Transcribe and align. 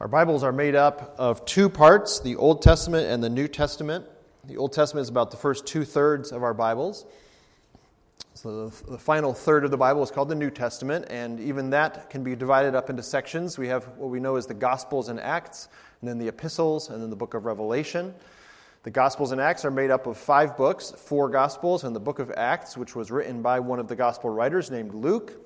Our 0.00 0.08
Bibles 0.08 0.42
are 0.42 0.50
made 0.50 0.74
up 0.74 1.14
of 1.18 1.44
two 1.44 1.68
parts 1.68 2.18
the 2.18 2.34
Old 2.34 2.62
Testament 2.62 3.06
and 3.06 3.22
the 3.22 3.30
New 3.30 3.46
Testament. 3.46 4.04
The 4.42 4.56
Old 4.56 4.72
Testament 4.72 5.04
is 5.04 5.08
about 5.08 5.30
the 5.30 5.36
first 5.36 5.68
two 5.68 5.84
thirds 5.84 6.32
of 6.32 6.42
our 6.42 6.52
Bibles. 6.52 7.06
So 8.34 8.66
the, 8.66 8.90
the, 8.90 8.98
final 8.98 9.32
third 9.32 9.64
of 9.64 9.70
the 9.70 9.76
Bible 9.76 10.02
is 10.02 10.10
called 10.10 10.28
the 10.28 10.34
New 10.34 10.50
Testament, 10.50 11.06
and 11.10 11.38
even 11.38 11.70
that 11.70 12.10
can 12.10 12.24
be 12.24 12.34
divided 12.34 12.74
up 12.74 12.90
into 12.90 13.04
sections. 13.04 13.56
We 13.56 13.68
have 13.68 13.84
what 13.96 14.10
we 14.10 14.18
know 14.18 14.34
as 14.34 14.46
the 14.46 14.54
Gospels 14.54 15.08
and 15.08 15.20
Acts, 15.20 15.68
and 16.00 16.10
then 16.10 16.18
the 16.18 16.26
Epistles, 16.26 16.90
and 16.90 17.00
then 17.00 17.08
the 17.08 17.16
book 17.16 17.34
of 17.34 17.44
Revelation. 17.44 18.12
The 18.82 18.90
Gospels 18.90 19.30
and 19.30 19.40
Acts 19.40 19.64
are 19.64 19.70
made 19.70 19.92
up 19.92 20.08
of 20.08 20.18
five 20.18 20.56
books 20.56 20.90
four 20.90 21.28
Gospels 21.28 21.84
and 21.84 21.94
the 21.94 22.00
book 22.00 22.18
of 22.18 22.32
Acts, 22.36 22.76
which 22.76 22.96
was 22.96 23.12
written 23.12 23.42
by 23.42 23.60
one 23.60 23.78
of 23.78 23.86
the 23.86 23.96
Gospel 23.96 24.28
writers 24.28 24.72
named 24.72 24.92
Luke. 24.92 25.43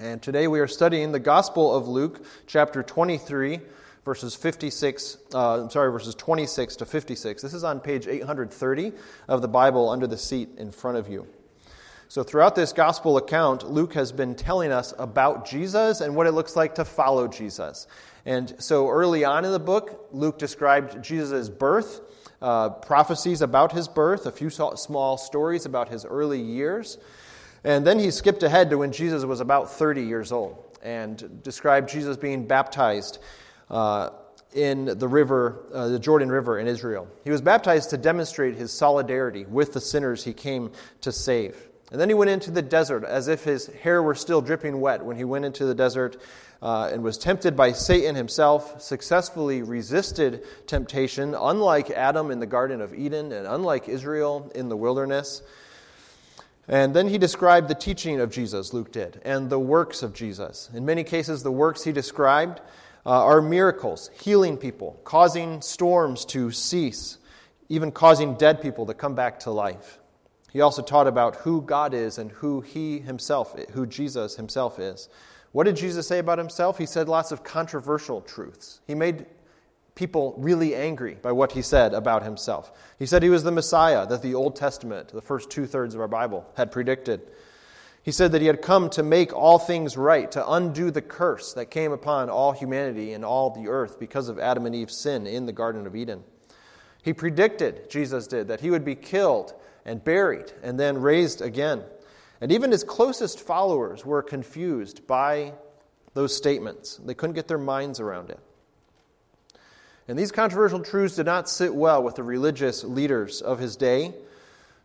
And 0.00 0.22
today 0.22 0.46
we 0.46 0.60
are 0.60 0.68
studying 0.68 1.10
the 1.12 1.18
Gospel 1.18 1.74
of 1.74 1.88
Luke, 1.88 2.24
chapter 2.46 2.82
23, 2.82 3.60
verses 4.04 4.34
56, 4.36 5.18
uh, 5.34 5.62
I'm 5.62 5.70
sorry, 5.70 5.90
verses 5.90 6.14
26 6.14 6.76
to 6.76 6.86
56. 6.86 7.42
This 7.42 7.54
is 7.54 7.64
on 7.64 7.80
page 7.80 8.06
830 8.06 8.92
of 9.26 9.42
the 9.42 9.48
Bible 9.48 9.88
under 9.88 10.06
the 10.06 10.16
seat 10.16 10.50
in 10.56 10.70
front 10.70 10.98
of 10.98 11.08
you. 11.08 11.26
So, 12.10 12.22
throughout 12.22 12.54
this 12.54 12.72
gospel 12.72 13.16
account, 13.18 13.70
Luke 13.70 13.94
has 13.94 14.12
been 14.12 14.34
telling 14.34 14.72
us 14.72 14.94
about 14.98 15.46
Jesus 15.46 16.00
and 16.00 16.16
what 16.16 16.26
it 16.26 16.32
looks 16.32 16.56
like 16.56 16.76
to 16.76 16.84
follow 16.84 17.28
Jesus. 17.28 17.86
And 18.24 18.54
so, 18.58 18.88
early 18.88 19.24
on 19.24 19.44
in 19.44 19.52
the 19.52 19.58
book, 19.58 20.08
Luke 20.12 20.38
described 20.38 21.02
Jesus' 21.02 21.48
birth, 21.48 22.00
uh, 22.40 22.70
prophecies 22.70 23.42
about 23.42 23.72
his 23.72 23.88
birth, 23.88 24.26
a 24.26 24.32
few 24.32 24.48
small 24.48 25.18
stories 25.18 25.66
about 25.66 25.88
his 25.88 26.04
early 26.06 26.40
years. 26.40 26.98
And 27.68 27.86
then 27.86 27.98
he 27.98 28.10
skipped 28.10 28.42
ahead 28.42 28.70
to 28.70 28.78
when 28.78 28.92
Jesus 28.92 29.26
was 29.26 29.40
about 29.40 29.70
30 29.70 30.04
years 30.04 30.32
old 30.32 30.56
and 30.82 31.42
described 31.42 31.90
Jesus 31.90 32.16
being 32.16 32.46
baptized 32.46 33.18
uh, 33.68 34.08
in 34.54 34.86
the 34.86 35.06
river, 35.06 35.66
uh, 35.74 35.88
the 35.88 35.98
Jordan 35.98 36.30
River 36.30 36.58
in 36.58 36.66
Israel. 36.66 37.06
He 37.24 37.30
was 37.30 37.42
baptized 37.42 37.90
to 37.90 37.98
demonstrate 37.98 38.54
his 38.54 38.72
solidarity 38.72 39.44
with 39.44 39.74
the 39.74 39.82
sinners 39.82 40.24
he 40.24 40.32
came 40.32 40.72
to 41.02 41.12
save. 41.12 41.68
And 41.92 42.00
then 42.00 42.08
he 42.08 42.14
went 42.14 42.30
into 42.30 42.50
the 42.50 42.62
desert 42.62 43.04
as 43.04 43.28
if 43.28 43.44
his 43.44 43.66
hair 43.66 44.02
were 44.02 44.14
still 44.14 44.40
dripping 44.40 44.80
wet 44.80 45.04
when 45.04 45.18
he 45.18 45.24
went 45.24 45.44
into 45.44 45.66
the 45.66 45.74
desert 45.74 46.16
uh, 46.62 46.88
and 46.90 47.02
was 47.02 47.18
tempted 47.18 47.54
by 47.54 47.72
Satan 47.72 48.14
himself, 48.14 48.80
successfully 48.80 49.60
resisted 49.60 50.42
temptation, 50.66 51.34
unlike 51.38 51.90
Adam 51.90 52.30
in 52.30 52.40
the 52.40 52.46
Garden 52.46 52.80
of 52.80 52.94
Eden 52.94 53.30
and 53.30 53.46
unlike 53.46 53.90
Israel 53.90 54.50
in 54.54 54.70
the 54.70 54.76
wilderness. 54.76 55.42
And 56.68 56.94
then 56.94 57.08
he 57.08 57.16
described 57.16 57.68
the 57.68 57.74
teaching 57.74 58.20
of 58.20 58.30
Jesus, 58.30 58.74
Luke 58.74 58.92
did, 58.92 59.22
and 59.24 59.48
the 59.48 59.58
works 59.58 60.02
of 60.02 60.12
Jesus. 60.12 60.68
In 60.74 60.84
many 60.84 61.02
cases, 61.02 61.42
the 61.42 61.50
works 61.50 61.82
he 61.82 61.92
described 61.92 62.60
uh, 63.06 63.24
are 63.24 63.40
miracles, 63.40 64.10
healing 64.20 64.58
people, 64.58 65.00
causing 65.04 65.62
storms 65.62 66.26
to 66.26 66.50
cease, 66.50 67.16
even 67.70 67.90
causing 67.90 68.34
dead 68.34 68.60
people 68.60 68.84
to 68.84 68.92
come 68.92 69.14
back 69.14 69.40
to 69.40 69.50
life. 69.50 69.98
He 70.52 70.60
also 70.60 70.82
taught 70.82 71.06
about 71.06 71.36
who 71.36 71.62
God 71.62 71.94
is 71.94 72.18
and 72.18 72.30
who 72.30 72.60
he 72.60 72.98
himself, 72.98 73.56
who 73.72 73.86
Jesus 73.86 74.36
himself 74.36 74.78
is. 74.78 75.08
What 75.52 75.64
did 75.64 75.76
Jesus 75.76 76.06
say 76.06 76.18
about 76.18 76.38
himself? 76.38 76.76
He 76.76 76.86
said 76.86 77.08
lots 77.08 77.32
of 77.32 77.42
controversial 77.42 78.20
truths. 78.20 78.80
He 78.86 78.94
made 78.94 79.24
people 79.98 80.32
really 80.38 80.76
angry 80.76 81.16
by 81.20 81.32
what 81.32 81.50
he 81.50 81.60
said 81.60 81.92
about 81.92 82.22
himself. 82.22 82.70
He 83.00 83.04
said 83.04 83.20
he 83.20 83.30
was 83.30 83.42
the 83.42 83.50
Messiah 83.50 84.06
that 84.06 84.22
the 84.22 84.36
Old 84.36 84.54
Testament, 84.54 85.08
the 85.08 85.20
first 85.20 85.50
two 85.50 85.66
thirds 85.66 85.92
of 85.92 86.00
our 86.00 86.06
Bible, 86.06 86.46
had 86.56 86.70
predicted. 86.70 87.20
He 88.04 88.12
said 88.12 88.30
that 88.30 88.40
he 88.40 88.46
had 88.46 88.62
come 88.62 88.90
to 88.90 89.02
make 89.02 89.34
all 89.34 89.58
things 89.58 89.96
right, 89.96 90.30
to 90.30 90.52
undo 90.52 90.92
the 90.92 91.02
curse 91.02 91.52
that 91.54 91.72
came 91.72 91.90
upon 91.90 92.30
all 92.30 92.52
humanity 92.52 93.12
and 93.12 93.24
all 93.24 93.50
the 93.50 93.66
earth 93.66 93.98
because 93.98 94.28
of 94.28 94.38
Adam 94.38 94.66
and 94.66 94.74
Eve's 94.74 94.96
sin 94.96 95.26
in 95.26 95.46
the 95.46 95.52
Garden 95.52 95.84
of 95.84 95.96
Eden. 95.96 96.22
He 97.02 97.12
predicted, 97.12 97.90
Jesus 97.90 98.28
did, 98.28 98.46
that 98.48 98.60
he 98.60 98.70
would 98.70 98.84
be 98.84 98.94
killed 98.94 99.52
and 99.84 100.04
buried 100.04 100.52
and 100.62 100.78
then 100.78 101.02
raised 101.02 101.42
again. 101.42 101.82
And 102.40 102.52
even 102.52 102.70
his 102.70 102.84
closest 102.84 103.40
followers 103.40 104.06
were 104.06 104.22
confused 104.22 105.08
by 105.08 105.54
those 106.14 106.36
statements. 106.36 106.98
They 106.98 107.14
couldn't 107.14 107.34
get 107.34 107.48
their 107.48 107.58
minds 107.58 107.98
around 107.98 108.30
it. 108.30 108.38
And 110.08 110.18
these 110.18 110.32
controversial 110.32 110.80
truths 110.80 111.16
did 111.16 111.26
not 111.26 111.50
sit 111.50 111.74
well 111.74 112.02
with 112.02 112.14
the 112.14 112.22
religious 112.22 112.82
leaders 112.82 113.42
of 113.42 113.58
his 113.58 113.76
day. 113.76 114.14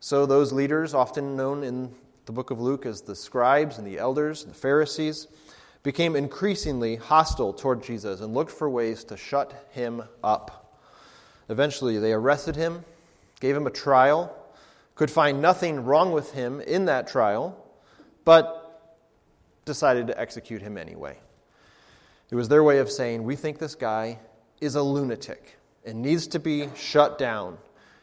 So, 0.01 0.25
those 0.25 0.51
leaders, 0.51 0.93
often 0.93 1.37
known 1.37 1.63
in 1.63 1.95
the 2.25 2.33
book 2.33 2.51
of 2.51 2.59
Luke 2.59 2.85
as 2.85 3.01
the 3.01 3.15
scribes 3.15 3.77
and 3.77 3.87
the 3.87 3.97
elders 3.97 4.43
and 4.43 4.53
the 4.53 4.57
Pharisees, 4.57 5.27
became 5.81 6.17
increasingly 6.17 6.97
hostile 6.97 7.53
toward 7.53 7.81
Jesus 7.81 8.19
and 8.19 8.33
looked 8.33 8.51
for 8.51 8.69
ways 8.69 9.05
to 9.05 9.17
shut 9.17 9.69
him 9.71 10.03
up. 10.21 10.81
Eventually, 11.47 11.99
they 11.99 12.11
arrested 12.11 12.57
him, 12.57 12.83
gave 13.39 13.55
him 13.55 13.65
a 13.65 13.71
trial, 13.71 14.35
could 14.95 15.09
find 15.09 15.41
nothing 15.41 15.85
wrong 15.85 16.11
with 16.11 16.33
him 16.33 16.59
in 16.59 16.85
that 16.85 17.07
trial, 17.07 17.57
but 18.25 18.59
decided 19.63 20.07
to 20.07 20.19
execute 20.19 20.61
him 20.61 20.77
anyway. 20.77 21.17
It 22.29 22.35
was 22.35 22.49
their 22.49 22.63
way 22.63 22.79
of 22.79 22.91
saying, 22.91 23.23
We 23.23 23.37
think 23.37 23.59
this 23.59 23.75
guy 23.75 24.19
is 24.63 24.75
a 24.75 24.81
lunatic 24.81 25.57
and 25.85 26.01
needs 26.01 26.27
to 26.27 26.39
be 26.39 26.69
shut 26.75 27.17
down. 27.17 27.57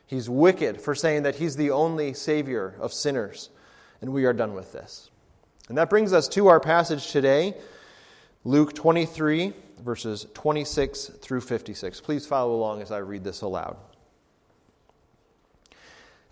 He's 0.06 0.28
wicked 0.28 0.80
for 0.80 0.94
saying 0.94 1.22
that 1.22 1.36
he's 1.36 1.56
the 1.56 1.70
only 1.70 2.12
Savior 2.12 2.74
of 2.80 2.92
sinners, 2.92 3.48
and 4.00 4.12
we 4.12 4.24
are 4.24 4.32
done 4.32 4.54
with 4.54 4.72
this. 4.72 5.10
And 5.68 5.78
that 5.78 5.90
brings 5.90 6.12
us 6.12 6.28
to 6.28 6.48
our 6.48 6.60
passage 6.60 7.10
today, 7.10 7.54
Luke 8.44 8.74
23, 8.74 9.52
verses 9.82 10.26
26 10.34 11.06
through 11.20 11.40
56. 11.40 12.00
Please 12.00 12.26
follow 12.26 12.54
along 12.54 12.82
as 12.82 12.90
I 12.90 12.98
read 12.98 13.24
this 13.24 13.40
aloud. 13.40 13.76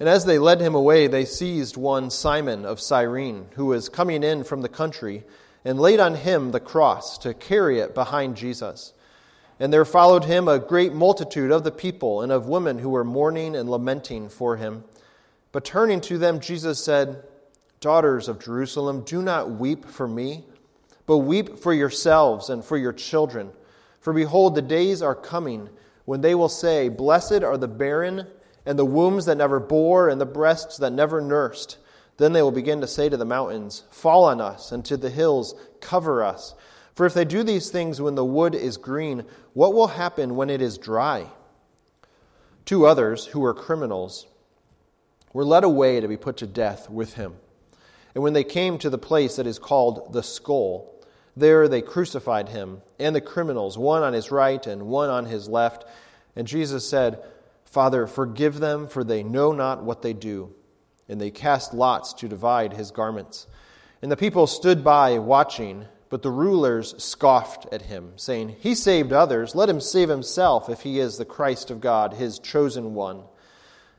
And 0.00 0.09
as 0.09 0.25
they 0.25 0.38
led 0.38 0.61
him 0.61 0.75
away, 0.75 1.06
they 1.06 1.25
seized 1.25 1.77
one 1.77 2.11
Simon 2.11 2.65
of 2.65 2.81
Cyrene, 2.81 3.47
who 3.55 3.67
was 3.67 3.88
coming 3.88 4.22
in 4.22 4.44
from 4.44 4.62
the 4.62 4.69
country, 4.69 5.25
and 5.65 5.81
laid 5.81 5.99
on 5.99 6.15
him 6.15 6.50
the 6.50 6.61
cross 6.61 7.19
to 7.19 7.34
carry 7.34 7.81
it 7.81 7.94
behind 7.94 8.37
Jesus. 8.37 8.93
And 9.61 9.73
there 9.73 9.85
followed 9.85 10.25
him 10.25 10.47
a 10.47 10.59
great 10.59 10.93
multitude 10.93 11.51
of 11.51 11.65
the 11.65 11.73
people 11.73 12.23
and 12.23 12.31
of 12.31 12.47
women 12.47 12.79
who 12.79 12.91
were 12.91 13.05
mourning 13.05 13.57
and 13.57 13.69
lamenting 13.69 14.29
for 14.29 14.57
him. 14.57 14.85
But 15.51 15.65
turning 15.65 16.01
to 16.03 16.19
them, 16.19 16.41
Jesus 16.41 16.83
said, 16.83 17.25
Daughters 17.81 18.29
of 18.29 18.43
Jerusalem, 18.43 19.03
do 19.05 19.23
not 19.23 19.51
weep 19.51 19.85
for 19.85 20.07
me, 20.07 20.45
but 21.07 21.19
weep 21.19 21.59
for 21.59 21.73
yourselves 21.73 22.51
and 22.51 22.65
for 22.65 22.77
your 22.77 22.93
children. 22.93 23.51
For 24.01 24.13
behold, 24.13 24.55
the 24.55 24.63
days 24.63 25.03
are 25.03 25.15
coming 25.15 25.69
when 26.05 26.21
they 26.21 26.35
will 26.35 26.49
say, 26.49 26.89
Blessed 26.89 27.43
are 27.43 27.57
the 27.57 27.69
barren, 27.69 28.27
and 28.67 28.79
the 28.79 28.85
wombs 28.85 29.27
that 29.27 29.37
never 29.37 29.61
bore, 29.61 30.09
and 30.09 30.21
the 30.21 30.27
breasts 30.27 30.77
that 30.79 30.93
never 30.93 31.21
nursed. 31.21 31.79
Then 32.17 32.33
they 32.33 32.43
will 32.43 32.53
begin 32.53 32.81
to 32.81 32.87
say 32.87 33.09
to 33.09 33.17
the 33.17 33.25
mountains, 33.25 33.85
Fall 33.91 34.25
on 34.25 34.41
us, 34.41 34.73
and 34.73 34.85
to 34.87 34.97
the 34.97 35.11
hills, 35.11 35.55
Cover 35.81 36.23
us. 36.23 36.55
For 36.99 37.07
if 37.07 37.15
they 37.15 37.25
do 37.25 37.45
these 37.45 37.71
things 37.71 38.01
when 38.01 38.17
the 38.17 38.25
wood 38.25 38.57
is 38.57 38.77
green, 38.77 39.25
what 39.53 39.73
will 39.73 39.87
happen 39.87 40.35
when 40.35 40.51
it 40.51 40.61
is 40.61 40.79
dry? 40.79 41.29
Two 42.65 42.87
others, 42.87 43.27
who 43.27 43.39
were 43.39 43.55
criminals, 43.55 44.27
were 45.33 45.45
led 45.45 45.63
away 45.63 46.01
to 46.01 46.09
be 46.09 46.17
put 46.17 46.39
to 46.39 46.47
death 46.49 46.91
with 46.91 47.15
him. 47.15 47.37
And 48.17 48.25
when 48.25 48.33
they 48.33 48.43
came 48.43 48.79
to 48.79 48.91
the 48.91 48.99
place 48.99 49.37
that 49.37 49.47
is 49.47 49.61
called 49.61 50.13
the 50.13 50.25
skull, 50.25 50.93
there 51.37 51.69
they 51.69 51.83
crucified 51.83 52.49
him 52.49 52.83
and 52.99 53.15
the 53.15 53.21
criminals, 53.21 53.79
one 53.79 54.03
on 54.03 54.13
his 54.13 54.33
right 54.33 54.67
and 54.67 54.89
one 54.89 55.09
on 55.09 55.25
his 55.25 55.49
left. 55.49 55.85
And 56.35 56.49
Jesus 56.49 56.85
said, 56.85 57.23
Father, 57.65 58.09
forgive 58.09 58.59
them, 58.59 58.89
for 58.89 59.05
they 59.05 59.23
know 59.23 59.53
not 59.53 59.85
what 59.85 60.03
they 60.03 60.15
do. 60.15 60.53
And 61.09 61.21
they 61.21 61.31
cast 61.31 61.73
lots 61.73 62.13
to 62.15 62.29
divide 62.29 62.73
his 62.73 62.91
garments. 62.91 63.47
And 64.03 64.11
the 64.11 64.17
people 64.17 64.49
stood 64.49 64.83
by 64.83 65.21
watching. 65.21 65.87
But 66.11 66.23
the 66.23 66.31
rulers 66.31 66.95
scoffed 67.03 67.67
at 67.73 67.83
him, 67.83 68.13
saying, 68.17 68.56
He 68.61 68.75
saved 68.75 69.12
others. 69.12 69.55
Let 69.55 69.69
him 69.69 69.81
save 69.81 70.09
himself 70.09 70.69
if 70.69 70.81
he 70.81 70.99
is 70.99 71.19
the 71.19 71.25
Christ 71.25 71.71
of 71.71 71.81
God, 71.81 72.15
his 72.15 72.38
chosen 72.38 72.94
one. 72.94 73.25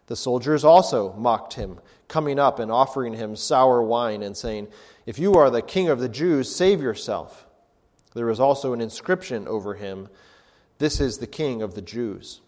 The 0.08 0.16
soldiers 0.16 0.64
also 0.64 1.14
mocked 1.14 1.54
him, 1.54 1.80
coming 2.08 2.40
up 2.40 2.58
and 2.58 2.72
offering 2.72 3.14
him 3.14 3.36
sour 3.36 3.84
wine, 3.84 4.24
and 4.24 4.36
saying, 4.36 4.70
If 5.06 5.20
you 5.20 5.36
are 5.36 5.52
the 5.52 5.62
king 5.62 5.90
of 5.90 6.00
the 6.00 6.10
Jews, 6.10 6.54
save 6.54 6.82
yourself. 6.82 7.46
There 8.16 8.26
was 8.26 8.40
also 8.40 8.74
an 8.74 8.82
inscription 8.82 9.48
over 9.48 9.76
him 9.76 10.10
This 10.80 11.00
is 11.00 11.20
the 11.20 11.28
king 11.28 11.62
of 11.62 11.76
the 11.76 11.82
Jews. 11.82 12.42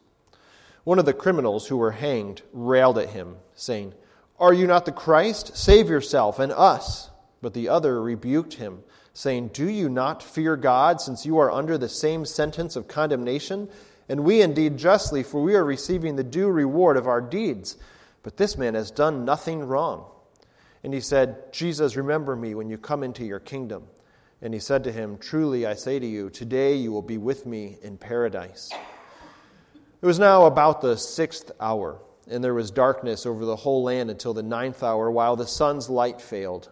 One 0.83 0.97
of 0.97 1.05
the 1.05 1.13
criminals 1.13 1.67
who 1.67 1.77
were 1.77 1.91
hanged 1.91 2.41
railed 2.51 2.97
at 2.97 3.09
him, 3.09 3.35
saying, 3.53 3.93
Are 4.39 4.53
you 4.53 4.65
not 4.65 4.85
the 4.85 4.91
Christ? 4.91 5.55
Save 5.55 5.87
yourself 5.87 6.39
and 6.39 6.51
us. 6.51 7.11
But 7.43 7.53
the 7.53 7.69
other 7.69 8.01
rebuked 8.01 8.55
him 8.55 8.83
saying, 9.13 9.49
Do 9.49 9.69
you 9.69 9.89
not 9.89 10.23
fear 10.23 10.55
God, 10.55 11.01
since 11.01 11.25
you 11.25 11.37
are 11.39 11.51
under 11.51 11.77
the 11.77 11.89
same 11.89 12.25
sentence 12.25 12.75
of 12.75 12.87
condemnation? 12.87 13.69
And 14.09 14.23
we 14.23 14.41
indeed 14.41 14.77
justly, 14.77 15.23
for 15.23 15.41
we 15.41 15.55
are 15.55 15.63
receiving 15.63 16.15
the 16.15 16.23
due 16.23 16.49
reward 16.49 16.97
of 16.97 17.07
our 17.07 17.21
deeds. 17.21 17.77
But 18.23 18.37
this 18.37 18.57
man 18.57 18.75
has 18.75 18.91
done 18.91 19.25
nothing 19.25 19.61
wrong. 19.61 20.05
And 20.83 20.93
he 20.93 20.99
said, 20.99 21.53
Jesus, 21.53 21.95
remember 21.95 22.35
me 22.35 22.55
when 22.55 22.69
you 22.69 22.77
come 22.77 23.03
into 23.03 23.23
your 23.23 23.39
kingdom. 23.39 23.83
And 24.41 24.53
he 24.53 24.59
said 24.59 24.83
to 24.85 24.91
him, 24.91 25.17
Truly 25.17 25.65
I 25.65 25.75
say 25.75 25.99
to 25.99 26.07
you, 26.07 26.29
today 26.29 26.75
you 26.75 26.91
will 26.91 27.03
be 27.03 27.17
with 27.17 27.45
me 27.45 27.77
in 27.83 27.97
paradise. 27.97 28.71
It 30.01 30.05
was 30.05 30.17
now 30.17 30.47
about 30.47 30.81
the 30.81 30.97
sixth 30.97 31.51
hour, 31.59 31.99
and 32.27 32.43
there 32.43 32.55
was 32.55 32.71
darkness 32.71 33.27
over 33.27 33.45
the 33.45 33.55
whole 33.55 33.83
land 33.83 34.09
until 34.09 34.33
the 34.33 34.41
ninth 34.41 34.81
hour, 34.81 35.11
while 35.11 35.35
the 35.35 35.45
sun's 35.45 35.91
light 35.91 36.19
failed, 36.19 36.71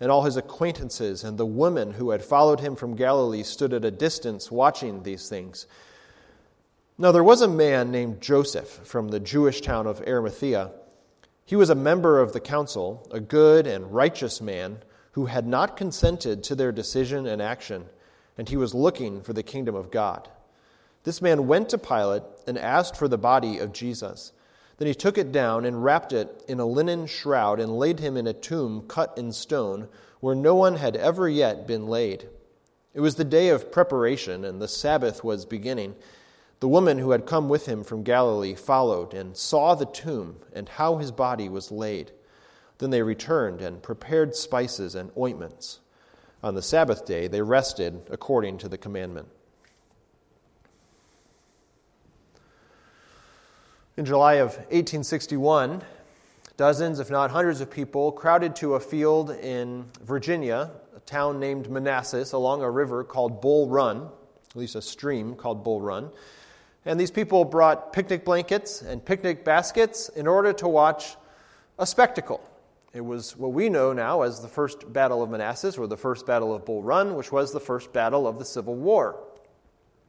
And 0.00 0.10
all 0.10 0.24
his 0.24 0.36
acquaintances 0.36 1.24
and 1.24 1.38
the 1.38 1.46
women 1.46 1.92
who 1.92 2.10
had 2.10 2.24
followed 2.24 2.60
him 2.60 2.76
from 2.76 2.96
Galilee 2.96 3.42
stood 3.42 3.72
at 3.72 3.84
a 3.84 3.90
distance 3.90 4.50
watching 4.50 5.02
these 5.02 5.28
things. 5.28 5.66
Now 6.98 7.12
there 7.12 7.24
was 7.24 7.42
a 7.42 7.48
man 7.48 7.90
named 7.90 8.20
Joseph 8.20 8.68
from 8.84 9.08
the 9.08 9.20
Jewish 9.20 9.60
town 9.60 9.86
of 9.86 10.02
Arimathea. 10.06 10.70
He 11.44 11.56
was 11.56 11.70
a 11.70 11.74
member 11.74 12.20
of 12.20 12.32
the 12.32 12.40
council, 12.40 13.06
a 13.10 13.20
good 13.20 13.66
and 13.66 13.92
righteous 13.92 14.40
man 14.40 14.78
who 15.12 15.26
had 15.26 15.46
not 15.46 15.76
consented 15.76 16.42
to 16.44 16.54
their 16.54 16.72
decision 16.72 17.26
and 17.26 17.40
action, 17.40 17.86
and 18.36 18.48
he 18.48 18.56
was 18.56 18.74
looking 18.74 19.22
for 19.22 19.32
the 19.32 19.42
kingdom 19.42 19.74
of 19.74 19.90
God. 19.90 20.28
This 21.04 21.22
man 21.22 21.46
went 21.46 21.68
to 21.70 21.78
Pilate 21.78 22.22
and 22.46 22.58
asked 22.58 22.96
for 22.96 23.08
the 23.08 23.16
body 23.16 23.58
of 23.58 23.72
Jesus. 23.72 24.32
Then 24.78 24.88
he 24.88 24.94
took 24.94 25.16
it 25.16 25.32
down 25.32 25.64
and 25.64 25.82
wrapped 25.82 26.12
it 26.12 26.44
in 26.48 26.60
a 26.60 26.66
linen 26.66 27.06
shroud 27.06 27.60
and 27.60 27.78
laid 27.78 28.00
him 28.00 28.16
in 28.16 28.26
a 28.26 28.32
tomb 28.32 28.84
cut 28.86 29.16
in 29.16 29.32
stone 29.32 29.88
where 30.20 30.34
no 30.34 30.54
one 30.54 30.76
had 30.76 30.96
ever 30.96 31.28
yet 31.28 31.66
been 31.66 31.86
laid. 31.86 32.28
It 32.92 33.00
was 33.00 33.16
the 33.16 33.24
day 33.24 33.48
of 33.50 33.70
preparation, 33.70 34.44
and 34.44 34.60
the 34.60 34.68
Sabbath 34.68 35.22
was 35.22 35.44
beginning. 35.44 35.96
The 36.60 36.68
woman 36.68 36.98
who 36.98 37.10
had 37.10 37.26
come 37.26 37.48
with 37.48 37.66
him 37.66 37.84
from 37.84 38.02
Galilee 38.02 38.54
followed 38.54 39.12
and 39.12 39.36
saw 39.36 39.74
the 39.74 39.86
tomb 39.86 40.40
and 40.54 40.68
how 40.68 40.96
his 40.96 41.10
body 41.10 41.48
was 41.48 41.70
laid. 41.70 42.12
Then 42.78 42.90
they 42.90 43.02
returned 43.02 43.60
and 43.60 43.82
prepared 43.82 44.34
spices 44.34 44.94
and 44.94 45.10
ointments. 45.16 45.80
On 46.42 46.54
the 46.54 46.62
Sabbath 46.62 47.04
day, 47.04 47.28
they 47.28 47.42
rested 47.42 48.02
according 48.10 48.58
to 48.58 48.68
the 48.68 48.78
commandment. 48.78 49.28
In 53.96 54.04
July 54.04 54.34
of 54.34 54.50
1861, 54.56 55.82
dozens, 56.58 57.00
if 57.00 57.10
not 57.10 57.30
hundreds, 57.30 57.62
of 57.62 57.70
people 57.70 58.12
crowded 58.12 58.54
to 58.56 58.74
a 58.74 58.80
field 58.80 59.30
in 59.30 59.86
Virginia, 60.02 60.70
a 60.94 61.00
town 61.00 61.40
named 61.40 61.70
Manassas, 61.70 62.32
along 62.32 62.60
a 62.60 62.70
river 62.70 63.04
called 63.04 63.40
Bull 63.40 63.70
Run, 63.70 64.10
at 64.50 64.56
least 64.56 64.74
a 64.74 64.82
stream 64.82 65.34
called 65.34 65.64
Bull 65.64 65.80
Run. 65.80 66.10
And 66.84 67.00
these 67.00 67.10
people 67.10 67.46
brought 67.46 67.94
picnic 67.94 68.22
blankets 68.22 68.82
and 68.82 69.02
picnic 69.02 69.46
baskets 69.46 70.10
in 70.10 70.26
order 70.26 70.52
to 70.52 70.68
watch 70.68 71.16
a 71.78 71.86
spectacle. 71.86 72.46
It 72.92 73.00
was 73.00 73.34
what 73.34 73.54
we 73.54 73.70
know 73.70 73.94
now 73.94 74.22
as 74.22 74.42
the 74.42 74.48
First 74.48 74.92
Battle 74.92 75.22
of 75.22 75.30
Manassas 75.30 75.78
or 75.78 75.86
the 75.86 75.96
First 75.96 76.26
Battle 76.26 76.54
of 76.54 76.66
Bull 76.66 76.82
Run, 76.82 77.14
which 77.14 77.32
was 77.32 77.50
the 77.50 77.60
first 77.60 77.94
battle 77.94 78.28
of 78.28 78.38
the 78.38 78.44
Civil 78.44 78.74
War. 78.74 79.18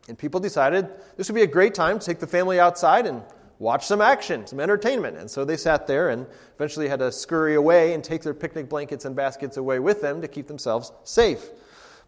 And 0.10 0.18
people 0.18 0.42
decided 0.42 0.90
this 1.16 1.30
would 1.30 1.36
be 1.36 1.44
a 1.44 1.48
great 1.48 1.74
time 1.74 2.00
to 2.00 2.06
take 2.06 2.19
the 2.19 2.28
family 2.28 2.60
outside 2.60 3.06
and 3.06 3.24
watch 3.59 3.86
some 3.86 4.01
action, 4.01 4.45
some 4.45 4.59
entertainment. 4.59 5.18
And 5.18 5.30
so 5.30 5.45
they 5.45 5.57
sat 5.57 5.88
there 5.88 6.09
and 6.09 6.25
eventually 6.56 6.88
had 6.88 7.00
to 7.00 7.12
scurry 7.12 7.56
away 7.56 7.94
and 7.94 8.04
take 8.04 8.21
their 8.21 8.33
picnic 8.33 8.69
blankets 8.69 9.06
and 9.06 9.15
baskets 9.15 9.57
away 9.57 9.80
with 9.80 10.01
them 10.01 10.21
to 10.21 10.27
keep 10.27 10.48
themselves 10.48 10.92
safe. 11.04 11.50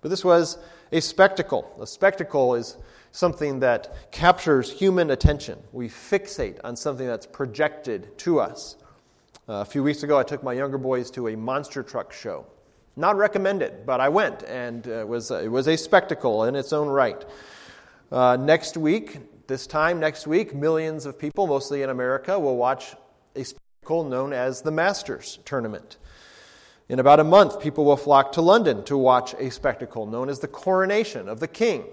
But 0.02 0.10
this 0.10 0.24
was 0.24 0.58
a 0.92 1.02
spectacle. 1.02 1.76
A 1.82 1.88
spectacle 1.88 2.56
is 2.56 2.78
something 3.12 3.60
that 3.60 4.12
captures 4.12 4.72
human 4.72 5.12
attention. 5.12 5.60
We 5.72 5.90
fixate 5.90 6.60
on 6.64 6.76
something 6.76 7.08
that's 7.08 7.26
projected 7.26 8.18
to 8.20 8.40
us. 8.40 8.78
Uh, 9.48 9.54
a 9.54 9.66
few 9.66 9.82
weeks 9.82 10.04
ago, 10.04 10.18
I 10.18 10.24
took 10.24 10.44
my 10.44 10.54
younger 10.54 10.78
boys 10.78 11.10
to 11.12 11.30
a 11.30 11.36
monster 11.36 11.82
truck 11.82 12.14
show. 12.14 12.46
Not 12.96 13.18
recommended, 13.18 13.86
but 13.86 14.00
I 14.00 14.10
went, 14.10 14.44
and 14.44 14.88
uh, 14.88 14.92
it 14.92 15.08
was, 15.08 15.32
it 15.32 15.50
was 15.50 15.68
a 15.68 15.78
spectacle 15.78 16.44
in 16.44 16.56
its 16.56 16.72
own 16.72 16.88
right. 16.88 17.26
Uh, 18.12 18.38
next 18.40 18.78
week, 18.78 19.20
this 19.50 19.66
time 19.66 20.00
next 20.00 20.28
week, 20.28 20.54
millions 20.54 21.08
of 21.08 21.18
people, 21.18 21.48
mostly 21.48 21.82
in 21.82 21.90
America, 21.90 22.40
will 22.40 22.56
watch 22.56 22.96
a 23.36 23.44
spectacle 23.44 24.04
known 24.04 24.32
as 24.32 24.62
the 24.62 24.70
Masters 24.70 25.40
Tournament. 25.44 25.98
In 26.88 27.00
about 27.00 27.20
a 27.20 27.24
month, 27.24 27.60
people 27.60 27.84
will 27.84 27.98
flock 27.98 28.32
to 28.34 28.42
London 28.42 28.84
to 28.84 28.96
watch 28.96 29.34
a 29.40 29.50
spectacle 29.50 30.06
known 30.06 30.30
as 30.30 30.40
the 30.40 30.48
coronation 30.48 31.28
of 31.28 31.40
the 31.40 31.48
king. 31.48 31.84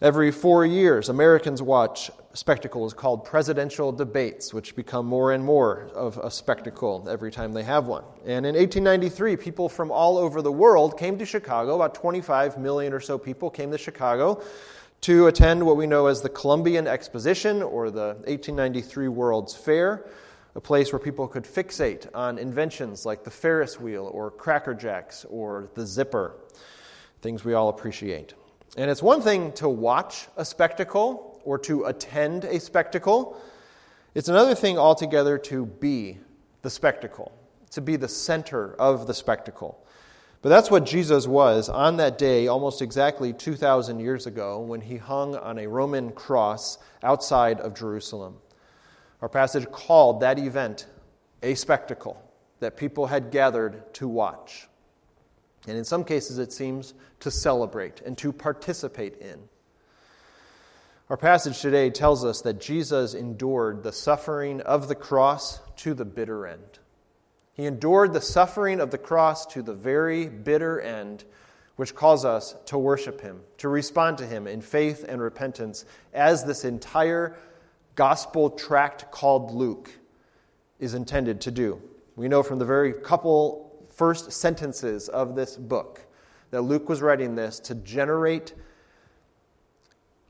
Every 0.00 0.30
four 0.30 0.64
years, 0.64 1.08
Americans 1.08 1.60
watch 1.60 2.08
spectacles 2.34 2.94
called 2.94 3.24
presidential 3.24 3.90
debates, 3.90 4.54
which 4.54 4.76
become 4.76 5.06
more 5.06 5.32
and 5.32 5.44
more 5.44 5.90
of 5.92 6.18
a 6.18 6.30
spectacle 6.30 7.04
every 7.10 7.32
time 7.32 7.52
they 7.52 7.64
have 7.64 7.88
one. 7.88 8.04
And 8.24 8.46
in 8.46 8.54
1893, 8.54 9.36
people 9.36 9.68
from 9.68 9.90
all 9.90 10.16
over 10.16 10.40
the 10.40 10.52
world 10.52 10.96
came 10.96 11.18
to 11.18 11.26
Chicago. 11.26 11.74
About 11.74 11.94
25 11.94 12.58
million 12.58 12.92
or 12.92 13.00
so 13.00 13.18
people 13.18 13.50
came 13.50 13.72
to 13.72 13.78
Chicago 13.78 14.40
to 15.02 15.28
attend 15.28 15.64
what 15.64 15.76
we 15.76 15.86
know 15.86 16.06
as 16.06 16.20
the 16.20 16.28
Columbian 16.28 16.86
Exposition 16.86 17.62
or 17.62 17.90
the 17.90 18.14
1893 18.26 19.08
World's 19.08 19.54
Fair, 19.54 20.04
a 20.54 20.60
place 20.60 20.92
where 20.92 20.98
people 20.98 21.26
could 21.26 21.44
fixate 21.44 22.06
on 22.14 22.36
inventions 22.38 23.06
like 23.06 23.24
the 23.24 23.30
Ferris 23.30 23.80
wheel 23.80 24.10
or 24.12 24.30
Cracker 24.30 24.74
Jacks 24.74 25.24
or 25.30 25.70
the 25.74 25.86
zipper, 25.86 26.34
things 27.22 27.44
we 27.44 27.54
all 27.54 27.70
appreciate. 27.70 28.34
And 28.76 28.90
it's 28.90 29.02
one 29.02 29.22
thing 29.22 29.52
to 29.52 29.68
watch 29.68 30.28
a 30.36 30.44
spectacle 30.44 31.40
or 31.44 31.58
to 31.60 31.84
attend 31.84 32.44
a 32.44 32.60
spectacle, 32.60 33.40
it's 34.14 34.28
another 34.28 34.54
thing 34.54 34.76
altogether 34.76 35.38
to 35.38 35.64
be 35.64 36.18
the 36.60 36.70
spectacle, 36.70 37.32
to 37.70 37.80
be 37.80 37.96
the 37.96 38.08
center 38.08 38.74
of 38.74 39.06
the 39.06 39.14
spectacle. 39.14 39.82
But 40.42 40.48
that's 40.48 40.70
what 40.70 40.86
Jesus 40.86 41.26
was 41.26 41.68
on 41.68 41.98
that 41.98 42.16
day, 42.16 42.46
almost 42.46 42.80
exactly 42.80 43.32
2,000 43.32 44.00
years 44.00 44.26
ago, 44.26 44.60
when 44.60 44.80
he 44.80 44.96
hung 44.96 45.36
on 45.36 45.58
a 45.58 45.66
Roman 45.66 46.12
cross 46.12 46.78
outside 47.02 47.60
of 47.60 47.74
Jerusalem. 47.74 48.36
Our 49.20 49.28
passage 49.28 49.70
called 49.70 50.20
that 50.20 50.38
event 50.38 50.86
a 51.42 51.54
spectacle 51.54 52.22
that 52.60 52.76
people 52.76 53.06
had 53.06 53.30
gathered 53.30 53.92
to 53.94 54.08
watch 54.08 54.68
and 55.66 55.76
in 55.76 55.84
some 55.84 56.04
cases 56.04 56.38
it 56.38 56.52
seems 56.52 56.94
to 57.20 57.30
celebrate 57.30 58.00
and 58.00 58.16
to 58.18 58.32
participate 58.32 59.18
in. 59.20 59.38
Our 61.08 61.16
passage 61.16 61.60
today 61.60 61.90
tells 61.90 62.24
us 62.24 62.40
that 62.42 62.60
Jesus 62.60 63.14
endured 63.14 63.82
the 63.82 63.92
suffering 63.92 64.60
of 64.60 64.88
the 64.88 64.94
cross 64.94 65.60
to 65.76 65.92
the 65.92 66.04
bitter 66.04 66.46
end. 66.46 66.78
He 67.60 67.66
endured 67.66 68.14
the 68.14 68.22
suffering 68.22 68.80
of 68.80 68.90
the 68.90 68.96
cross 68.96 69.44
to 69.48 69.60
the 69.60 69.74
very 69.74 70.28
bitter 70.28 70.80
end, 70.80 71.24
which 71.76 71.94
calls 71.94 72.24
us 72.24 72.54
to 72.64 72.78
worship 72.78 73.20
Him, 73.20 73.42
to 73.58 73.68
respond 73.68 74.16
to 74.16 74.26
Him 74.26 74.46
in 74.46 74.62
faith 74.62 75.04
and 75.06 75.20
repentance, 75.20 75.84
as 76.14 76.42
this 76.42 76.64
entire 76.64 77.36
gospel 77.96 78.48
tract 78.48 79.10
called 79.10 79.50
Luke 79.50 79.90
is 80.78 80.94
intended 80.94 81.38
to 81.42 81.50
do. 81.50 81.82
We 82.16 82.28
know 82.28 82.42
from 82.42 82.58
the 82.58 82.64
very 82.64 82.94
couple 82.94 83.86
first 83.90 84.32
sentences 84.32 85.10
of 85.10 85.34
this 85.34 85.58
book 85.58 86.06
that 86.52 86.62
Luke 86.62 86.88
was 86.88 87.02
writing 87.02 87.34
this 87.34 87.60
to 87.60 87.74
generate 87.74 88.54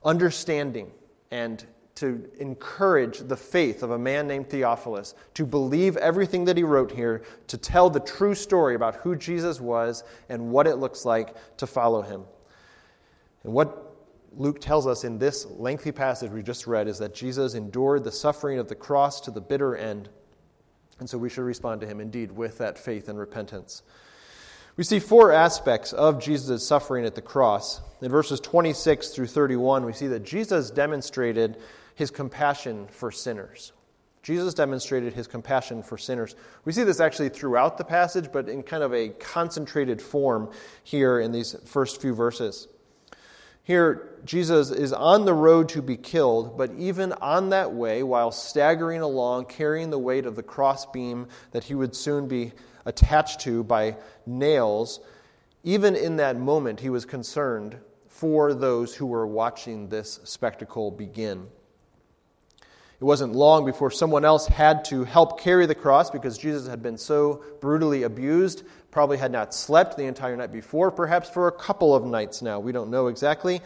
understanding 0.03 0.91
and 1.31 1.65
to 2.01 2.29
encourage 2.39 3.19
the 3.19 3.37
faith 3.37 3.81
of 3.81 3.91
a 3.91 3.97
man 3.97 4.27
named 4.27 4.49
Theophilus, 4.49 5.15
to 5.33 5.45
believe 5.45 5.97
everything 5.97 6.45
that 6.45 6.57
he 6.57 6.63
wrote 6.63 6.91
here, 6.91 7.23
to 7.47 7.57
tell 7.57 7.89
the 7.89 7.99
true 7.99 8.35
story 8.35 8.75
about 8.75 8.97
who 8.97 9.15
Jesus 9.15 9.59
was 9.59 10.03
and 10.29 10.51
what 10.51 10.67
it 10.67 10.75
looks 10.75 11.05
like 11.05 11.35
to 11.57 11.65
follow 11.65 12.01
him. 12.01 12.23
And 13.43 13.53
what 13.53 13.95
Luke 14.35 14.61
tells 14.61 14.85
us 14.85 15.03
in 15.03 15.17
this 15.17 15.45
lengthy 15.45 15.91
passage 15.91 16.31
we 16.31 16.43
just 16.43 16.67
read 16.67 16.87
is 16.87 16.99
that 16.99 17.15
Jesus 17.15 17.53
endured 17.53 18.03
the 18.03 18.11
suffering 18.11 18.59
of 18.59 18.67
the 18.67 18.75
cross 18.75 19.21
to 19.21 19.31
the 19.31 19.41
bitter 19.41 19.75
end 19.75 20.09
and 21.01 21.09
so 21.09 21.17
we 21.17 21.29
should 21.29 21.41
respond 21.41 21.81
to 21.81 21.87
him 21.87 21.99
indeed 21.99 22.31
with 22.31 22.59
that 22.59 22.77
faith 22.77 23.09
and 23.09 23.17
repentance. 23.17 23.81
We 24.77 24.83
see 24.83 24.99
four 24.99 25.31
aspects 25.31 25.93
of 25.93 26.21
Jesus' 26.21 26.65
suffering 26.65 27.05
at 27.05 27.15
the 27.15 27.23
cross. 27.23 27.81
In 28.01 28.11
verses 28.11 28.39
26 28.39 29.09
through 29.09 29.27
31, 29.27 29.83
we 29.83 29.93
see 29.93 30.07
that 30.07 30.23
Jesus 30.23 30.69
demonstrated 30.69 31.57
his 31.95 32.11
compassion 32.11 32.87
for 32.89 33.11
sinners. 33.11 33.73
Jesus 34.23 34.53
demonstrated 34.53 35.13
his 35.13 35.27
compassion 35.27 35.81
for 35.81 35.97
sinners. 35.97 36.35
We 36.63 36.73
see 36.73 36.83
this 36.83 36.99
actually 36.99 37.29
throughout 37.29 37.77
the 37.77 37.83
passage, 37.83 38.31
but 38.31 38.49
in 38.49 38.61
kind 38.61 38.83
of 38.83 38.93
a 38.93 39.09
concentrated 39.09 40.01
form 40.01 40.51
here 40.83 41.19
in 41.19 41.31
these 41.31 41.55
first 41.65 42.01
few 42.01 42.13
verses. 42.13 42.67
Here, 43.63 44.19
Jesus 44.25 44.69
is 44.69 44.91
on 44.91 45.25
the 45.25 45.33
road 45.33 45.69
to 45.69 45.81
be 45.81 45.97
killed, 45.97 46.57
but 46.57 46.71
even 46.77 47.13
on 47.13 47.49
that 47.49 47.73
way, 47.73 48.03
while 48.03 48.31
staggering 48.31 49.01
along, 49.01 49.45
carrying 49.45 49.89
the 49.89 49.99
weight 49.99 50.25
of 50.25 50.35
the 50.35 50.43
crossbeam 50.43 51.27
that 51.51 51.63
he 51.63 51.75
would 51.75 51.95
soon 51.95 52.27
be 52.27 52.53
attached 52.85 53.41
to 53.41 53.63
by 53.63 53.97
nails, 54.25 54.99
even 55.63 55.95
in 55.95 56.17
that 56.17 56.37
moment, 56.37 56.79
he 56.79 56.89
was 56.89 57.05
concerned 57.05 57.77
for 58.07 58.53
those 58.53 58.95
who 58.95 59.05
were 59.05 59.27
watching 59.27 59.89
this 59.89 60.19
spectacle 60.23 60.91
begin. 60.91 61.47
It 63.01 63.03
wasn't 63.03 63.33
long 63.33 63.65
before 63.65 63.91
someone 63.91 64.23
else 64.23 64.47
had 64.47 64.85
to 64.85 65.03
help 65.03 65.41
carry 65.41 65.65
the 65.65 65.75
cross 65.75 66.11
because 66.11 66.37
Jesus 66.37 66.67
had 66.67 66.83
been 66.83 66.97
so 66.97 67.43
brutally 67.59 68.03
abused, 68.03 68.63
probably 68.91 69.17
had 69.17 69.31
not 69.31 69.53
slept 69.53 69.97
the 69.97 70.05
entire 70.05 70.37
night 70.37 70.53
before, 70.53 70.91
perhaps 70.91 71.29
for 71.29 71.47
a 71.47 71.51
couple 71.51 71.95
of 71.95 72.05
nights 72.05 72.41
now. 72.41 72.59
We 72.59 72.71
don't 72.71 72.91
know 72.91 73.07
exactly 73.07 73.61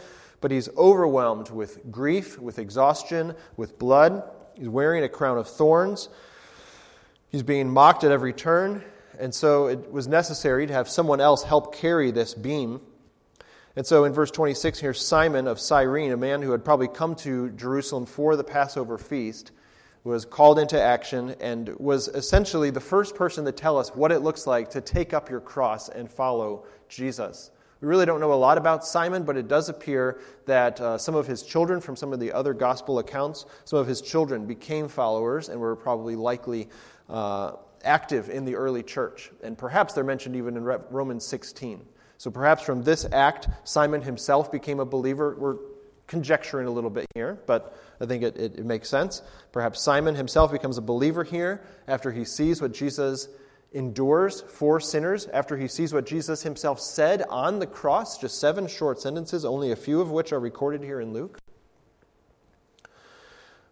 but 0.45 0.51
he's 0.51 0.69
overwhelmed 0.77 1.49
with 1.49 1.91
grief, 1.91 2.37
with 2.37 2.59
exhaustion, 2.59 3.33
with 3.57 3.79
blood. 3.79 4.21
He's 4.53 4.69
wearing 4.69 5.03
a 5.03 5.09
crown 5.09 5.39
of 5.39 5.47
thorns. 5.47 6.07
He's 7.29 7.41
being 7.41 7.67
mocked 7.67 8.03
at 8.03 8.11
every 8.11 8.31
turn. 8.31 8.83
And 9.17 9.33
so 9.33 9.65
it 9.65 9.91
was 9.91 10.07
necessary 10.07 10.67
to 10.67 10.73
have 10.73 10.87
someone 10.87 11.19
else 11.19 11.41
help 11.41 11.73
carry 11.75 12.11
this 12.11 12.35
beam. 12.35 12.79
And 13.75 13.86
so 13.86 14.05
in 14.05 14.13
verse 14.13 14.32
26, 14.32 14.79
here, 14.79 14.94
Simon 14.94 15.48
of 15.48 15.60
Cyrene, 15.60 16.12
a 16.12 16.17
man 16.17 16.41
who 16.41 16.51
had 16.51 16.63
probably 16.63 16.88
come 16.88 17.15
to 17.15 17.50
Jerusalem 17.51 18.05
for 18.05 18.36
the 18.38 18.44
Passover 18.44 18.98
feast, 18.98 19.51
was 20.05 20.24
called 20.24 20.60
into 20.60 20.82
action 20.82 21.36
and 21.41 21.70
was 21.77 22.08
essentially 22.08 22.70
the 22.70 22.79
first 22.79 23.15
person 23.15 23.44
to 23.46 23.51
tell 23.51 23.77
us 23.77 23.89
what 23.96 24.12
it 24.12 24.20
looks 24.20 24.48
like 24.48 24.70
to 24.70 24.79
take 24.79 25.13
up 25.13 25.29
your 25.29 25.41
cross 25.41 25.89
and 25.89 26.10
follow 26.10 26.65
Jesus. 26.88 27.51
We 27.82 27.89
really 27.89 28.05
don't 28.05 28.22
know 28.22 28.32
a 28.32 28.36
lot 28.36 28.58
about 28.58 28.86
Simon, 28.86 29.24
but 29.24 29.36
it 29.36 29.48
does 29.48 29.67
appear 29.67 30.22
that 30.46 30.79
uh, 30.79 30.98
some 30.98 31.15
of 31.15 31.27
his 31.27 31.44
children, 31.44 31.82
from 31.82 31.98
some 31.98 32.13
of 32.13 32.20
the 32.20 32.32
other 32.32 32.53
gospel 32.53 33.00
accounts, 33.00 33.46
some 33.65 33.79
of 33.79 33.88
his 33.88 34.00
children 34.00 34.46
became 34.46 34.88
followers 34.88 35.50
and 35.50 35.60
were 35.60 35.75
probably 35.75 36.15
likely 36.15 36.70
uh, 37.10 37.53
active 37.84 38.29
in 38.29 38.46
the 38.46 38.55
early 38.55 38.84
church. 38.84 39.32
And 39.44 39.58
perhaps 39.58 39.94
they're 39.94 40.05
mentioned 40.05 40.36
even 40.38 40.55
in 40.55 40.63
Romans 40.63 41.25
16. 41.25 41.86
So 42.17 42.31
perhaps 42.31 42.63
from 42.63 42.84
this 42.84 43.05
act, 43.12 43.48
Simon 43.63 44.01
himself 44.01 44.51
became 44.51 44.79
a 44.79 44.86
believer. 44.86 45.36
We're 45.38 45.57
conjecturing 46.07 46.67
a 46.67 46.72
little 46.72 46.89
bit 46.89 47.05
here, 47.13 47.39
but 47.45 47.77
I 48.00 48.05
think 48.05 48.24
it, 48.24 48.38
it, 48.38 48.60
it 48.60 48.65
makes 48.65 48.89
sense. 48.89 49.22
Perhaps 49.51 49.81
Simon 49.81 50.15
himself 50.15 50.51
becomes 50.51 50.77
a 50.77 50.81
believer 50.81 51.24
here 51.24 51.65
after 51.88 52.12
he 52.12 52.25
sees 52.25 52.62
what 52.62 52.74
Jesus 52.74 53.27
endures 53.74 54.41
for 54.41 54.79
sinners 54.79 55.27
after 55.27 55.57
he 55.57 55.67
sees 55.67 55.93
what 55.93 56.05
Jesus 56.05 56.43
himself 56.43 56.79
said 56.79 57.24
on 57.29 57.60
the 57.60 57.67
cross, 57.67 58.17
just 58.17 58.39
seven 58.39 58.67
short 58.67 59.01
sentences, 59.01 59.43
only 59.43 59.72
a 59.72 59.75
few 59.75 60.00
of 60.00 60.12
which 60.12 60.31
are 60.31 60.39
recorded 60.39 60.81
here 60.81 61.01
in 61.01 61.12
Luke. 61.12 61.38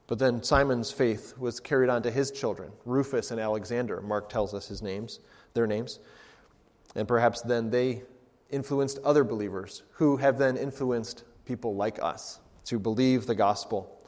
But 0.07 0.19
then 0.19 0.43
Simon's 0.43 0.91
faith 0.91 1.37
was 1.37 1.61
carried 1.61 1.89
on 1.89 2.03
to 2.03 2.11
his 2.11 2.29
children, 2.31 2.73
Rufus 2.85 3.31
and 3.31 3.39
Alexander. 3.39 4.01
Mark 4.01 4.29
tells 4.29 4.53
us 4.53 4.67
his 4.67 4.81
names, 4.81 5.19
their 5.53 5.65
names. 5.65 5.99
And 6.95 7.07
perhaps 7.07 7.41
then 7.41 7.69
they 7.69 8.03
influenced 8.53 8.99
other 9.03 9.23
believers 9.23 9.83
who 9.93 10.17
have 10.17 10.37
then 10.37 10.55
influenced 10.55 11.23
people 11.45 11.75
like 11.75 12.01
us 12.01 12.39
to 12.65 12.79
believe 12.79 13.25
the 13.25 13.35
gospel. 13.35 13.99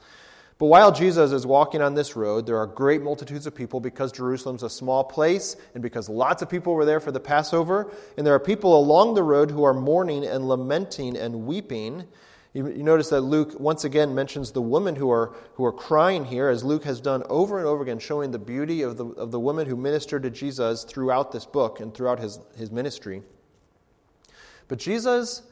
But 0.57 0.67
while 0.67 0.93
Jesus 0.93 1.33
is 1.33 1.45
walking 1.45 1.81
on 1.81 1.95
this 1.95 2.15
road, 2.15 2.45
there 2.45 2.57
are 2.57 2.65
great 2.65 3.01
multitudes 3.01 3.45
of 3.45 3.53
people 3.53 3.81
because 3.81 4.13
Jerusalem's 4.13 4.63
a 4.63 4.69
small 4.69 5.03
place 5.03 5.57
and 5.73 5.83
because 5.83 6.07
lots 6.07 6.41
of 6.41 6.49
people 6.49 6.73
were 6.73 6.85
there 6.85 7.01
for 7.01 7.11
the 7.11 7.19
Passover. 7.19 7.91
And 8.17 8.25
there 8.25 8.33
are 8.33 8.39
people 8.39 8.79
along 8.79 9.15
the 9.15 9.23
road 9.23 9.51
who 9.51 9.65
are 9.65 9.73
mourning 9.73 10.25
and 10.25 10.47
lamenting 10.47 11.17
and 11.17 11.45
weeping. 11.45 12.05
You, 12.53 12.69
you 12.69 12.83
notice 12.83 13.09
that 13.09 13.21
Luke 13.21 13.59
once 13.59 13.83
again 13.83 14.15
mentions 14.15 14.53
the 14.53 14.61
women 14.61 14.95
who 14.95 15.11
are, 15.11 15.35
who 15.55 15.65
are 15.65 15.73
crying 15.73 16.23
here, 16.23 16.47
as 16.47 16.63
Luke 16.63 16.85
has 16.85 17.01
done 17.01 17.23
over 17.27 17.57
and 17.57 17.67
over 17.67 17.83
again, 17.83 17.99
showing 17.99 18.31
the 18.31 18.39
beauty 18.39 18.81
of 18.81 18.95
the, 18.95 19.07
of 19.07 19.31
the 19.31 19.39
women 19.41 19.67
who 19.67 19.75
ministered 19.75 20.23
to 20.23 20.29
Jesus 20.29 20.85
throughout 20.85 21.33
this 21.33 21.45
book 21.45 21.81
and 21.81 21.93
throughout 21.93 22.19
his, 22.21 22.39
his 22.55 22.71
ministry. 22.71 23.23
But 24.67 24.79
Jesus 24.79 25.43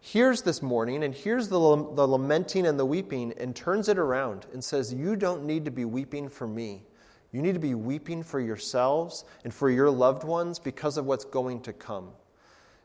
hears 0.00 0.42
this 0.42 0.62
mourning 0.62 1.02
and 1.02 1.14
hears 1.14 1.48
the, 1.48 1.58
the 1.58 2.06
lamenting 2.06 2.66
and 2.66 2.78
the 2.78 2.86
weeping 2.86 3.34
and 3.38 3.54
turns 3.54 3.88
it 3.88 3.98
around 3.98 4.46
and 4.52 4.62
says, 4.62 4.92
You 4.92 5.16
don't 5.16 5.44
need 5.44 5.64
to 5.64 5.70
be 5.70 5.84
weeping 5.84 6.28
for 6.28 6.46
me. 6.46 6.84
You 7.32 7.42
need 7.42 7.54
to 7.54 7.60
be 7.60 7.74
weeping 7.74 8.22
for 8.22 8.40
yourselves 8.40 9.24
and 9.44 9.52
for 9.52 9.68
your 9.68 9.90
loved 9.90 10.24
ones 10.24 10.58
because 10.58 10.96
of 10.96 11.06
what's 11.06 11.24
going 11.24 11.60
to 11.62 11.72
come. 11.72 12.10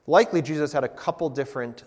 Likely, 0.08 0.42
Jesus 0.42 0.74
had 0.74 0.84
a 0.84 0.90
couple 0.90 1.30
different 1.30 1.84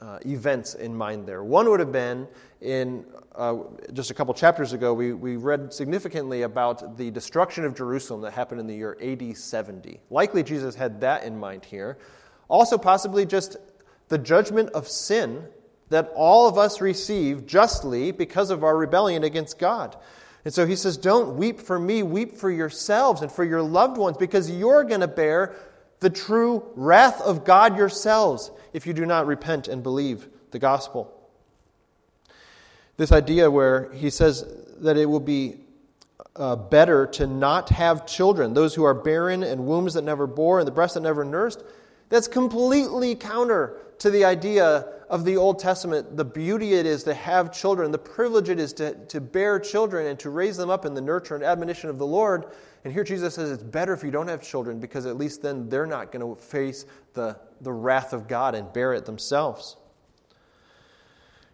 uh, 0.00 0.18
events 0.26 0.74
in 0.74 0.94
mind 0.94 1.26
there. 1.26 1.42
One 1.42 1.70
would 1.70 1.80
have 1.80 1.92
been 1.92 2.28
in 2.60 3.04
uh, 3.36 3.56
just 3.92 4.10
a 4.10 4.14
couple 4.14 4.32
chapters 4.34 4.72
ago, 4.72 4.94
we, 4.94 5.12
we 5.12 5.36
read 5.36 5.72
significantly 5.72 6.42
about 6.42 6.96
the 6.96 7.10
destruction 7.10 7.64
of 7.64 7.74
Jerusalem 7.74 8.22
that 8.22 8.32
happened 8.32 8.60
in 8.60 8.66
the 8.66 8.74
year 8.74 8.96
AD 9.00 9.36
70. 9.36 10.00
Likely, 10.10 10.42
Jesus 10.42 10.74
had 10.74 11.00
that 11.02 11.24
in 11.24 11.38
mind 11.38 11.64
here. 11.64 11.98
Also, 12.48 12.78
possibly 12.78 13.26
just 13.26 13.56
the 14.08 14.18
judgment 14.18 14.70
of 14.70 14.88
sin 14.88 15.44
that 15.88 16.12
all 16.14 16.48
of 16.48 16.58
us 16.58 16.80
receive 16.80 17.46
justly 17.46 18.12
because 18.12 18.50
of 18.50 18.64
our 18.64 18.76
rebellion 18.76 19.24
against 19.24 19.58
God. 19.58 19.96
And 20.44 20.54
so 20.54 20.66
he 20.66 20.76
says, 20.76 20.96
Don't 20.96 21.36
weep 21.36 21.60
for 21.60 21.78
me, 21.78 22.02
weep 22.02 22.36
for 22.36 22.50
yourselves 22.50 23.22
and 23.22 23.30
for 23.30 23.44
your 23.44 23.62
loved 23.62 23.96
ones, 23.96 24.16
because 24.16 24.50
you're 24.50 24.84
going 24.84 25.00
to 25.00 25.08
bear 25.08 25.54
the 26.00 26.10
true 26.10 26.64
wrath 26.76 27.20
of 27.20 27.44
God 27.44 27.76
yourselves 27.76 28.50
if 28.72 28.86
you 28.86 28.92
do 28.92 29.06
not 29.06 29.26
repent 29.26 29.66
and 29.66 29.82
believe 29.82 30.28
the 30.50 30.58
gospel. 30.58 31.12
This 32.96 33.12
idea 33.12 33.50
where 33.50 33.92
he 33.92 34.10
says 34.10 34.44
that 34.78 34.96
it 34.96 35.06
will 35.06 35.20
be 35.20 35.56
uh, 36.34 36.56
better 36.56 37.06
to 37.06 37.26
not 37.26 37.70
have 37.70 38.06
children, 38.06 38.54
those 38.54 38.74
who 38.74 38.84
are 38.84 38.94
barren 38.94 39.42
and 39.42 39.66
wombs 39.66 39.94
that 39.94 40.02
never 40.02 40.26
bore 40.26 40.60
and 40.60 40.66
the 40.68 40.72
breast 40.72 40.94
that 40.94 41.00
never 41.00 41.24
nursed, 41.24 41.62
that's 42.08 42.28
completely 42.28 43.14
counter 43.14 43.78
to 43.98 44.10
the 44.10 44.24
idea 44.24 44.86
of 45.08 45.24
the 45.24 45.36
Old 45.36 45.58
Testament, 45.58 46.16
the 46.16 46.24
beauty 46.24 46.74
it 46.74 46.84
is 46.84 47.04
to 47.04 47.14
have 47.14 47.52
children, 47.52 47.90
the 47.90 47.98
privilege 47.98 48.48
it 48.48 48.58
is 48.58 48.72
to, 48.74 48.94
to 49.06 49.20
bear 49.20 49.58
children 49.58 50.06
and 50.06 50.18
to 50.20 50.30
raise 50.30 50.56
them 50.56 50.68
up 50.68 50.84
in 50.84 50.94
the 50.94 51.00
nurture 51.00 51.34
and 51.34 51.44
admonition 51.44 51.88
of 51.90 51.98
the 51.98 52.06
Lord. 52.06 52.46
And 52.84 52.92
here 52.92 53.04
Jesus 53.04 53.34
says 53.34 53.50
it's 53.50 53.62
better 53.62 53.92
if 53.92 54.02
you 54.02 54.10
don't 54.10 54.28
have 54.28 54.42
children 54.42 54.80
because 54.80 55.06
at 55.06 55.16
least 55.16 55.42
then 55.42 55.68
they're 55.68 55.86
not 55.86 56.12
going 56.12 56.34
to 56.34 56.40
face 56.40 56.86
the, 57.14 57.38
the 57.60 57.72
wrath 57.72 58.12
of 58.12 58.28
God 58.28 58.54
and 58.54 58.72
bear 58.72 58.92
it 58.94 59.06
themselves. 59.06 59.76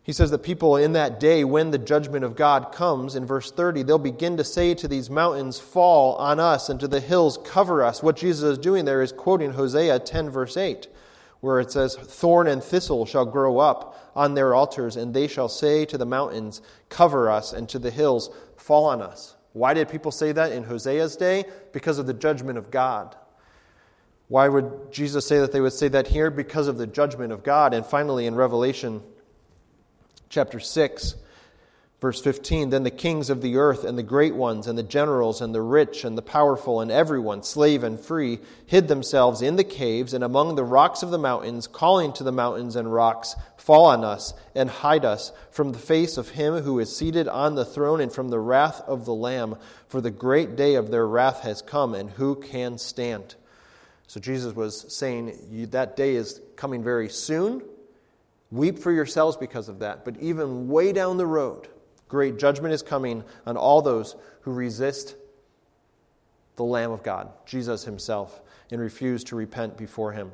He 0.04 0.12
says 0.12 0.32
that 0.32 0.42
people 0.42 0.76
in 0.76 0.94
that 0.94 1.20
day, 1.20 1.44
when 1.44 1.70
the 1.70 1.78
judgment 1.78 2.24
of 2.24 2.34
God 2.34 2.72
comes, 2.72 3.14
in 3.14 3.24
verse 3.24 3.52
30, 3.52 3.84
they'll 3.84 3.98
begin 3.98 4.36
to 4.36 4.44
say 4.44 4.74
to 4.74 4.88
these 4.88 5.08
mountains, 5.08 5.60
Fall 5.60 6.16
on 6.16 6.40
us, 6.40 6.68
and 6.68 6.80
to 6.80 6.88
the 6.88 6.98
hills, 6.98 7.38
cover 7.44 7.84
us. 7.84 8.02
What 8.02 8.16
Jesus 8.16 8.42
is 8.42 8.58
doing 8.58 8.84
there 8.84 9.00
is 9.00 9.12
quoting 9.12 9.52
Hosea 9.52 10.00
10, 10.00 10.28
verse 10.30 10.56
8, 10.56 10.88
where 11.40 11.60
it 11.60 11.70
says, 11.70 11.94
Thorn 11.94 12.48
and 12.48 12.64
thistle 12.64 13.06
shall 13.06 13.24
grow 13.24 13.58
up 13.58 14.10
on 14.16 14.34
their 14.34 14.54
altars, 14.54 14.96
and 14.96 15.14
they 15.14 15.28
shall 15.28 15.48
say 15.48 15.84
to 15.84 15.96
the 15.96 16.04
mountains, 16.04 16.62
Cover 16.88 17.30
us, 17.30 17.52
and 17.52 17.68
to 17.68 17.78
the 17.78 17.90
hills, 17.90 18.30
Fall 18.56 18.86
on 18.86 19.02
us. 19.02 19.36
Why 19.52 19.72
did 19.72 19.88
people 19.88 20.10
say 20.10 20.32
that 20.32 20.50
in 20.50 20.64
Hosea's 20.64 21.14
day? 21.14 21.44
Because 21.72 21.98
of 21.98 22.06
the 22.06 22.14
judgment 22.14 22.58
of 22.58 22.72
God. 22.72 23.14
Why 24.26 24.48
would 24.48 24.90
Jesus 24.90 25.26
say 25.26 25.38
that 25.38 25.52
they 25.52 25.60
would 25.60 25.74
say 25.74 25.88
that 25.88 26.08
here? 26.08 26.30
Because 26.30 26.66
of 26.66 26.78
the 26.78 26.86
judgment 26.86 27.32
of 27.32 27.44
God. 27.44 27.74
And 27.74 27.84
finally, 27.84 28.26
in 28.26 28.34
Revelation 28.34 29.02
chapter 30.32 30.58
6, 30.58 31.14
verse 32.00 32.22
15 32.22 32.70
Then 32.70 32.84
the 32.84 32.90
kings 32.90 33.28
of 33.28 33.42
the 33.42 33.56
earth, 33.58 33.84
and 33.84 33.98
the 33.98 34.02
great 34.02 34.34
ones, 34.34 34.66
and 34.66 34.78
the 34.78 34.82
generals, 34.82 35.42
and 35.42 35.54
the 35.54 35.60
rich, 35.60 36.04
and 36.04 36.16
the 36.16 36.22
powerful, 36.22 36.80
and 36.80 36.90
everyone, 36.90 37.42
slave 37.42 37.84
and 37.84 38.00
free, 38.00 38.38
hid 38.64 38.88
themselves 38.88 39.42
in 39.42 39.56
the 39.56 39.64
caves 39.64 40.14
and 40.14 40.24
among 40.24 40.54
the 40.54 40.64
rocks 40.64 41.02
of 41.02 41.10
the 41.10 41.18
mountains, 41.18 41.66
calling 41.66 42.14
to 42.14 42.24
the 42.24 42.32
mountains 42.32 42.76
and 42.76 42.92
rocks, 42.92 43.36
Fall 43.58 43.84
on 43.84 44.04
us, 44.04 44.32
and 44.54 44.70
hide 44.70 45.04
us 45.04 45.32
from 45.50 45.70
the 45.70 45.78
face 45.78 46.16
of 46.16 46.30
him 46.30 46.62
who 46.62 46.80
is 46.80 46.96
seated 46.96 47.28
on 47.28 47.54
the 47.54 47.66
throne, 47.66 48.00
and 48.00 48.10
from 48.10 48.30
the 48.30 48.40
wrath 48.40 48.80
of 48.86 49.04
the 49.04 49.14
Lamb. 49.14 49.56
For 49.86 50.00
the 50.00 50.10
great 50.10 50.56
day 50.56 50.76
of 50.76 50.90
their 50.90 51.06
wrath 51.06 51.42
has 51.42 51.60
come, 51.60 51.94
and 51.94 52.08
who 52.08 52.36
can 52.36 52.78
stand? 52.78 53.34
So 54.06 54.18
Jesus 54.18 54.54
was 54.54 54.92
saying 54.94 55.68
that 55.72 55.94
day 55.94 56.14
is 56.14 56.40
coming 56.56 56.82
very 56.82 57.10
soon. 57.10 57.62
Weep 58.52 58.78
for 58.78 58.92
yourselves 58.92 59.38
because 59.38 59.70
of 59.70 59.78
that. 59.78 60.04
But 60.04 60.18
even 60.20 60.68
way 60.68 60.92
down 60.92 61.16
the 61.16 61.26
road, 61.26 61.68
great 62.06 62.38
judgment 62.38 62.74
is 62.74 62.82
coming 62.82 63.24
on 63.46 63.56
all 63.56 63.80
those 63.80 64.14
who 64.42 64.52
resist 64.52 65.16
the 66.56 66.64
Lamb 66.64 66.92
of 66.92 67.02
God, 67.02 67.30
Jesus 67.46 67.84
himself, 67.84 68.42
and 68.70 68.78
refuse 68.78 69.24
to 69.24 69.36
repent 69.36 69.78
before 69.78 70.12
him. 70.12 70.32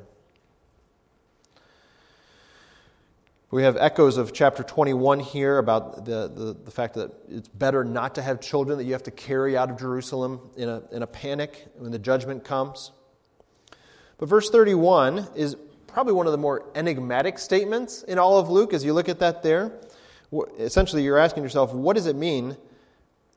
We 3.51 3.63
have 3.63 3.77
echoes 3.77 4.17
of 4.17 4.33
chapter 4.33 4.63
21 4.63 5.21
here 5.21 5.57
about 5.57 6.03
the, 6.05 6.27
the, 6.27 6.55
the, 6.65 6.71
fact 6.71 6.95
that 6.95 7.11
it's 7.29 7.47
better 7.47 7.83
not 7.83 8.15
to 8.15 8.21
have 8.21 8.41
children 8.41 8.77
that 8.77 8.83
you 8.83 8.91
have 8.91 9.03
to 9.03 9.11
carry 9.11 9.57
out 9.57 9.71
of 9.71 9.79
Jerusalem 9.79 10.41
in 10.55 10.69
a, 10.69 10.83
in 10.91 11.01
a 11.01 11.07
panic 11.07 11.67
when 11.77 11.91
the 11.91 11.97
judgment 11.97 12.43
comes. 12.43 12.91
But 14.19 14.27
verse 14.29 14.49
31 14.51 15.29
is 15.35 15.55
probably 15.89 16.13
one 16.13 16.25
of 16.25 16.31
the 16.31 16.37
more 16.37 16.65
enigmatic 16.75 17.39
statements 17.39 18.03
in 18.03 18.17
all 18.19 18.37
of 18.37 18.49
Luke 18.49 18.73
as 18.73 18.83
you 18.83 18.93
look 18.93 19.09
at 19.09 19.19
that 19.19 19.43
there. 19.43 19.71
Essentially, 20.57 21.03
you're 21.03 21.17
asking 21.17 21.43
yourself, 21.43 21.73
what 21.73 21.95
does 21.95 22.05
it 22.05 22.15
mean 22.15 22.57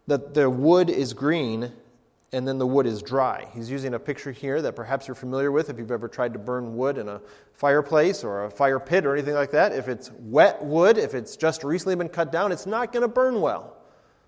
that 0.06 0.34
the 0.34 0.48
wood 0.50 0.90
is 0.90 1.12
green 1.12 1.72
and 2.32 2.46
then 2.46 2.58
the 2.58 2.66
wood 2.66 2.86
is 2.86 3.02
dry? 3.02 3.48
He's 3.54 3.70
using 3.70 3.94
a 3.94 3.98
picture 3.98 4.32
here 4.32 4.60
that 4.62 4.76
perhaps 4.76 5.08
you're 5.08 5.14
familiar 5.14 5.50
with 5.52 5.70
if 5.70 5.78
you've 5.78 5.90
ever 5.90 6.08
tried 6.08 6.32
to 6.32 6.38
burn 6.38 6.76
wood 6.76 6.98
in 6.98 7.08
a 7.08 7.20
fireplace 7.54 8.24
or 8.24 8.44
a 8.44 8.50
fire 8.50 8.80
pit 8.80 9.06
or 9.06 9.14
anything 9.14 9.34
like 9.34 9.50
that. 9.52 9.72
If 9.72 9.88
it's 9.88 10.10
wet 10.12 10.62
wood, 10.62 10.98
if 10.98 11.14
it's 11.14 11.36
just 11.36 11.64
recently 11.64 11.94
been 11.94 12.08
cut 12.08 12.32
down, 12.32 12.52
it's 12.52 12.66
not 12.66 12.92
going 12.92 13.02
to 13.02 13.08
burn 13.08 13.40
well. 13.40 13.76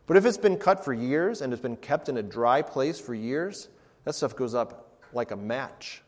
But 0.07 0.17
if 0.17 0.27
it's 0.27 0.37
been 0.37 0.59
cut 0.59 0.85
for 0.85 0.93
years 0.93 1.41
and 1.41 1.53
it's 1.53 1.63
been 1.63 1.77
kept 1.77 2.09
in 2.09 2.19
a 2.19 2.23
dry 2.23 2.63
place 2.63 3.01
for 3.01 3.15
years, 3.15 3.69
that 4.05 4.15
stuff 4.15 4.37
goes 4.37 4.55
up 4.55 5.01
like 5.13 5.31
a 5.31 5.37
match. 5.37 6.03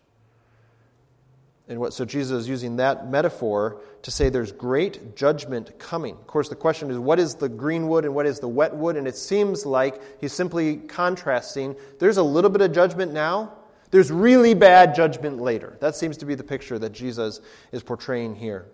And 1.68 1.80
what, 1.80 1.92
so 1.92 2.04
Jesus 2.04 2.42
is 2.42 2.48
using 2.48 2.76
that 2.76 3.10
metaphor 3.10 3.80
to 4.02 4.10
say 4.12 4.28
there's 4.28 4.52
great 4.52 5.16
judgment 5.16 5.78
coming. 5.80 6.14
Of 6.14 6.26
course, 6.26 6.48
the 6.48 6.54
question 6.54 6.90
is 6.90 6.98
what 6.98 7.18
is 7.18 7.34
the 7.34 7.48
green 7.48 7.88
wood 7.88 8.04
and 8.04 8.14
what 8.14 8.26
is 8.26 8.38
the 8.38 8.48
wet 8.48 8.74
wood? 8.74 8.96
And 8.96 9.08
it 9.08 9.16
seems 9.16 9.66
like 9.66 10.00
he's 10.20 10.32
simply 10.32 10.76
contrasting. 10.76 11.74
There's 11.98 12.18
a 12.18 12.22
little 12.22 12.50
bit 12.50 12.60
of 12.60 12.72
judgment 12.72 13.12
now, 13.12 13.52
there's 13.90 14.10
really 14.10 14.54
bad 14.54 14.94
judgment 14.94 15.40
later. 15.40 15.76
That 15.80 15.96
seems 15.96 16.16
to 16.18 16.26
be 16.26 16.34
the 16.34 16.44
picture 16.44 16.78
that 16.78 16.92
Jesus 16.92 17.40
is 17.72 17.82
portraying 17.82 18.36
here. 18.36 18.66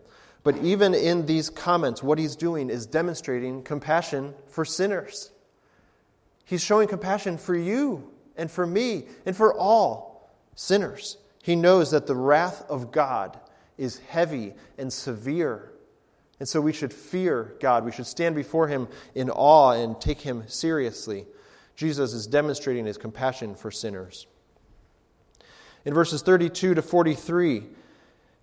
But 0.42 0.56
even 0.58 0.94
in 0.94 1.26
these 1.26 1.48
comments, 1.50 2.02
what 2.02 2.18
he's 2.18 2.34
doing 2.34 2.70
is 2.70 2.86
demonstrating 2.86 3.62
compassion 3.62 4.34
for 4.48 4.64
sinners. 4.64 5.30
He's 6.44 6.62
showing 6.62 6.88
compassion 6.88 7.38
for 7.38 7.54
you 7.54 8.10
and 8.36 8.50
for 8.50 8.66
me 8.66 9.04
and 9.24 9.36
for 9.36 9.54
all 9.54 10.30
sinners. 10.56 11.16
He 11.42 11.56
knows 11.56 11.90
that 11.90 12.06
the 12.06 12.14
wrath 12.14 12.64
of 12.70 12.92
God 12.92 13.38
is 13.76 13.98
heavy 13.98 14.54
and 14.78 14.92
severe. 14.92 15.72
And 16.38 16.48
so 16.48 16.60
we 16.60 16.72
should 16.72 16.92
fear 16.92 17.56
God. 17.60 17.84
We 17.84 17.92
should 17.92 18.06
stand 18.06 18.36
before 18.36 18.68
Him 18.68 18.88
in 19.14 19.28
awe 19.28 19.72
and 19.72 20.00
take 20.00 20.20
Him 20.20 20.44
seriously. 20.46 21.26
Jesus 21.74 22.14
is 22.14 22.28
demonstrating 22.28 22.86
His 22.86 22.96
compassion 22.96 23.56
for 23.56 23.72
sinners. 23.72 24.26
In 25.84 25.92
verses 25.92 26.22
32 26.22 26.74
to 26.74 26.82
43, 26.82 27.64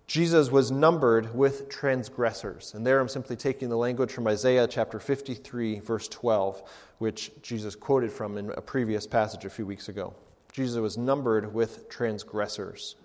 Jesus 0.06 0.50
was 0.50 0.70
numbered 0.70 1.34
with 1.34 1.70
transgressors. 1.70 2.74
And 2.74 2.86
there 2.86 3.00
I'm 3.00 3.08
simply 3.08 3.36
taking 3.36 3.70
the 3.70 3.76
language 3.76 4.12
from 4.12 4.26
Isaiah 4.26 4.66
chapter 4.66 5.00
53, 5.00 5.78
verse 5.78 6.06
12, 6.08 6.62
which 6.98 7.30
Jesus 7.42 7.74
quoted 7.74 8.12
from 8.12 8.36
in 8.36 8.50
a 8.50 8.60
previous 8.60 9.06
passage 9.06 9.46
a 9.46 9.50
few 9.50 9.64
weeks 9.64 9.88
ago. 9.88 10.12
Jesus 10.52 10.80
was 10.80 10.98
numbered 10.98 11.54
with 11.54 11.88
transgressors. 11.88 12.96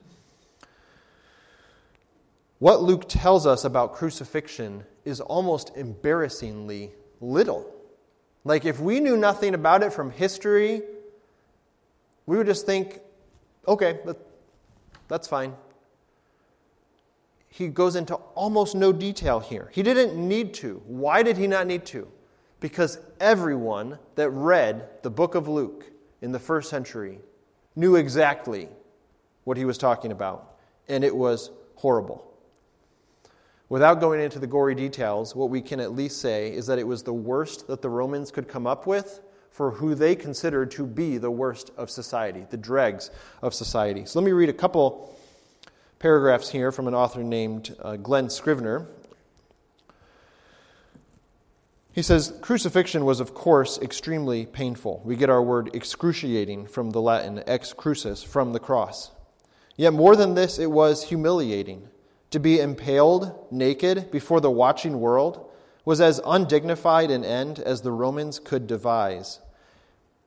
What 2.60 2.82
Luke 2.82 3.06
tells 3.08 3.46
us 3.46 3.66
about 3.66 3.94
crucifixion 3.94 4.86
is 5.04 5.22
almost 5.22 5.76
embarrassingly 5.76 6.92
little. 7.22 7.72
Like, 8.44 8.66
if 8.66 8.80
we 8.80 9.00
knew 9.00 9.18
nothing 9.18 9.54
about 9.54 9.84
it 9.84 9.92
from 9.92 10.12
history, 10.12 10.82
we 12.26 12.38
would 12.38 12.48
just 12.48 12.66
think, 12.66 13.02
okay, 13.68 14.00
that's 15.08 15.28
fine. 15.28 15.54
He 17.50 17.68
goes 17.68 17.96
into 17.96 18.16
almost 18.36 18.76
no 18.76 18.92
detail 18.92 19.40
here. 19.40 19.70
He 19.74 19.84
didn't 19.84 20.16
need 20.16 20.54
to. 20.56 20.82
Why 20.86 21.24
did 21.24 21.38
he 21.38 21.48
not 21.48 21.68
need 21.68 21.86
to? 21.88 22.08
Because 22.60 23.00
everyone 23.20 24.00
that 24.16 24.30
read 24.30 24.90
the 25.04 25.10
book 25.10 25.36
of 25.36 25.48
Luke 25.48 25.86
in 26.22 26.32
the 26.32 26.40
first 26.40 26.70
century 26.70 27.20
knew 27.76 27.96
exactly 27.96 28.70
what 29.44 29.58
he 29.58 29.66
was 29.66 29.78
talking 29.78 30.12
about, 30.12 30.58
and 30.88 31.04
it 31.04 31.16
was 31.16 31.52
horrible. 31.76 32.32
Without 33.68 34.00
going 34.00 34.22
into 34.22 34.38
the 34.38 34.48
gory 34.48 34.76
details, 34.76 35.36
what 35.36 35.50
we 35.50 35.62
can 35.62 35.80
at 35.80 35.92
least 35.92 36.22
say 36.22 36.54
is 36.54 36.68
that 36.68 36.78
it 36.78 36.88
was 36.88 37.04
the 37.04 37.14
worst 37.14 37.68
that 37.68 37.82
the 37.82 37.90
Romans 37.90 38.32
could 38.32 38.48
come 38.48 38.68
up 38.68 38.86
with 38.86 39.22
for 39.50 39.72
who 39.72 39.96
they 39.96 40.16
considered 40.16 40.70
to 40.70 40.86
be 40.86 41.18
the 41.18 41.32
worst 41.32 41.72
of 41.78 41.90
society, 41.90 42.46
the 42.50 42.58
dregs 42.58 43.10
of 43.42 43.54
society. 43.54 44.06
So 44.06 44.20
let 44.20 44.26
me 44.26 44.34
read 44.34 44.50
a 44.50 44.54
couple 44.54 45.18
paragraphs 45.98 46.50
here 46.50 46.72
from 46.72 46.88
an 46.88 46.94
author 46.94 47.24
named 47.24 47.76
uh, 47.82 47.96
Glen 47.96 48.30
Scrivener. 48.30 48.86
He 51.96 52.02
says, 52.02 52.34
Crucifixion 52.42 53.06
was, 53.06 53.22
of 53.22 53.34
course, 53.34 53.80
extremely 53.80 54.46
painful. 54.46 55.02
We 55.06 55.16
get 55.16 55.30
our 55.30 55.42
word 55.42 55.74
excruciating 55.74 56.68
from 56.68 56.90
the 56.90 57.00
Latin 57.00 57.42
ex 57.48 57.72
crucis, 57.72 58.22
from 58.22 58.52
the 58.52 58.60
cross. 58.60 59.12
Yet 59.78 59.94
more 59.94 60.18
than 60.18 60.34
this, 60.34 60.60
it 60.60 60.70
was 60.70 61.06
humiliating. 61.06 61.88
To 62.32 62.40
be 62.40 62.60
impaled 62.60 63.48
naked 63.50 64.12
before 64.12 64.42
the 64.42 64.52
watching 64.52 65.00
world 65.00 65.50
was 65.86 66.02
as 66.02 66.20
undignified 66.26 67.12
an 67.12 67.24
end 67.24 67.60
as 67.60 67.82
the 67.82 67.94
Romans 67.94 68.40
could 68.40 68.68
devise. 68.68 69.40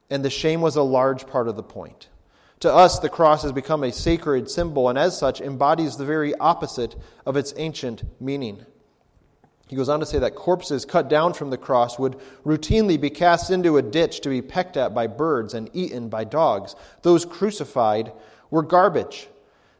And 0.08 0.24
the 0.24 0.30
shame 0.30 0.62
was 0.62 0.76
a 0.76 0.82
large 0.82 1.26
part 1.26 1.48
of 1.48 1.56
the 1.56 1.62
point. 1.62 2.08
To 2.60 2.72
us, 2.72 2.98
the 2.98 3.10
cross 3.10 3.42
has 3.42 3.52
become 3.52 3.84
a 3.84 3.92
sacred 3.92 4.50
symbol, 4.50 4.88
and 4.88 4.98
as 4.98 5.18
such, 5.18 5.42
embodies 5.42 5.98
the 5.98 6.06
very 6.06 6.34
opposite 6.36 6.96
of 7.26 7.36
its 7.36 7.52
ancient 7.58 8.04
meaning. 8.18 8.64
He 9.68 9.76
goes 9.76 9.90
on 9.90 10.00
to 10.00 10.06
say 10.06 10.18
that 10.18 10.34
corpses 10.34 10.86
cut 10.86 11.08
down 11.08 11.34
from 11.34 11.50
the 11.50 11.58
cross 11.58 11.98
would 11.98 12.18
routinely 12.44 12.98
be 12.98 13.10
cast 13.10 13.50
into 13.50 13.76
a 13.76 13.82
ditch 13.82 14.20
to 14.22 14.30
be 14.30 14.40
pecked 14.40 14.78
at 14.78 14.94
by 14.94 15.06
birds 15.06 15.52
and 15.52 15.70
eaten 15.74 16.08
by 16.08 16.24
dogs. 16.24 16.74
Those 17.02 17.26
crucified 17.26 18.12
were 18.50 18.62
garbage. 18.62 19.28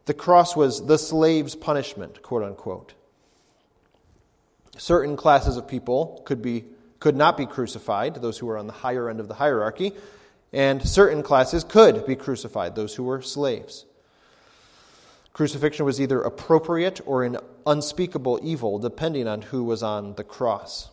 The 0.05 0.15
cross 0.15 0.55
was 0.55 0.87
the 0.87 0.99
slave's 0.99 1.55
punishment, 1.55 2.23
quote 2.23 2.43
unquote. 2.43 2.95
Certain 4.77 5.17
classes 5.17 5.57
of 5.57 5.67
people 5.67 6.23
could, 6.27 6.43
be, 6.43 6.67
could 7.01 7.17
not 7.17 7.37
be 7.39 7.47
crucified, 7.47 8.17
those 8.17 8.39
who 8.39 8.47
were 8.47 8.59
on 8.59 8.67
the 8.67 8.73
higher 8.73 9.09
end 9.09 9.21
of 9.21 9.29
the 9.29 9.35
hierarchy, 9.35 9.93
and 10.53 10.87
certain 10.87 11.23
classes 11.23 11.65
could 11.65 12.07
be 12.07 12.15
crucified, 12.15 12.75
those 12.75 12.95
who 12.95 13.05
were 13.05 13.23
slaves. 13.23 13.87
Crucifixion 15.39 15.87
was 15.87 16.01
either 16.01 16.21
appropriate 16.21 17.01
or 17.07 17.23
an 17.23 17.37
unspeakable 17.65 18.41
evil, 18.43 18.81
depending 18.81 19.29
on 19.29 19.41
who 19.41 19.63
was 19.63 19.85
on 19.85 20.17
the 20.17 20.25
cross. 20.25 20.91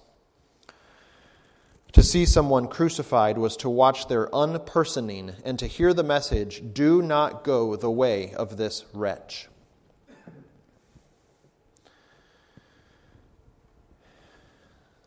To 1.94 2.04
see 2.04 2.28
someone 2.28 2.68
crucified 2.68 3.40
was 3.40 3.58
to 3.58 3.72
watch 3.72 4.08
their 4.08 4.30
unpersoning 4.32 5.34
and 5.44 5.58
to 5.58 5.66
hear 5.66 5.96
the 5.96 6.04
message 6.04 6.62
do 6.74 7.02
not 7.02 7.44
go 7.44 7.76
the 7.76 7.90
way 7.90 8.36
of 8.36 8.56
this 8.56 8.86
wretch. 8.94 9.48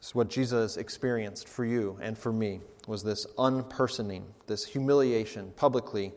This 0.00 0.08
is 0.08 0.14
what 0.16 0.30
Jesus 0.30 0.76
experienced 0.76 1.48
for 1.48 1.64
you 1.64 1.96
and 2.02 2.18
for 2.18 2.32
me 2.32 2.58
was 2.88 3.04
this 3.04 3.24
unpersoning, 3.38 4.24
this 4.48 4.64
humiliation 4.64 5.52
publicly 5.54 6.12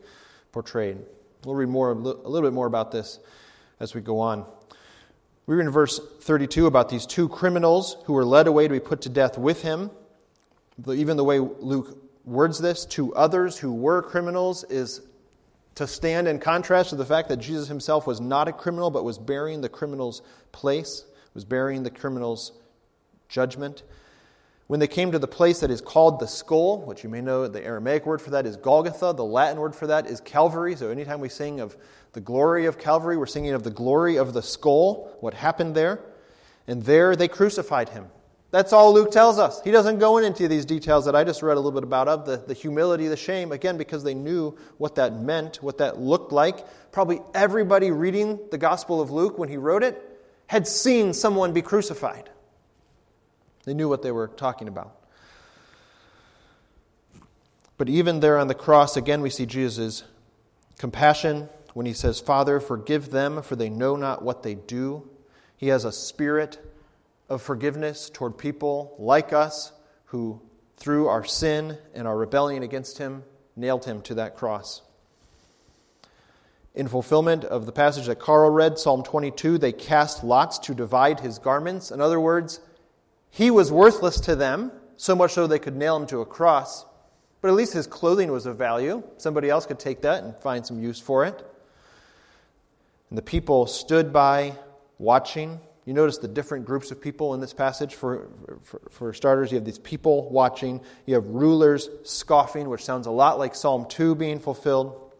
portrayed. 0.50 0.98
We'll 1.44 1.56
read 1.56 1.68
more, 1.68 1.90
a 1.90 1.94
little 1.94 2.42
bit 2.42 2.52
more 2.52 2.66
about 2.66 2.92
this 2.92 3.18
as 3.80 3.94
we 3.94 4.00
go 4.00 4.20
on. 4.20 4.46
We 5.46 5.56
read 5.56 5.66
in 5.66 5.72
verse 5.72 6.00
32 6.20 6.66
about 6.66 6.88
these 6.88 7.04
two 7.04 7.28
criminals 7.28 7.96
who 8.04 8.12
were 8.12 8.24
led 8.24 8.46
away 8.46 8.68
two 8.68 8.72
be 8.72 8.78
put 8.78 9.02
to 9.02 9.08
death 9.08 9.36
with 9.36 9.62
him. 9.62 9.90
Even 10.88 11.16
the 11.16 11.24
way 11.24 11.40
Luke 11.40 11.98
words 12.24 12.58
this, 12.60 12.86
to 12.86 13.12
others 13.14 13.58
who 13.58 13.72
were 13.72 14.02
criminals, 14.02 14.62
is 14.64 15.00
to 15.74 15.86
stand 15.86 16.28
in 16.28 16.38
contrast 16.38 16.90
to 16.90 16.96
the 16.96 17.04
fact 17.04 17.28
that 17.28 17.38
Jesus 17.38 17.66
himself 17.66 18.06
was 18.06 18.20
not 18.20 18.46
a 18.46 18.52
criminal 18.52 18.90
but 18.90 19.04
was 19.04 19.18
bearing 19.18 19.62
the 19.62 19.68
criminal's 19.68 20.22
place, 20.52 21.04
was 21.34 21.44
bearing 21.44 21.82
the 21.82 21.90
criminal's 21.90 22.52
judgment. 23.28 23.82
When 24.68 24.80
they 24.80 24.86
came 24.86 25.12
to 25.12 25.18
the 25.18 25.28
place 25.28 25.60
that 25.60 25.70
is 25.70 25.80
called 25.80 26.20
the 26.20 26.26
skull, 26.26 26.80
which 26.82 27.04
you 27.04 27.10
may 27.10 27.20
know 27.20 27.46
the 27.46 27.64
Aramaic 27.64 28.06
word 28.06 28.22
for 28.22 28.30
that 28.30 28.46
is 28.46 28.56
Golgotha, 28.56 29.12
the 29.12 29.24
Latin 29.24 29.60
word 29.60 29.74
for 29.74 29.88
that 29.88 30.06
is 30.06 30.20
Calvary. 30.20 30.76
So 30.76 30.88
anytime 30.88 31.20
we 31.20 31.28
sing 31.28 31.60
of 31.60 31.76
the 32.12 32.20
glory 32.20 32.66
of 32.66 32.78
Calvary, 32.78 33.16
we're 33.16 33.26
singing 33.26 33.52
of 33.52 33.64
the 33.64 33.70
glory 33.70 34.16
of 34.16 34.32
the 34.32 34.42
skull, 34.42 35.16
what 35.20 35.34
happened 35.34 35.74
there. 35.74 36.00
And 36.66 36.82
there 36.84 37.16
they 37.16 37.28
crucified 37.28 37.88
him. 37.88 38.06
That's 38.52 38.74
all 38.74 38.92
Luke 38.92 39.10
tells 39.10 39.38
us. 39.38 39.62
He 39.62 39.70
doesn't 39.70 39.98
go 39.98 40.18
into 40.18 40.46
these 40.46 40.66
details 40.66 41.06
that 41.06 41.16
I 41.16 41.24
just 41.24 41.42
read 41.42 41.56
a 41.56 41.60
little 41.60 41.72
bit 41.72 41.84
about 41.84 42.06
of 42.06 42.26
the, 42.26 42.36
the 42.36 42.52
humility, 42.52 43.08
the 43.08 43.16
shame, 43.16 43.50
again, 43.50 43.78
because 43.78 44.04
they 44.04 44.12
knew 44.12 44.56
what 44.76 44.96
that 44.96 45.14
meant, 45.14 45.62
what 45.62 45.78
that 45.78 45.98
looked 45.98 46.32
like. 46.32 46.66
Probably 46.92 47.20
everybody 47.32 47.90
reading 47.90 48.38
the 48.50 48.58
Gospel 48.58 49.00
of 49.00 49.10
Luke 49.10 49.38
when 49.38 49.48
he 49.48 49.56
wrote 49.56 49.82
it 49.82 50.00
had 50.48 50.68
seen 50.68 51.14
someone 51.14 51.54
be 51.54 51.62
crucified. 51.62 52.28
They 53.64 53.74
knew 53.74 53.88
what 53.88 54.02
they 54.02 54.12
were 54.12 54.28
talking 54.28 54.68
about. 54.68 54.96
But 57.78 57.88
even 57.88 58.20
there 58.20 58.38
on 58.38 58.48
the 58.48 58.54
cross, 58.54 58.96
again, 58.96 59.22
we 59.22 59.30
see 59.30 59.46
Jesus' 59.46 60.04
compassion 60.78 61.48
when 61.74 61.86
he 61.86 61.92
says, 61.92 62.20
Father, 62.20 62.60
forgive 62.60 63.10
them, 63.10 63.42
for 63.42 63.56
they 63.56 63.70
know 63.70 63.96
not 63.96 64.22
what 64.22 64.42
they 64.42 64.54
do. 64.54 65.08
He 65.56 65.68
has 65.68 65.84
a 65.84 65.92
spirit 65.92 66.58
of 67.28 67.40
forgiveness 67.40 68.10
toward 68.10 68.36
people 68.36 68.94
like 68.98 69.32
us 69.32 69.72
who, 70.06 70.40
through 70.76 71.08
our 71.08 71.24
sin 71.24 71.78
and 71.94 72.06
our 72.06 72.16
rebellion 72.16 72.62
against 72.62 72.98
him, 72.98 73.24
nailed 73.56 73.84
him 73.84 74.02
to 74.02 74.14
that 74.14 74.36
cross. 74.36 74.82
In 76.74 76.88
fulfillment 76.88 77.44
of 77.44 77.66
the 77.66 77.72
passage 77.72 78.06
that 78.06 78.18
Carl 78.18 78.50
read, 78.50 78.78
Psalm 78.78 79.02
22, 79.02 79.58
they 79.58 79.72
cast 79.72 80.24
lots 80.24 80.58
to 80.60 80.74
divide 80.74 81.20
his 81.20 81.38
garments. 81.38 81.90
In 81.90 82.00
other 82.00 82.18
words, 82.20 82.60
he 83.34 83.50
was 83.50 83.72
worthless 83.72 84.20
to 84.20 84.36
them, 84.36 84.70
so 84.98 85.16
much 85.16 85.32
so 85.32 85.46
they 85.46 85.58
could 85.58 85.74
nail 85.74 85.96
him 85.96 86.06
to 86.08 86.20
a 86.20 86.26
cross. 86.26 86.84
But 87.40 87.48
at 87.48 87.54
least 87.54 87.72
his 87.72 87.86
clothing 87.86 88.30
was 88.30 88.44
of 88.44 88.58
value. 88.58 89.02
Somebody 89.16 89.48
else 89.48 89.64
could 89.64 89.78
take 89.78 90.02
that 90.02 90.22
and 90.22 90.36
find 90.36 90.66
some 90.66 90.82
use 90.82 91.00
for 91.00 91.24
it. 91.24 91.42
And 93.08 93.16
the 93.16 93.22
people 93.22 93.66
stood 93.66 94.12
by, 94.12 94.52
watching. 94.98 95.60
You 95.86 95.94
notice 95.94 96.18
the 96.18 96.28
different 96.28 96.66
groups 96.66 96.90
of 96.90 97.00
people 97.00 97.32
in 97.32 97.40
this 97.40 97.54
passage. 97.54 97.94
For, 97.94 98.28
for, 98.64 98.82
for, 98.90 99.14
starters, 99.14 99.50
you 99.50 99.56
have 99.56 99.64
these 99.64 99.78
people 99.78 100.28
watching. 100.28 100.82
You 101.06 101.14
have 101.14 101.26
rulers 101.26 101.88
scoffing, 102.02 102.68
which 102.68 102.84
sounds 102.84 103.06
a 103.06 103.10
lot 103.10 103.38
like 103.38 103.54
Psalm 103.54 103.86
2 103.88 104.14
being 104.14 104.40
fulfilled. 104.40 105.10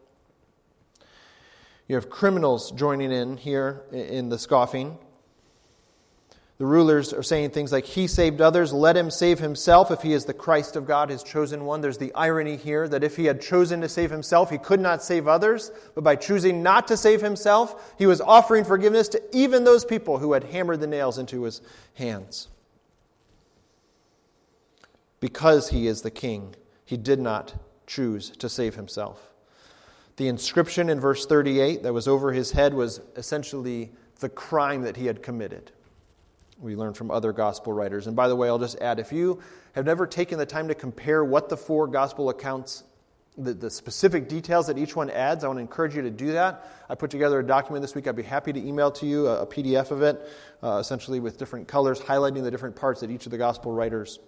You 1.88 1.94
have 1.94 2.10
criminals 2.10 2.72
joining 2.72 3.10
in 3.10 3.38
here 3.38 3.84
in 3.90 4.28
the 4.28 4.38
scoffing. 4.38 4.98
The 6.58 6.66
rulers 6.66 7.12
are 7.12 7.22
saying 7.22 7.50
things 7.50 7.72
like, 7.72 7.84
He 7.84 8.06
saved 8.06 8.40
others, 8.40 8.72
let 8.72 8.96
him 8.96 9.10
save 9.10 9.38
himself 9.38 9.90
if 9.90 10.02
he 10.02 10.12
is 10.12 10.26
the 10.26 10.34
Christ 10.34 10.76
of 10.76 10.86
God, 10.86 11.08
his 11.08 11.22
chosen 11.22 11.64
one. 11.64 11.80
There's 11.80 11.98
the 11.98 12.14
irony 12.14 12.56
here 12.56 12.86
that 12.88 13.02
if 13.02 13.16
he 13.16 13.24
had 13.24 13.40
chosen 13.40 13.80
to 13.80 13.88
save 13.88 14.10
himself, 14.10 14.50
he 14.50 14.58
could 14.58 14.80
not 14.80 15.02
save 15.02 15.26
others. 15.26 15.72
But 15.94 16.04
by 16.04 16.16
choosing 16.16 16.62
not 16.62 16.86
to 16.88 16.96
save 16.96 17.20
himself, 17.20 17.94
he 17.98 18.06
was 18.06 18.20
offering 18.20 18.64
forgiveness 18.64 19.08
to 19.08 19.22
even 19.32 19.64
those 19.64 19.84
people 19.84 20.18
who 20.18 20.34
had 20.34 20.44
hammered 20.44 20.80
the 20.80 20.86
nails 20.86 21.18
into 21.18 21.42
his 21.44 21.62
hands. 21.94 22.48
Because 25.20 25.70
he 25.70 25.86
is 25.86 26.02
the 26.02 26.10
king, 26.10 26.54
he 26.84 26.96
did 26.96 27.20
not 27.20 27.54
choose 27.86 28.30
to 28.30 28.48
save 28.48 28.74
himself. 28.74 29.32
The 30.16 30.28
inscription 30.28 30.90
in 30.90 31.00
verse 31.00 31.24
38 31.26 31.82
that 31.82 31.94
was 31.94 32.06
over 32.06 32.32
his 32.32 32.52
head 32.52 32.74
was 32.74 33.00
essentially 33.16 33.92
the 34.20 34.28
crime 34.28 34.82
that 34.82 34.96
he 34.96 35.06
had 35.06 35.22
committed 35.22 35.72
we 36.62 36.76
learn 36.76 36.94
from 36.94 37.10
other 37.10 37.32
gospel 37.32 37.72
writers. 37.72 38.06
And 38.06 38.14
by 38.14 38.28
the 38.28 38.36
way, 38.36 38.48
I'll 38.48 38.58
just 38.58 38.78
add 38.80 38.98
if 38.98 39.12
you 39.12 39.40
have 39.72 39.84
never 39.84 40.06
taken 40.06 40.38
the 40.38 40.46
time 40.46 40.68
to 40.68 40.74
compare 40.74 41.24
what 41.24 41.48
the 41.48 41.56
four 41.56 41.86
gospel 41.88 42.30
accounts, 42.30 42.84
the, 43.36 43.52
the 43.52 43.70
specific 43.70 44.28
details 44.28 44.68
that 44.68 44.78
each 44.78 44.94
one 44.94 45.10
adds, 45.10 45.42
I 45.42 45.48
want 45.48 45.56
to 45.58 45.62
encourage 45.62 45.96
you 45.96 46.02
to 46.02 46.10
do 46.10 46.32
that. 46.32 46.64
I 46.88 46.94
put 46.94 47.10
together 47.10 47.40
a 47.40 47.46
document 47.46 47.82
this 47.82 47.94
week. 47.94 48.06
I'd 48.06 48.16
be 48.16 48.22
happy 48.22 48.52
to 48.52 48.60
email 48.60 48.92
to 48.92 49.06
you 49.06 49.26
a, 49.26 49.42
a 49.42 49.46
PDF 49.46 49.90
of 49.90 50.02
it, 50.02 50.20
uh, 50.62 50.78
essentially 50.80 51.18
with 51.18 51.36
different 51.36 51.66
colors, 51.66 52.00
highlighting 52.00 52.42
the 52.42 52.50
different 52.50 52.76
parts 52.76 53.00
that 53.00 53.10
each 53.10 53.26
of 53.26 53.32
the 53.32 53.38
gospel 53.38 53.72
writers 53.72 54.20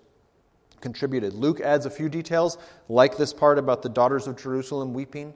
contributed. 0.80 1.34
Luke 1.34 1.60
adds 1.60 1.86
a 1.86 1.90
few 1.90 2.08
details, 2.08 2.58
like 2.88 3.16
this 3.16 3.32
part 3.32 3.58
about 3.58 3.82
the 3.82 3.88
daughters 3.88 4.26
of 4.26 4.36
Jerusalem 4.36 4.92
weeping, 4.92 5.34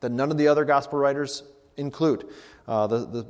that 0.00 0.10
none 0.10 0.30
of 0.30 0.38
the 0.38 0.48
other 0.48 0.64
gospel 0.64 0.98
writers 0.98 1.44
include. 1.76 2.28
Uh, 2.66 2.86
the, 2.86 2.98
the 2.98 3.26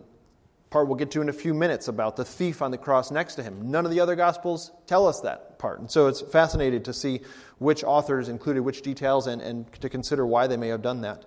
part 0.73 0.89
we'll 0.89 0.97
get 0.97 1.11
to 1.13 1.21
in 1.21 1.29
a 1.29 1.33
few 1.35 1.53
minutes 1.53 1.87
about 1.87 2.17
the 2.17 2.25
thief 2.25 2.63
on 2.63 2.71
the 2.71 2.79
cross 2.79 3.11
next 3.11 3.35
to 3.35 3.43
him. 3.43 3.71
None 3.71 3.85
of 3.85 3.91
the 3.93 4.01
other 4.01 4.17
Gospels 4.17 4.73
tell 4.87 5.07
us 5.07 5.21
that 5.21 5.59
part. 5.59 5.79
And 5.79 5.91
so 5.91 6.07
it's 6.07 6.23
fascinating 6.23 6.83
to 6.85 6.95
see 6.95 7.21
which 7.59 7.85
authors 7.85 8.31
included 8.31 8.63
which 8.63 8.81
details 8.81 9.27
and, 9.27 9.43
and 9.43 9.71
to 9.81 9.89
consider 9.91 10.27
why 10.27 10.47
they 10.47 10.57
may 10.57 10.69
have 10.69 10.81
done 10.81 11.03
that. 11.03 11.27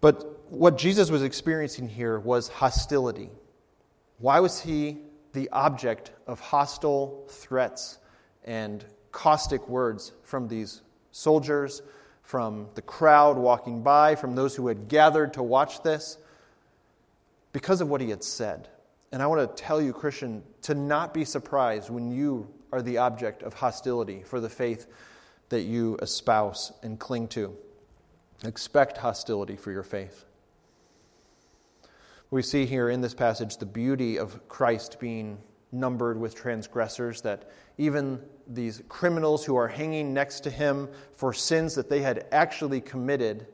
But 0.00 0.50
what 0.50 0.78
Jesus 0.78 1.10
was 1.10 1.22
experiencing 1.22 1.88
here 1.88 2.18
was 2.18 2.48
hostility. 2.48 3.30
Why 4.18 4.40
was 4.40 4.60
he 4.60 4.98
the 5.32 5.48
object 5.50 6.12
of 6.26 6.40
hostile 6.40 7.26
threats 7.28 7.98
and 8.44 8.84
caustic 9.10 9.68
words 9.68 10.12
from 10.22 10.46
these 10.46 10.80
soldiers, 11.10 11.82
from 12.22 12.68
the 12.74 12.82
crowd 12.82 13.36
walking 13.36 13.82
by, 13.82 14.14
from 14.14 14.36
those 14.36 14.54
who 14.54 14.68
had 14.68 14.88
gathered 14.88 15.34
to 15.34 15.42
watch 15.42 15.82
this? 15.82 16.16
Because 17.52 17.80
of 17.80 17.88
what 17.88 18.00
he 18.00 18.10
had 18.10 18.22
said. 18.22 18.68
And 19.12 19.22
I 19.22 19.26
want 19.26 19.56
to 19.56 19.62
tell 19.62 19.80
you, 19.80 19.92
Christian, 19.92 20.42
to 20.62 20.74
not 20.74 21.12
be 21.12 21.24
surprised 21.24 21.90
when 21.90 22.10
you 22.12 22.48
are 22.72 22.82
the 22.82 22.98
object 22.98 23.42
of 23.42 23.54
hostility 23.54 24.22
for 24.22 24.40
the 24.40 24.48
faith 24.48 24.86
that 25.48 25.62
you 25.62 25.96
espouse 26.00 26.72
and 26.82 26.98
cling 26.98 27.28
to. 27.28 27.56
Expect 28.44 28.96
hostility 28.96 29.56
for 29.56 29.72
your 29.72 29.82
faith. 29.82 30.24
We 32.30 32.42
see 32.42 32.64
here 32.64 32.88
in 32.88 33.00
this 33.00 33.14
passage 33.14 33.56
the 33.56 33.66
beauty 33.66 34.16
of 34.16 34.48
Christ 34.48 35.00
being 35.00 35.38
numbered 35.72 36.18
with 36.18 36.34
transgressors, 36.34 37.22
that 37.22 37.50
even 37.76 38.20
these 38.46 38.82
criminals 38.88 39.44
who 39.44 39.56
are 39.56 39.68
hanging 39.68 40.14
next 40.14 40.40
to 40.40 40.50
him 40.50 40.88
for 41.12 41.32
sins 41.32 41.74
that 41.74 41.88
they 41.88 42.02
had 42.02 42.26
actually 42.30 42.80
committed 42.80 43.46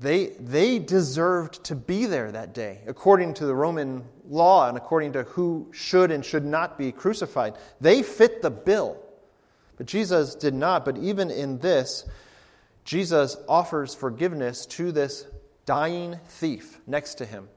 they, 0.00 0.28
they 0.38 0.78
deserved 0.78 1.64
to 1.64 1.76
be 1.76 2.06
there 2.06 2.32
that 2.32 2.54
day, 2.54 2.80
according 2.86 3.34
to 3.34 3.46
the 3.46 3.54
Roman 3.54 4.04
law 4.28 4.68
and 4.68 4.76
according 4.76 5.12
to 5.12 5.22
who 5.24 5.68
should 5.72 6.10
and 6.10 6.24
should 6.24 6.44
not 6.44 6.76
be 6.76 6.92
crucified. 6.92 7.54
They 7.80 8.02
fit 8.02 8.42
the 8.42 8.50
bill. 8.50 9.00
But 9.76 9.86
Jesus 9.86 10.34
did 10.34 10.54
not. 10.54 10.84
But 10.84 10.98
even 10.98 11.30
in 11.30 11.58
this, 11.58 12.04
Jesus 12.84 13.36
offers 13.48 13.94
forgiveness 13.94 14.66
to 14.66 14.92
this 14.92 15.26
dying 15.66 16.18
thief 16.26 16.80
next 16.86 17.14
to 17.14 17.26
him. 17.26 17.48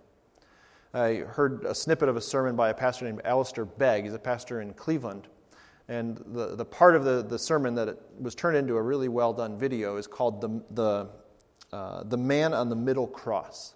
I 0.93 1.15
heard 1.15 1.65
a 1.65 1.75
snippet 1.75 2.07
of 2.07 2.15
a 2.15 2.21
sermon 2.21 2.55
by 2.55 2.69
a 2.69 2.73
pastor 2.73 3.05
named 3.05 3.21
Alistair 3.25 3.65
Begg. 3.65 4.03
He's 4.03 4.13
a 4.13 4.19
pastor 4.19 4.61
in 4.61 4.73
Cleveland. 4.73 5.27
And 5.87 6.17
the, 6.27 6.55
the 6.55 6.65
part 6.65 6.95
of 6.95 7.03
the, 7.03 7.23
the 7.23 7.37
sermon 7.37 7.75
that 7.75 7.97
was 8.19 8.33
turned 8.33 8.57
into 8.57 8.75
a 8.75 8.81
really 8.81 9.07
well 9.07 9.33
done 9.33 9.57
video 9.57 9.97
is 9.97 10.07
called 10.07 10.41
the, 10.41 10.63
the 10.71 11.09
uh, 11.75 12.03
the 12.05 12.15
man 12.15 12.53
on 12.53 12.69
the 12.69 12.75
middle 12.75 13.05
cross. 13.05 13.75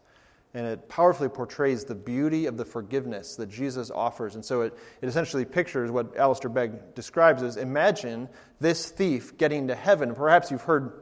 And 0.53 0.65
it 0.65 0.87
powerfully 0.87 1.27
portrays 1.27 1.83
the 1.83 1.95
beauty 1.95 2.45
of 2.45 2.55
the 2.55 2.63
forgiveness 2.63 3.35
that 3.35 3.49
Jesus 3.49 3.91
offers. 3.91 4.35
And 4.35 4.45
so 4.45 4.61
it, 4.61 4.77
it 5.01 5.09
essentially 5.09 5.43
pictures 5.43 5.91
what 5.91 6.15
Alistair 6.15 6.49
Begg 6.49 6.95
describes 6.95 7.43
as 7.43 7.57
imagine 7.57 8.29
this 8.61 8.89
thief 8.89 9.37
getting 9.37 9.67
to 9.67 9.75
heaven. 9.75 10.15
Perhaps 10.15 10.49
you've 10.49 10.61
heard 10.61 10.93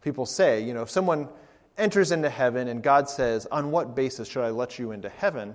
people 0.00 0.24
say, 0.24 0.62
you 0.62 0.72
know, 0.72 0.80
if 0.80 0.88
someone 0.88 1.28
enters 1.76 2.10
into 2.10 2.30
heaven 2.30 2.68
and 2.68 2.82
God 2.82 3.10
says, 3.10 3.46
On 3.52 3.70
what 3.70 3.94
basis 3.94 4.26
should 4.26 4.42
I 4.42 4.50
let 4.50 4.78
you 4.78 4.92
into 4.92 5.10
heaven? 5.10 5.54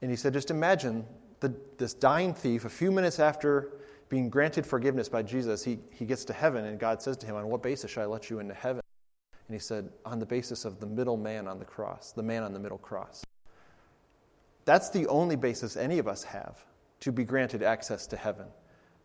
And 0.00 0.10
he 0.10 0.16
said, 0.16 0.32
Just 0.32 0.50
imagine 0.50 1.04
the, 1.40 1.54
this 1.76 1.92
dying 1.92 2.32
thief, 2.32 2.64
a 2.64 2.70
few 2.70 2.90
minutes 2.90 3.20
after 3.20 3.74
being 4.08 4.30
granted 4.30 4.66
forgiveness 4.66 5.10
by 5.10 5.22
Jesus, 5.22 5.62
he, 5.62 5.78
he 5.90 6.06
gets 6.06 6.24
to 6.24 6.32
heaven 6.32 6.64
and 6.64 6.80
God 6.80 7.02
says 7.02 7.18
to 7.18 7.26
him, 7.26 7.36
On 7.36 7.48
what 7.48 7.62
basis 7.62 7.90
should 7.90 8.02
I 8.02 8.06
let 8.06 8.30
you 8.30 8.38
into 8.38 8.54
heaven? 8.54 8.80
And 9.48 9.54
he 9.54 9.60
said, 9.60 9.90
on 10.04 10.18
the 10.18 10.26
basis 10.26 10.64
of 10.64 10.80
the 10.80 10.86
middle 10.86 11.16
man 11.16 11.46
on 11.46 11.58
the 11.58 11.64
cross, 11.64 12.12
the 12.12 12.22
man 12.22 12.42
on 12.42 12.52
the 12.52 12.58
middle 12.58 12.78
cross. 12.78 13.24
That's 14.64 14.90
the 14.90 15.06
only 15.06 15.36
basis 15.36 15.76
any 15.76 15.98
of 15.98 16.08
us 16.08 16.24
have 16.24 16.64
to 17.00 17.12
be 17.12 17.24
granted 17.24 17.62
access 17.62 18.06
to 18.08 18.16
heaven, 18.16 18.46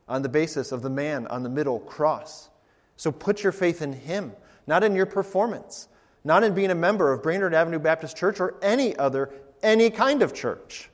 on 0.07 0.23
the 0.23 0.29
basis 0.29 0.71
of 0.71 0.81
the 0.81 0.89
man 0.89 1.27
on 1.27 1.43
the 1.43 1.49
middle 1.49 1.79
cross. 1.79 2.49
So 2.97 3.11
put 3.11 3.43
your 3.43 3.51
faith 3.51 3.81
in 3.81 3.93
him, 3.93 4.33
not 4.65 4.83
in 4.83 4.95
your 4.95 5.05
performance, 5.05 5.87
not 6.23 6.43
in 6.43 6.53
being 6.53 6.71
a 6.71 6.75
member 6.75 7.11
of 7.11 7.21
Brainerd 7.21 7.53
Avenue 7.53 7.79
Baptist 7.79 8.17
Church 8.17 8.39
or 8.39 8.55
any 8.61 8.95
other, 8.95 9.31
any 9.61 9.89
kind 9.89 10.21
of 10.23 10.33
church. 10.33 10.89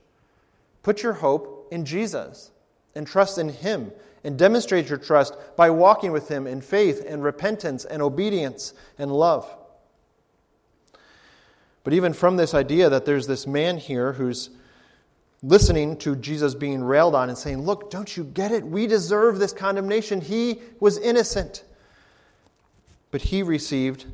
Put 0.84 1.04
your 1.04 1.14
hope 1.14 1.68
in 1.72 1.86
Jesus 1.86 2.52
and 2.96 3.08
trust 3.08 3.38
in 3.38 3.50
him 3.50 3.92
and 4.24 4.38
demonstrate 4.38 4.90
your 4.90 4.98
trust 4.98 5.36
by 5.56 5.70
walking 5.70 6.12
with 6.12 6.30
Him 6.30 6.48
in 6.48 6.62
faith 6.62 7.04
and 7.08 7.24
repentance 7.24 7.86
and 7.86 8.02
obedience 8.02 8.74
and 8.98 9.12
love. 9.12 9.48
But 11.84 11.94
even 11.94 12.14
from 12.14 12.36
this 12.36 12.54
idea 12.54 12.90
that 12.90 13.06
there's 13.06 13.28
this 13.28 13.48
man 13.48 13.78
here 13.78 14.14
who's 14.14 14.50
listening 15.42 15.98
to 15.98 16.16
Jesus 16.16 16.56
being 16.56 16.84
railed 16.84 17.16
on 17.16 17.30
and 17.30 17.38
saying, 17.38 17.62
Look, 17.62 17.90
don't 17.90 18.18
you 18.18 18.24
get 18.24 18.52
it? 18.52 18.66
We 18.66 18.88
deserve 18.88 19.40
this 19.40 19.54
condemnation. 19.54 20.20
He 20.22 20.62
was 20.80 20.98
innocent. 20.98 21.64
But 23.12 23.22
he 23.22 23.42
received 23.42 24.06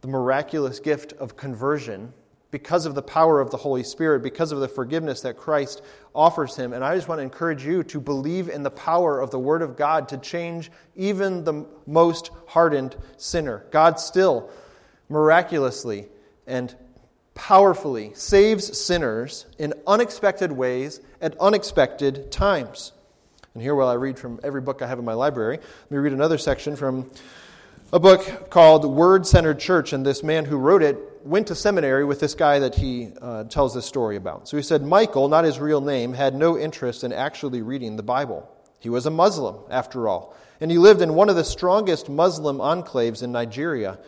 the 0.00 0.08
miraculous 0.08 0.80
gift 0.80 1.12
of 1.14 1.36
conversion 1.36 2.14
because 2.50 2.86
of 2.86 2.94
the 2.94 3.02
power 3.02 3.40
of 3.40 3.50
the 3.50 3.56
Holy 3.58 3.82
Spirit, 3.82 4.22
because 4.22 4.52
of 4.52 4.60
the 4.60 4.68
forgiveness 4.68 5.20
that 5.20 5.36
Christ 5.36 5.82
offers 6.14 6.56
him. 6.56 6.72
And 6.72 6.82
I 6.82 6.94
just 6.94 7.08
want 7.08 7.18
to 7.18 7.22
encourage 7.22 7.64
you 7.64 7.82
to 7.84 8.00
believe 8.00 8.48
in 8.48 8.62
the 8.62 8.70
power 8.70 9.20
of 9.20 9.30
the 9.30 9.38
Word 9.38 9.60
of 9.60 9.76
God 9.76 10.08
to 10.08 10.18
change 10.18 10.70
even 10.96 11.44
the 11.44 11.66
most 11.86 12.30
hardened 12.46 12.96
sinner. 13.18 13.66
God 13.70 14.00
still 14.00 14.50
miraculously 15.08 16.08
and 16.46 16.74
powerfully 17.34 18.12
saves 18.14 18.78
sinners 18.78 19.46
in 19.58 19.74
unexpected 19.86 20.50
ways 20.50 21.00
at 21.20 21.38
unexpected 21.38 22.32
times. 22.32 22.92
And 23.54 23.62
here, 23.62 23.74
while 23.74 23.88
I 23.88 23.94
read 23.94 24.18
from 24.18 24.40
every 24.42 24.60
book 24.60 24.82
I 24.82 24.86
have 24.86 24.98
in 24.98 25.04
my 25.04 25.14
library, 25.14 25.58
let 25.58 25.90
me 25.90 25.98
read 25.98 26.12
another 26.12 26.38
section 26.38 26.76
from 26.76 27.10
a 27.90 27.98
book 27.98 28.50
called 28.50 28.84
Word 28.84 29.26
Centered 29.26 29.58
Church. 29.58 29.92
And 29.92 30.04
this 30.04 30.22
man 30.22 30.44
who 30.44 30.58
wrote 30.58 30.82
it 30.82 30.98
went 31.24 31.46
to 31.46 31.54
seminary 31.54 32.04
with 32.04 32.20
this 32.20 32.34
guy 32.34 32.58
that 32.58 32.74
he 32.74 33.12
uh, 33.20 33.44
tells 33.44 33.74
this 33.74 33.86
story 33.86 34.16
about. 34.16 34.46
So 34.46 34.56
he 34.56 34.62
said 34.62 34.82
Michael, 34.82 35.28
not 35.28 35.44
his 35.44 35.58
real 35.58 35.80
name, 35.80 36.12
had 36.12 36.34
no 36.34 36.58
interest 36.58 37.02
in 37.02 37.12
actually 37.12 37.62
reading 37.62 37.96
the 37.96 38.02
Bible. 38.02 38.48
He 38.78 38.90
was 38.90 39.06
a 39.06 39.10
Muslim, 39.10 39.56
after 39.70 40.06
all, 40.06 40.36
and 40.60 40.70
he 40.70 40.78
lived 40.78 41.00
in 41.00 41.14
one 41.14 41.28
of 41.28 41.36
the 41.36 41.44
strongest 41.44 42.08
Muslim 42.08 42.58
enclaves 42.58 43.22
in 43.22 43.32
Nigeria. 43.32 43.98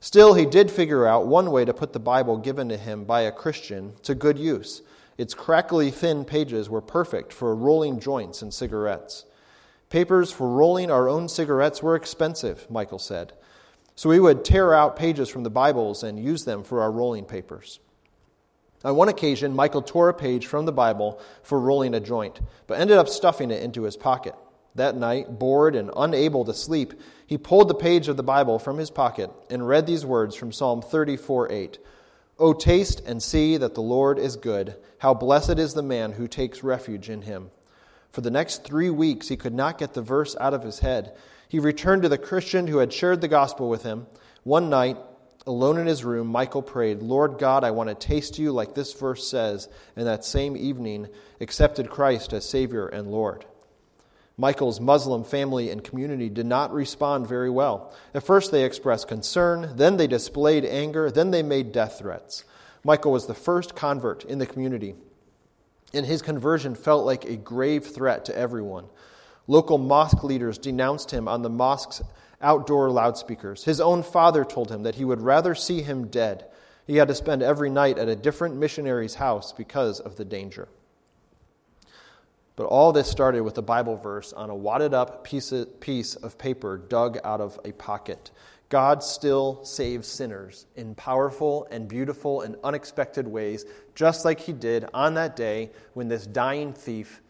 Still, 0.00 0.34
he 0.34 0.46
did 0.46 0.70
figure 0.70 1.06
out 1.06 1.26
one 1.26 1.50
way 1.50 1.64
to 1.64 1.74
put 1.74 1.92
the 1.92 2.00
Bible 2.00 2.38
given 2.38 2.68
to 2.68 2.76
him 2.76 3.04
by 3.04 3.22
a 3.22 3.32
Christian 3.32 3.94
to 4.02 4.14
good 4.14 4.38
use. 4.38 4.80
Its 5.18 5.34
crackly 5.34 5.90
thin 5.90 6.24
pages 6.24 6.70
were 6.70 6.80
perfect 6.80 7.32
for 7.32 7.54
rolling 7.54 8.00
joints 8.00 8.42
and 8.42 8.52
cigarettes. 8.54 9.24
Papers 9.94 10.32
for 10.32 10.48
rolling 10.48 10.90
our 10.90 11.08
own 11.08 11.28
cigarettes 11.28 11.80
were 11.80 11.94
expensive, 11.94 12.68
Michael 12.68 12.98
said. 12.98 13.32
So 13.94 14.08
we 14.08 14.18
would 14.18 14.44
tear 14.44 14.74
out 14.74 14.96
pages 14.96 15.28
from 15.28 15.44
the 15.44 15.50
Bibles 15.50 16.02
and 16.02 16.18
use 16.18 16.44
them 16.44 16.64
for 16.64 16.82
our 16.82 16.90
rolling 16.90 17.26
papers. 17.26 17.78
On 18.82 18.96
one 18.96 19.08
occasion, 19.08 19.54
Michael 19.54 19.82
tore 19.82 20.08
a 20.08 20.12
page 20.12 20.48
from 20.48 20.64
the 20.64 20.72
Bible 20.72 21.20
for 21.44 21.60
rolling 21.60 21.94
a 21.94 22.00
joint, 22.00 22.40
but 22.66 22.80
ended 22.80 22.98
up 22.98 23.08
stuffing 23.08 23.52
it 23.52 23.62
into 23.62 23.84
his 23.84 23.96
pocket. 23.96 24.34
That 24.74 24.96
night, 24.96 25.38
bored 25.38 25.76
and 25.76 25.92
unable 25.96 26.44
to 26.46 26.54
sleep, 26.54 26.94
he 27.24 27.38
pulled 27.38 27.68
the 27.68 27.74
page 27.74 28.08
of 28.08 28.16
the 28.16 28.24
Bible 28.24 28.58
from 28.58 28.78
his 28.78 28.90
pocket 28.90 29.30
and 29.48 29.68
read 29.68 29.86
these 29.86 30.04
words 30.04 30.34
from 30.34 30.50
Psalm 30.50 30.82
34 30.82 31.52
8. 31.52 31.78
O 32.40 32.52
taste 32.52 33.00
and 33.06 33.22
see 33.22 33.56
that 33.58 33.76
the 33.76 33.80
Lord 33.80 34.18
is 34.18 34.34
good. 34.34 34.74
How 34.98 35.14
blessed 35.14 35.60
is 35.60 35.74
the 35.74 35.84
man 35.84 36.14
who 36.14 36.26
takes 36.26 36.64
refuge 36.64 37.08
in 37.08 37.22
him. 37.22 37.52
For 38.14 38.20
the 38.20 38.30
next 38.30 38.62
three 38.62 38.90
weeks, 38.90 39.26
he 39.26 39.36
could 39.36 39.52
not 39.52 39.76
get 39.76 39.94
the 39.94 40.00
verse 40.00 40.36
out 40.38 40.54
of 40.54 40.62
his 40.62 40.78
head. 40.78 41.16
He 41.48 41.58
returned 41.58 42.02
to 42.02 42.08
the 42.08 42.16
Christian 42.16 42.68
who 42.68 42.78
had 42.78 42.92
shared 42.92 43.20
the 43.20 43.26
gospel 43.26 43.68
with 43.68 43.82
him. 43.82 44.06
One 44.44 44.70
night, 44.70 44.98
alone 45.48 45.78
in 45.78 45.88
his 45.88 46.04
room, 46.04 46.28
Michael 46.28 46.62
prayed, 46.62 47.02
Lord 47.02 47.40
God, 47.40 47.64
I 47.64 47.72
want 47.72 47.88
to 47.88 47.96
taste 47.96 48.38
you 48.38 48.52
like 48.52 48.72
this 48.72 48.92
verse 48.92 49.28
says, 49.28 49.68
and 49.96 50.06
that 50.06 50.24
same 50.24 50.56
evening 50.56 51.08
accepted 51.40 51.90
Christ 51.90 52.32
as 52.32 52.48
Savior 52.48 52.86
and 52.86 53.10
Lord. 53.10 53.46
Michael's 54.36 54.78
Muslim 54.78 55.24
family 55.24 55.68
and 55.70 55.82
community 55.82 56.28
did 56.28 56.46
not 56.46 56.72
respond 56.72 57.26
very 57.26 57.50
well. 57.50 57.92
At 58.14 58.22
first, 58.22 58.52
they 58.52 58.64
expressed 58.64 59.08
concern, 59.08 59.72
then, 59.74 59.96
they 59.96 60.06
displayed 60.06 60.64
anger, 60.64 61.10
then, 61.10 61.32
they 61.32 61.42
made 61.42 61.72
death 61.72 61.98
threats. 61.98 62.44
Michael 62.84 63.10
was 63.10 63.26
the 63.26 63.34
first 63.34 63.74
convert 63.74 64.24
in 64.24 64.38
the 64.38 64.46
community, 64.46 64.94
and 65.94 66.06
his 66.06 66.22
conversion 66.22 66.74
felt 66.74 67.06
like 67.06 67.24
a 67.24 67.36
grave 67.36 67.86
threat 67.86 68.24
to 68.26 68.36
everyone. 68.36 68.86
Local 69.46 69.78
mosque 69.78 70.24
leaders 70.24 70.58
denounced 70.58 71.10
him 71.10 71.28
on 71.28 71.42
the 71.42 71.50
mosque's 71.50 72.02
outdoor 72.40 72.90
loudspeakers. 72.90 73.64
His 73.64 73.80
own 73.80 74.02
father 74.02 74.44
told 74.44 74.70
him 74.70 74.82
that 74.82 74.94
he 74.96 75.04
would 75.04 75.20
rather 75.20 75.54
see 75.54 75.82
him 75.82 76.08
dead. 76.08 76.46
He 76.86 76.96
had 76.96 77.08
to 77.08 77.14
spend 77.14 77.42
every 77.42 77.70
night 77.70 77.98
at 77.98 78.08
a 78.08 78.16
different 78.16 78.56
missionary's 78.56 79.14
house 79.14 79.52
because 79.52 80.00
of 80.00 80.16
the 80.16 80.24
danger. 80.24 80.68
But 82.56 82.66
all 82.66 82.92
this 82.92 83.10
started 83.10 83.42
with 83.42 83.58
a 83.58 83.62
Bible 83.62 83.96
verse 83.96 84.32
on 84.32 84.48
a 84.48 84.54
wadded 84.54 84.94
up 84.94 85.24
piece 85.24 85.50
of, 85.50 85.80
piece 85.80 86.14
of 86.14 86.38
paper 86.38 86.76
dug 86.76 87.18
out 87.24 87.40
of 87.40 87.58
a 87.64 87.72
pocket. 87.72 88.30
God 88.68 89.02
still 89.02 89.64
saves 89.64 90.08
sinners 90.08 90.66
in 90.76 90.94
powerful 90.94 91.66
and 91.70 91.88
beautiful 91.88 92.42
and 92.42 92.56
unexpected 92.62 93.26
ways, 93.26 93.64
just 93.94 94.24
like 94.24 94.40
he 94.40 94.52
did 94.52 94.86
on 94.92 95.14
that 95.14 95.36
day 95.36 95.70
when 95.92 96.08
this 96.08 96.26
dying 96.26 96.72
thief 96.72 97.20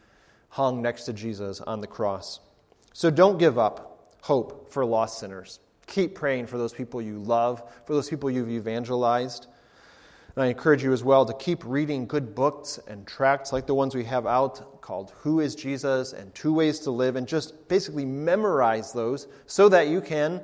hung 0.49 0.81
next 0.81 1.05
to 1.05 1.13
Jesus 1.13 1.61
on 1.61 1.81
the 1.81 1.87
cross. 1.87 2.41
So 2.93 3.11
don't 3.11 3.39
give 3.39 3.59
up 3.59 4.17
hope 4.23 4.71
for 4.71 4.85
lost 4.85 5.19
sinners. 5.19 5.61
Keep 5.87 6.15
praying 6.15 6.47
for 6.47 6.57
those 6.57 6.73
people 6.73 7.03
you 7.03 7.19
love, 7.19 7.63
for 7.85 7.93
those 7.93 8.09
people 8.09 8.31
you've 8.31 8.51
evangelized. 8.51 9.49
And 10.35 10.45
I 10.45 10.47
encourage 10.47 10.83
you 10.83 10.93
as 10.93 11.05
well 11.05 11.27
to 11.27 11.35
keep 11.35 11.63
reading 11.65 12.07
good 12.07 12.35
books 12.35 12.81
and 12.89 13.07
tracts 13.07 13.53
like 13.53 13.67
the 13.67 13.75
ones 13.75 13.95
we 13.95 14.05
have 14.05 14.27
out 14.27 14.81
called 14.81 15.13
Who 15.19 15.41
is 15.41 15.55
Jesus 15.55 16.13
and 16.13 16.35
Two 16.35 16.55
Ways 16.55 16.81
to 16.81 16.91
Live, 16.91 17.17
and 17.17 17.27
just 17.29 17.69
basically 17.69 18.05
memorize 18.05 18.93
those 18.93 19.29
so 19.47 19.69
that 19.69 19.89
you 19.89 20.01
can 20.01 20.41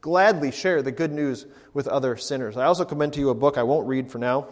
gladly 0.00 0.50
share 0.50 0.82
the 0.82 0.92
good 0.92 1.12
news 1.12 1.46
with 1.72 1.88
other 1.88 2.16
sinners. 2.16 2.56
I 2.56 2.66
also 2.66 2.84
commend 2.84 3.14
to 3.14 3.20
you 3.20 3.30
a 3.30 3.34
book 3.34 3.56
I 3.56 3.62
won't 3.62 3.86
read 3.86 4.10
for 4.10 4.18
now 4.18 4.48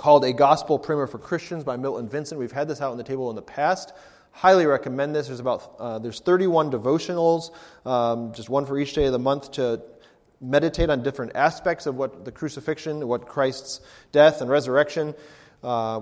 called 0.00 0.24
A 0.24 0.32
Gospel 0.32 0.78
Primer 0.78 1.06
for 1.06 1.18
Christians 1.18 1.62
by 1.62 1.76
Milton 1.76 2.08
Vincent. 2.08 2.38
We've 2.38 2.50
had 2.50 2.68
this 2.68 2.80
out 2.80 2.90
on 2.90 2.96
the 2.96 3.04
table 3.04 3.28
in 3.28 3.36
the 3.36 3.42
past. 3.42 3.92
Highly 4.32 4.64
recommend 4.64 5.14
this. 5.14 5.26
There's 5.26 5.40
about 5.40 5.74
uh, 5.78 5.98
there's 5.98 6.20
31 6.20 6.70
devotionals, 6.70 7.50
um, 7.84 8.32
just 8.32 8.48
one 8.48 8.64
for 8.64 8.78
each 8.78 8.94
day 8.94 9.04
of 9.04 9.12
the 9.12 9.18
month 9.18 9.52
to 9.52 9.82
meditate 10.40 10.88
on 10.88 11.02
different 11.02 11.32
aspects 11.34 11.84
of 11.84 11.96
what 11.96 12.24
the 12.24 12.32
crucifixion, 12.32 13.06
what 13.08 13.26
Christ's 13.26 13.82
death 14.10 14.40
and 14.40 14.48
resurrection, 14.48 15.14
uh, 15.62 16.00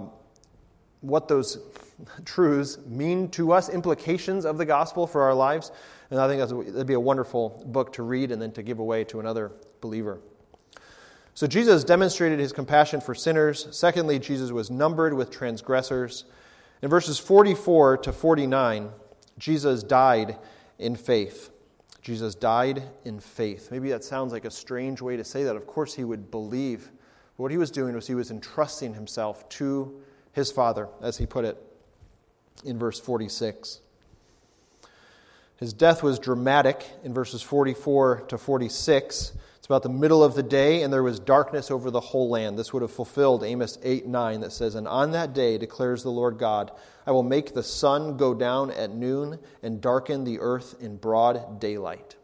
what 1.01 1.27
those 1.27 1.59
truths 2.25 2.79
mean 2.87 3.29
to 3.31 3.51
us, 3.51 3.69
implications 3.69 4.45
of 4.45 4.59
the 4.59 4.65
gospel 4.65 5.09
for 5.09 5.23
our 5.23 5.35
lives. 5.35 5.73
And 6.13 6.21
I 6.21 6.29
think 6.29 6.41
that'd 6.69 6.87
be 6.87 6.95
a 6.95 7.01
wonderful 7.01 7.65
book 7.67 7.95
to 7.95 8.05
read 8.05 8.31
and 8.31 8.41
then 8.41 8.53
to 8.53 8.63
give 8.63 8.79
away 8.79 9.03
to 9.07 9.19
another 9.19 9.51
believer. 9.81 10.21
So 11.38 11.46
Jesus 11.46 11.85
demonstrated 11.85 12.40
his 12.40 12.53
compassion 12.53 13.01
for 13.01 13.14
sinners. 13.14 13.68
Secondly, 13.70 14.18
Jesus 14.18 14.51
was 14.51 14.72
numbered 14.72 15.14
with 15.14 15.31
transgressors. 15.31 16.24
In 16.83 16.90
verses 16.90 17.20
44 17.20 17.98
to 17.98 18.12
49, 18.12 18.90
Jesus 19.38 19.85
died 19.85 20.37
in 20.81 20.96
faith. 20.96 21.51
Jesus 22.03 22.35
died 22.35 22.83
in 23.05 23.20
faith. 23.20 23.70
Maybe 23.70 23.90
that 23.90 24.03
sounds 24.03 24.33
like 24.33 24.46
a 24.46 24.51
strange 24.51 25.01
way 25.01 25.16
to 25.16 25.22
say 25.22 25.44
that. 25.44 25.55
Of 25.55 25.68
course, 25.68 25.94
he 25.94 26.03
would 26.03 26.33
believe. 26.33 26.90
But 27.37 27.44
what 27.44 27.51
he 27.53 27.57
was 27.57 27.70
doing 27.70 27.94
was 27.94 28.09
he 28.09 28.16
was 28.16 28.33
entrusting 28.33 28.94
himself 28.94 29.48
to 29.51 30.03
his 30.33 30.51
Father, 30.51 30.88
as 31.01 31.18
he 31.18 31.27
put 31.27 31.44
it 31.44 31.57
in 32.64 32.81
verse 32.81 32.98
46. 32.98 33.79
His 35.59 35.72
death 35.72 36.03
was 36.03 36.18
dramatic 36.18 36.85
in 37.05 37.14
verses 37.14 37.42
44 37.42 38.22
to 38.22 38.38
46. 38.38 39.35
About 39.69 39.83
the 39.83 39.91
middle 39.91 40.25
of 40.25 40.35
the 40.35 40.43
day, 40.43 40.83
and 40.83 40.91
there 40.91 41.03
was 41.03 41.21
darkness 41.21 41.71
over 41.71 41.91
the 41.91 42.01
whole 42.01 42.31
land. 42.31 42.59
This 42.59 42.73
would 42.73 42.81
have 42.81 42.91
fulfilled 42.91 43.45
Amos 43.45 43.77
8 43.83 44.07
9 44.07 44.41
that 44.41 44.53
says, 44.53 44.75
And 44.75 44.89
on 44.89 45.11
that 45.11 45.35
day, 45.35 45.59
declares 45.59 46.03
the 46.03 46.11
Lord 46.11 46.39
God, 46.39 46.73
I 47.07 47.11
will 47.11 47.23
make 47.23 47.53
the 47.53 47.63
sun 47.63 48.17
go 48.17 48.33
down 48.33 48.71
at 48.71 48.95
noon 48.95 49.39
and 49.63 49.79
darken 49.79 50.25
the 50.25 50.41
earth 50.41 50.75
in 50.81 50.97
broad 50.97 51.61
daylight. 51.61 52.17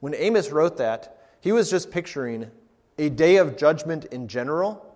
When 0.00 0.14
Amos 0.14 0.50
wrote 0.50 0.76
that, 0.76 1.18
he 1.40 1.52
was 1.52 1.70
just 1.70 1.90
picturing 1.90 2.50
a 2.98 3.08
day 3.08 3.36
of 3.36 3.56
judgment 3.56 4.04
in 4.04 4.28
general. 4.28 4.86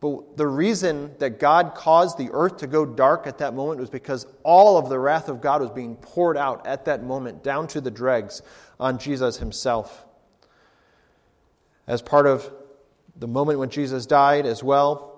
But 0.00 0.38
the 0.38 0.46
reason 0.46 1.16
that 1.18 1.38
God 1.38 1.74
caused 1.74 2.16
the 2.16 2.30
earth 2.32 2.56
to 2.58 2.66
go 2.66 2.86
dark 2.86 3.26
at 3.26 3.36
that 3.38 3.52
moment 3.52 3.78
was 3.78 3.90
because 3.90 4.26
all 4.42 4.78
of 4.78 4.88
the 4.88 4.98
wrath 4.98 5.28
of 5.28 5.42
God 5.42 5.60
was 5.60 5.70
being 5.70 5.96
poured 5.96 6.38
out 6.38 6.66
at 6.66 6.86
that 6.86 7.04
moment, 7.04 7.44
down 7.44 7.66
to 7.68 7.82
the 7.82 7.90
dregs, 7.90 8.40
on 8.78 8.96
Jesus 8.96 9.36
himself 9.36 10.06
as 11.86 12.02
part 12.02 12.26
of 12.26 12.50
the 13.16 13.28
moment 13.28 13.58
when 13.58 13.70
Jesus 13.70 14.06
died 14.06 14.46
as 14.46 14.62
well. 14.62 15.10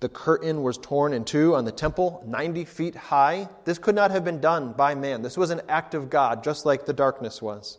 The 0.00 0.08
curtain 0.08 0.62
was 0.62 0.76
torn 0.76 1.12
in 1.12 1.24
two 1.24 1.54
on 1.54 1.64
the 1.64 1.72
temple, 1.72 2.22
90 2.26 2.64
feet 2.66 2.94
high. 2.94 3.48
This 3.64 3.78
could 3.78 3.94
not 3.94 4.10
have 4.10 4.24
been 4.24 4.40
done 4.40 4.72
by 4.72 4.94
man. 4.94 5.22
This 5.22 5.38
was 5.38 5.50
an 5.50 5.62
act 5.68 5.94
of 5.94 6.10
God, 6.10 6.44
just 6.44 6.66
like 6.66 6.84
the 6.84 6.92
darkness 6.92 7.40
was. 7.40 7.78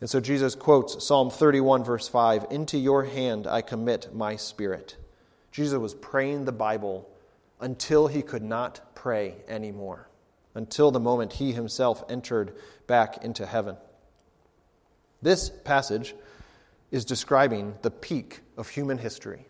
And 0.00 0.08
so 0.08 0.20
Jesus 0.20 0.54
quotes 0.54 1.04
Psalm 1.04 1.30
31, 1.30 1.82
verse 1.82 2.08
5 2.08 2.46
Into 2.50 2.78
your 2.78 3.04
hand 3.04 3.46
I 3.46 3.62
commit 3.62 4.14
my 4.14 4.36
spirit. 4.36 4.96
Jesus 5.50 5.78
was 5.78 5.94
praying 5.94 6.44
the 6.44 6.52
Bible 6.52 7.08
until 7.60 8.06
he 8.06 8.22
could 8.22 8.42
not 8.42 8.94
pray 8.94 9.36
anymore, 9.48 10.08
until 10.54 10.90
the 10.90 11.00
moment 11.00 11.34
he 11.34 11.52
himself 11.52 12.04
entered 12.08 12.54
back 12.86 13.24
into 13.24 13.46
heaven. 13.46 13.76
This 15.20 15.50
passage 15.64 16.14
is 16.90 17.04
describing 17.04 17.74
the 17.82 17.90
peak 17.90 18.40
of 18.56 18.68
human 18.68 18.98
history. 18.98 19.46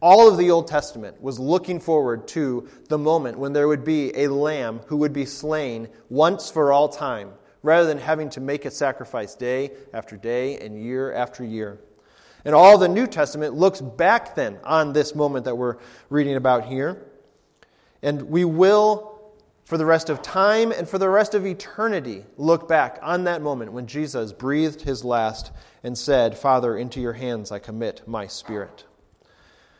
All 0.00 0.28
of 0.28 0.36
the 0.36 0.50
Old 0.50 0.68
Testament 0.68 1.22
was 1.22 1.38
looking 1.38 1.80
forward 1.80 2.28
to 2.28 2.68
the 2.88 2.98
moment 2.98 3.38
when 3.38 3.54
there 3.54 3.66
would 3.66 3.84
be 3.84 4.14
a 4.16 4.28
lamb 4.28 4.80
who 4.86 4.98
would 4.98 5.12
be 5.12 5.24
slain 5.24 5.88
once 6.10 6.50
for 6.50 6.70
all 6.70 6.88
time, 6.88 7.32
rather 7.62 7.88
than 7.88 7.98
having 7.98 8.28
to 8.30 8.40
make 8.40 8.64
a 8.66 8.70
sacrifice 8.70 9.34
day 9.34 9.70
after 9.94 10.16
day 10.16 10.58
and 10.58 10.80
year 10.80 11.12
after 11.12 11.42
year. 11.42 11.80
And 12.44 12.54
all 12.54 12.78
the 12.78 12.88
New 12.88 13.06
Testament 13.06 13.54
looks 13.54 13.80
back 13.80 14.34
then 14.36 14.58
on 14.62 14.92
this 14.92 15.14
moment 15.14 15.46
that 15.46 15.56
we're 15.56 15.78
reading 16.10 16.36
about 16.36 16.66
here. 16.66 17.06
And 18.02 18.28
we 18.28 18.44
will 18.44 19.15
for 19.66 19.76
the 19.76 19.84
rest 19.84 20.08
of 20.08 20.22
time 20.22 20.70
and 20.70 20.88
for 20.88 20.96
the 20.96 21.08
rest 21.08 21.34
of 21.34 21.44
eternity, 21.44 22.24
look 22.36 22.68
back 22.68 23.00
on 23.02 23.24
that 23.24 23.42
moment 23.42 23.72
when 23.72 23.88
Jesus 23.88 24.32
breathed 24.32 24.82
his 24.82 25.04
last 25.04 25.50
and 25.82 25.98
said, 25.98 26.38
Father, 26.38 26.76
into 26.76 27.00
your 27.00 27.14
hands 27.14 27.50
I 27.50 27.58
commit 27.58 28.06
my 28.06 28.28
spirit. 28.28 28.84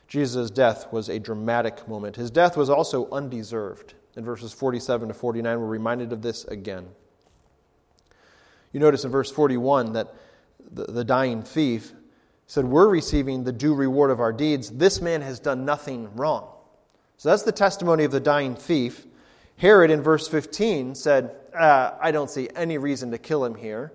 Jesus' 0.09 0.51
death 0.51 0.93
was 0.93 1.09
a 1.09 1.21
dramatic 1.21 1.87
moment. 1.87 2.17
His 2.17 2.33
death 2.33 2.57
was 2.57 2.69
also 2.69 3.09
undeserved. 3.11 3.95
In 4.17 4.25
verses 4.25 4.53
47 4.53 5.09
to 5.09 5.15
49, 5.15 5.61
we're 5.61 5.67
reminded 5.67 6.13
of 6.13 6.21
this 6.21 6.45
again. 6.47 6.89
You 8.73 8.81
notice 8.81 9.05
in 9.05 9.13
verse 9.13 9.31
41 9.31 9.93
that 9.93 10.13
the, 10.69 10.85
the 10.85 11.05
dying 11.05 11.43
thief 11.43 11.93
said, 12.49 12.65
We're 12.65 12.89
receiving 12.89 13.45
the 13.45 13.53
due 13.53 13.75
reward 13.75 14.11
of 14.11 14.19
our 14.19 14.33
deeds. 14.33 14.69
This 14.69 15.01
man 15.01 15.23
has 15.23 15.39
done 15.39 15.65
nothing 15.65 16.13
wrong. 16.17 16.49
So 17.19 17.29
that's 17.29 17.45
the 17.45 17.53
testimony 17.53 18.03
of 18.03 18.11
the 18.11 18.21
dying 18.21 18.57
thief. 18.57 19.07
Herod 19.59 19.91
in 19.91 20.03
verse 20.03 20.29
15 20.29 20.95
said, 20.95 21.35
uh, 21.55 21.93
I 22.01 22.11
don't 22.11 22.31
see 22.31 22.49
any 22.55 22.79
reason 22.79 23.11
to 23.13 23.19
kill 23.19 23.45
him 23.45 23.55
here. 23.55 23.93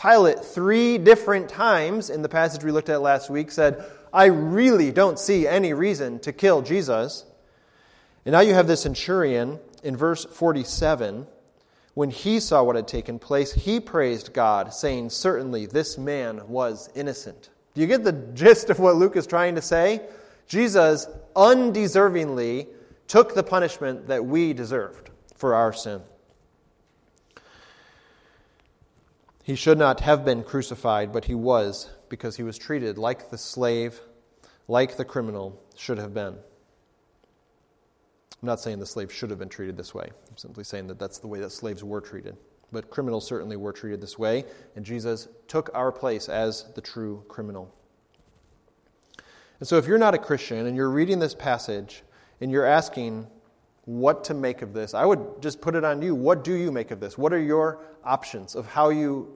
Pilate, 0.00 0.42
three 0.42 0.98
different 0.98 1.48
times 1.48 2.08
in 2.08 2.22
the 2.22 2.28
passage 2.28 2.64
we 2.64 2.72
looked 2.72 2.88
at 2.88 3.02
last 3.02 3.28
week, 3.28 3.50
said, 3.50 3.84
I 4.12 4.26
really 4.26 4.90
don't 4.90 5.18
see 5.18 5.46
any 5.46 5.74
reason 5.74 6.18
to 6.20 6.32
kill 6.32 6.62
Jesus. 6.62 7.26
And 8.24 8.32
now 8.32 8.40
you 8.40 8.54
have 8.54 8.66
this 8.66 8.82
centurion 8.82 9.58
in 9.82 9.96
verse 9.96 10.24
47. 10.24 11.26
When 11.94 12.10
he 12.10 12.40
saw 12.40 12.62
what 12.62 12.76
had 12.76 12.88
taken 12.88 13.18
place, 13.18 13.52
he 13.52 13.78
praised 13.78 14.32
God, 14.32 14.72
saying, 14.72 15.10
Certainly 15.10 15.66
this 15.66 15.98
man 15.98 16.48
was 16.48 16.88
innocent. 16.94 17.50
Do 17.74 17.82
you 17.82 17.86
get 17.86 18.02
the 18.02 18.12
gist 18.12 18.70
of 18.70 18.78
what 18.78 18.96
Luke 18.96 19.16
is 19.16 19.26
trying 19.26 19.56
to 19.56 19.62
say? 19.62 20.00
Jesus 20.46 21.06
undeservingly 21.36 22.68
took 23.08 23.34
the 23.34 23.42
punishment 23.42 24.08
that 24.08 24.24
we 24.24 24.52
deserved 24.52 25.10
for 25.36 25.54
our 25.54 25.72
sin. 25.72 26.02
He 29.42 29.56
should 29.56 29.78
not 29.78 30.00
have 30.00 30.24
been 30.24 30.44
crucified, 30.44 31.12
but 31.12 31.24
he 31.24 31.34
was, 31.34 31.90
because 32.08 32.36
he 32.36 32.42
was 32.42 32.58
treated 32.58 32.96
like 32.96 33.30
the 33.30 33.38
slave, 33.38 34.00
like 34.68 34.96
the 34.96 35.04
criminal 35.04 35.60
should 35.76 35.98
have 35.98 36.14
been. 36.14 36.34
I'm 38.42 38.46
not 38.46 38.60
saying 38.60 38.78
the 38.78 38.86
slave 38.86 39.12
should 39.12 39.30
have 39.30 39.38
been 39.38 39.48
treated 39.48 39.76
this 39.76 39.94
way. 39.94 40.10
I'm 40.30 40.36
simply 40.36 40.64
saying 40.64 40.86
that 40.88 40.98
that's 40.98 41.18
the 41.18 41.26
way 41.26 41.40
that 41.40 41.50
slaves 41.50 41.82
were 41.82 42.00
treated. 42.00 42.36
But 42.70 42.90
criminals 42.90 43.26
certainly 43.26 43.56
were 43.56 43.72
treated 43.72 44.00
this 44.00 44.18
way, 44.18 44.44
and 44.76 44.84
Jesus 44.84 45.28
took 45.46 45.70
our 45.74 45.92
place 45.92 46.28
as 46.28 46.72
the 46.74 46.80
true 46.80 47.24
criminal. 47.28 47.74
And 49.60 49.68
so, 49.68 49.76
if 49.76 49.86
you're 49.86 49.98
not 49.98 50.14
a 50.14 50.18
Christian 50.18 50.66
and 50.66 50.76
you're 50.76 50.90
reading 50.90 51.18
this 51.18 51.34
passage 51.34 52.02
and 52.42 52.50
you're 52.50 52.66
asking 52.66 53.28
what 53.84 54.24
to 54.24 54.34
make 54.34 54.62
of 54.62 54.72
this, 54.72 54.94
I 54.94 55.04
would 55.04 55.40
just 55.40 55.60
put 55.60 55.76
it 55.76 55.84
on 55.84 56.02
you. 56.02 56.14
What 56.14 56.42
do 56.42 56.54
you 56.54 56.72
make 56.72 56.90
of 56.90 56.98
this? 56.98 57.16
What 57.16 57.32
are 57.32 57.40
your 57.40 57.78
options 58.04 58.56
of 58.56 58.66
how 58.66 58.90
you 58.90 59.32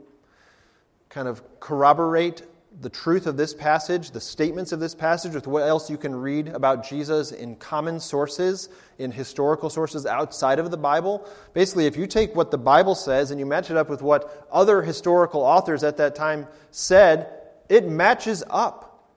kind 1.09 1.29
of 1.29 1.41
corroborate 1.61 2.43
the 2.81 2.91
truth 2.91 3.27
of 3.27 3.37
this 3.37 3.55
passage, 3.55 4.11
the 4.11 4.21
statements 4.21 4.73
of 4.73 4.81
this 4.81 4.95
passage, 4.95 5.35
with 5.35 5.47
what 5.47 5.63
else 5.63 5.89
you 5.89 5.97
can 5.97 6.15
read 6.15 6.49
about 6.49 6.87
Jesus 6.87 7.31
in 7.31 7.55
common 7.57 8.01
sources, 8.01 8.69
in 8.99 9.13
historical 9.13 9.71
sources 9.71 10.05
outside 10.05 10.59
of 10.59 10.73
the 10.73 10.77
Bible. 10.77 11.27
Basically, 11.55 11.87
if 11.87 11.97
you 11.97 12.09
take 12.09 12.35
what 12.35 12.51
the 12.51 12.59
Bible 12.59 12.97
says 12.97 13.31
and 13.31 13.39
you 13.39 13.47
match 13.47 13.71
it 13.71 13.77
up 13.77 13.89
with 13.89 14.03
what 14.03 14.47
other 14.51 14.83
historical 14.83 15.43
authors 15.43 15.85
at 15.85 15.97
that 15.99 16.17
time 16.17 16.49
said, 16.73 17.33
it 17.69 17.89
matches 17.89 18.43
up. 18.51 19.09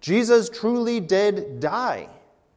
Jesus 0.00 0.50
truly 0.50 0.98
did 0.98 1.60
die. 1.60 2.08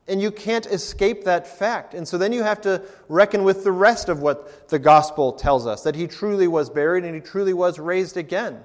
And 0.08 0.22
you 0.22 0.32
can't 0.32 0.66
escape 0.66 1.24
that 1.24 1.48
fact. 1.48 1.94
And 1.94 2.06
so 2.06 2.18
then 2.18 2.34
you 2.34 2.44
have 2.44 2.60
to 2.62 2.82
reckon 3.08 3.44
with 3.44 3.64
the 3.64 3.72
rest 3.72 4.10
of 4.10 4.20
what 4.20 4.68
the 4.70 4.80
gospel 4.80 5.32
tells 5.32 5.66
us 5.66 5.84
that 5.84 5.96
he 5.96 6.08
truly 6.08 6.48
was 6.48 6.70
buried 6.70 7.06
and 7.06 7.16
he 7.16 7.22
truly 7.22 7.54
was 7.54 7.80
raised 7.80 8.18
again. 8.18 8.56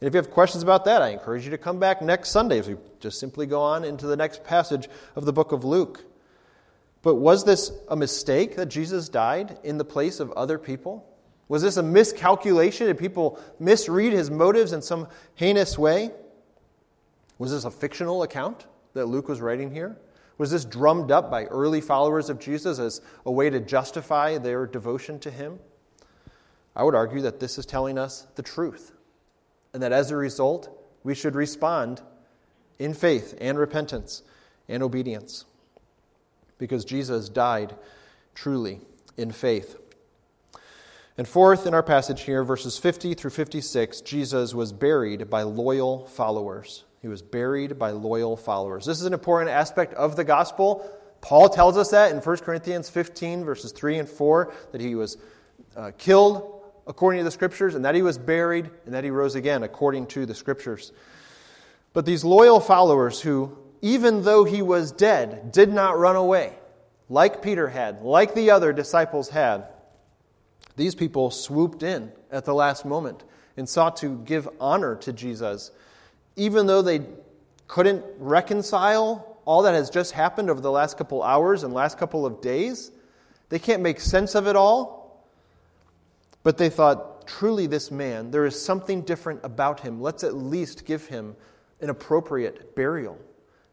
And 0.00 0.06
if 0.06 0.14
you 0.14 0.18
have 0.18 0.30
questions 0.30 0.62
about 0.62 0.84
that, 0.84 1.02
I 1.02 1.08
encourage 1.08 1.44
you 1.44 1.50
to 1.50 1.58
come 1.58 1.80
back 1.80 2.00
next 2.00 2.30
Sunday 2.30 2.60
as 2.60 2.68
we 2.68 2.76
just 3.00 3.18
simply 3.18 3.46
go 3.46 3.60
on 3.60 3.84
into 3.84 4.06
the 4.06 4.16
next 4.16 4.44
passage 4.44 4.88
of 5.16 5.24
the 5.24 5.32
book 5.32 5.50
of 5.50 5.64
Luke. 5.64 6.04
But 7.02 7.16
was 7.16 7.44
this 7.44 7.72
a 7.88 7.96
mistake 7.96 8.54
that 8.56 8.66
Jesus 8.66 9.08
died 9.08 9.58
in 9.64 9.78
the 9.78 9.84
place 9.84 10.20
of 10.20 10.30
other 10.32 10.58
people? 10.58 11.04
Was 11.48 11.62
this 11.62 11.76
a 11.76 11.82
miscalculation? 11.82 12.86
Did 12.86 12.98
people 12.98 13.40
misread 13.58 14.12
his 14.12 14.30
motives 14.30 14.72
in 14.72 14.82
some 14.82 15.08
heinous 15.34 15.76
way? 15.76 16.12
Was 17.38 17.50
this 17.50 17.64
a 17.64 17.70
fictional 17.70 18.22
account 18.22 18.66
that 18.94 19.06
Luke 19.06 19.28
was 19.28 19.40
writing 19.40 19.72
here? 19.72 19.96
Was 20.38 20.52
this 20.52 20.64
drummed 20.64 21.10
up 21.10 21.30
by 21.30 21.44
early 21.46 21.80
followers 21.80 22.30
of 22.30 22.38
Jesus 22.38 22.78
as 22.78 23.00
a 23.26 23.32
way 23.32 23.50
to 23.50 23.58
justify 23.60 24.38
their 24.38 24.66
devotion 24.66 25.18
to 25.20 25.30
him? 25.30 25.58
I 26.76 26.84
would 26.84 26.94
argue 26.94 27.20
that 27.22 27.40
this 27.40 27.58
is 27.58 27.66
telling 27.66 27.98
us 27.98 28.26
the 28.36 28.42
truth 28.42 28.92
and 29.74 29.82
that 29.82 29.92
as 29.92 30.10
a 30.12 30.16
result, 30.16 30.70
we 31.02 31.14
should 31.14 31.34
respond 31.34 32.00
in 32.78 32.94
faith 32.94 33.36
and 33.40 33.58
repentance 33.58 34.22
and 34.68 34.82
obedience 34.82 35.44
because 36.56 36.84
Jesus 36.84 37.28
died 37.28 37.74
truly 38.34 38.80
in 39.16 39.32
faith. 39.32 39.76
And 41.16 41.26
fourth, 41.26 41.66
in 41.66 41.74
our 41.74 41.82
passage 41.82 42.22
here, 42.22 42.44
verses 42.44 42.78
50 42.78 43.14
through 43.14 43.30
56, 43.30 44.02
Jesus 44.02 44.54
was 44.54 44.72
buried 44.72 45.28
by 45.28 45.42
loyal 45.42 46.06
followers. 46.06 46.84
He 47.00 47.08
was 47.08 47.22
buried 47.22 47.78
by 47.78 47.90
loyal 47.90 48.36
followers. 48.36 48.84
This 48.84 49.00
is 49.00 49.06
an 49.06 49.12
important 49.12 49.50
aspect 49.50 49.94
of 49.94 50.16
the 50.16 50.24
gospel. 50.24 50.90
Paul 51.20 51.48
tells 51.48 51.76
us 51.76 51.90
that 51.90 52.12
in 52.12 52.18
1 52.18 52.36
Corinthians 52.38 52.90
15, 52.90 53.44
verses 53.44 53.72
3 53.72 53.98
and 53.98 54.08
4, 54.08 54.52
that 54.72 54.80
he 54.80 54.94
was 54.94 55.16
uh, 55.76 55.92
killed 55.96 56.54
according 56.86 57.18
to 57.18 57.24
the 57.24 57.30
scriptures, 57.30 57.74
and 57.74 57.84
that 57.84 57.94
he 57.94 58.00
was 58.00 58.16
buried, 58.16 58.70
and 58.86 58.94
that 58.94 59.04
he 59.04 59.10
rose 59.10 59.34
again 59.34 59.62
according 59.62 60.06
to 60.06 60.24
the 60.24 60.34
scriptures. 60.34 60.90
But 61.92 62.06
these 62.06 62.24
loyal 62.24 62.60
followers 62.60 63.20
who, 63.20 63.58
even 63.82 64.22
though 64.22 64.44
he 64.44 64.62
was 64.62 64.90
dead, 64.90 65.52
did 65.52 65.70
not 65.70 65.98
run 65.98 66.16
away, 66.16 66.54
like 67.10 67.42
Peter 67.42 67.68
had, 67.68 68.02
like 68.02 68.34
the 68.34 68.50
other 68.50 68.72
disciples 68.72 69.28
had, 69.28 69.66
these 70.76 70.94
people 70.94 71.30
swooped 71.30 71.82
in 71.82 72.12
at 72.30 72.46
the 72.46 72.54
last 72.54 72.86
moment 72.86 73.22
and 73.56 73.68
sought 73.68 73.98
to 73.98 74.16
give 74.24 74.48
honor 74.58 74.96
to 74.96 75.12
Jesus, 75.12 75.70
even 76.38 76.66
though 76.66 76.80
they 76.80 77.02
couldn't 77.66 78.04
reconcile 78.18 79.38
all 79.44 79.62
that 79.62 79.74
has 79.74 79.90
just 79.90 80.12
happened 80.12 80.50
over 80.50 80.60
the 80.60 80.70
last 80.70 80.98
couple 80.98 81.22
hours 81.22 81.62
and 81.62 81.72
last 81.72 81.98
couple 81.98 82.26
of 82.26 82.40
days. 82.40 82.90
They 83.48 83.58
can't 83.58 83.82
make 83.82 83.98
sense 83.98 84.34
of 84.34 84.46
it 84.46 84.56
all. 84.56 85.26
But 86.42 86.58
they 86.58 86.68
thought, 86.68 87.26
truly, 87.26 87.66
this 87.66 87.90
man, 87.90 88.30
there 88.30 88.44
is 88.44 88.60
something 88.60 89.02
different 89.02 89.40
about 89.42 89.80
him. 89.80 90.00
Let's 90.00 90.22
at 90.22 90.34
least 90.34 90.84
give 90.84 91.06
him 91.06 91.34
an 91.80 91.90
appropriate 91.90 92.76
burial. 92.76 93.18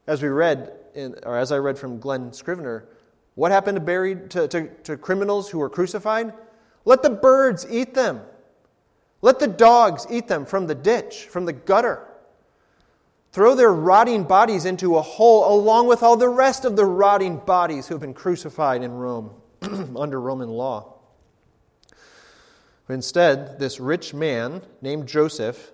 As 0.07 0.21
we 0.21 0.29
read, 0.29 0.73
in, 0.93 1.15
or 1.23 1.37
as 1.37 1.51
I 1.51 1.57
read 1.57 1.77
from 1.77 1.99
Glen 1.99 2.33
Scrivener, 2.33 2.87
what 3.35 3.51
happened 3.51 3.75
to, 3.75 3.81
buried, 3.81 4.29
to, 4.31 4.47
to, 4.47 4.67
to 4.83 4.97
criminals 4.97 5.49
who 5.49 5.59
were 5.59 5.69
crucified? 5.69 6.33
Let 6.85 7.03
the 7.03 7.09
birds 7.09 7.67
eat 7.69 7.93
them. 7.93 8.21
Let 9.21 9.39
the 9.39 9.47
dogs 9.47 10.07
eat 10.09 10.27
them 10.27 10.45
from 10.45 10.67
the 10.67 10.75
ditch, 10.75 11.25
from 11.25 11.45
the 11.45 11.53
gutter. 11.53 12.07
Throw 13.35 13.53
their 13.53 13.73
rotting 13.73 14.23
bodies 14.23 14.63
into 14.63 14.95
a 14.95 15.01
hole 15.01 15.53
along 15.53 15.87
with 15.87 16.03
all 16.03 16.15
the 16.15 16.29
rest 16.29 16.63
of 16.63 16.77
the 16.77 16.85
rotting 16.85 17.35
bodies 17.35 17.85
who 17.85 17.95
have 17.95 17.99
been 17.99 18.13
crucified 18.13 18.81
in 18.81 18.93
Rome 18.93 19.29
under 19.97 20.21
Roman 20.21 20.47
law. 20.47 20.99
Instead, 22.87 23.59
this 23.59 23.77
rich 23.77 24.13
man 24.13 24.61
named 24.81 25.09
Joseph 25.09 25.73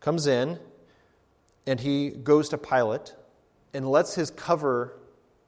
comes 0.00 0.26
in 0.26 0.58
and 1.66 1.80
he 1.80 2.08
goes 2.08 2.48
to 2.48 2.56
Pilate 2.56 3.14
and 3.74 3.86
lets 3.86 4.14
his 4.14 4.30
cover 4.30 4.96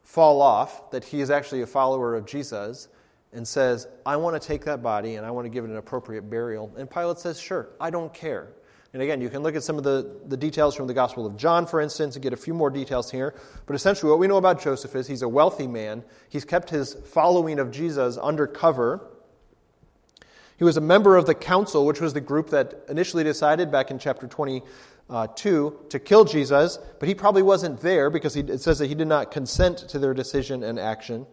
fall 0.02 0.42
off 0.42 0.90
that 0.90 1.02
he 1.02 1.22
is 1.22 1.30
actually 1.30 1.62
a 1.62 1.66
follower 1.66 2.14
of 2.14 2.26
Jesus 2.26 2.88
and 3.32 3.48
says, 3.48 3.88
I 4.04 4.16
want 4.16 4.38
to 4.38 4.46
take 4.46 4.66
that 4.66 4.82
body 4.82 5.14
and 5.14 5.24
I 5.24 5.30
want 5.30 5.46
to 5.46 5.48
give 5.48 5.64
it 5.64 5.70
an 5.70 5.78
appropriate 5.78 6.28
burial. 6.28 6.70
And 6.76 6.90
Pilate 6.90 7.20
says, 7.20 7.40
Sure, 7.40 7.70
I 7.80 7.88
don't 7.88 8.12
care. 8.12 8.50
And 8.96 9.02
again, 9.02 9.20
you 9.20 9.28
can 9.28 9.42
look 9.42 9.54
at 9.54 9.62
some 9.62 9.76
of 9.76 9.84
the, 9.84 10.16
the 10.26 10.38
details 10.38 10.74
from 10.74 10.86
the 10.86 10.94
Gospel 10.94 11.26
of 11.26 11.36
John, 11.36 11.66
for 11.66 11.82
instance, 11.82 12.16
and 12.16 12.22
get 12.22 12.32
a 12.32 12.36
few 12.36 12.54
more 12.54 12.70
details 12.70 13.10
here. 13.10 13.34
But 13.66 13.76
essentially, 13.76 14.08
what 14.08 14.18
we 14.18 14.26
know 14.26 14.38
about 14.38 14.62
Joseph 14.62 14.96
is 14.96 15.06
he's 15.06 15.20
a 15.20 15.28
wealthy 15.28 15.66
man. 15.66 16.02
He's 16.30 16.46
kept 16.46 16.70
his 16.70 16.94
following 16.94 17.58
of 17.58 17.70
Jesus 17.70 18.16
undercover 18.16 19.06
he 20.56 20.64
was 20.64 20.76
a 20.76 20.80
member 20.80 21.16
of 21.16 21.26
the 21.26 21.34
council, 21.34 21.84
which 21.84 22.00
was 22.00 22.14
the 22.14 22.20
group 22.20 22.50
that 22.50 22.84
initially 22.88 23.24
decided 23.24 23.70
back 23.70 23.90
in 23.90 23.98
chapter 23.98 24.26
22 24.26 25.80
to 25.90 25.98
kill 26.02 26.24
Jesus, 26.24 26.78
but 26.98 27.08
he 27.08 27.14
probably 27.14 27.42
wasn't 27.42 27.80
there 27.80 28.08
because 28.08 28.34
he, 28.34 28.40
it 28.40 28.62
says 28.62 28.78
that 28.78 28.86
he 28.86 28.94
did 28.94 29.08
not 29.08 29.30
consent 29.30 29.78
to 29.90 29.98
their 29.98 30.14
decision 30.14 30.62
and 30.62 30.78
action. 30.78 31.26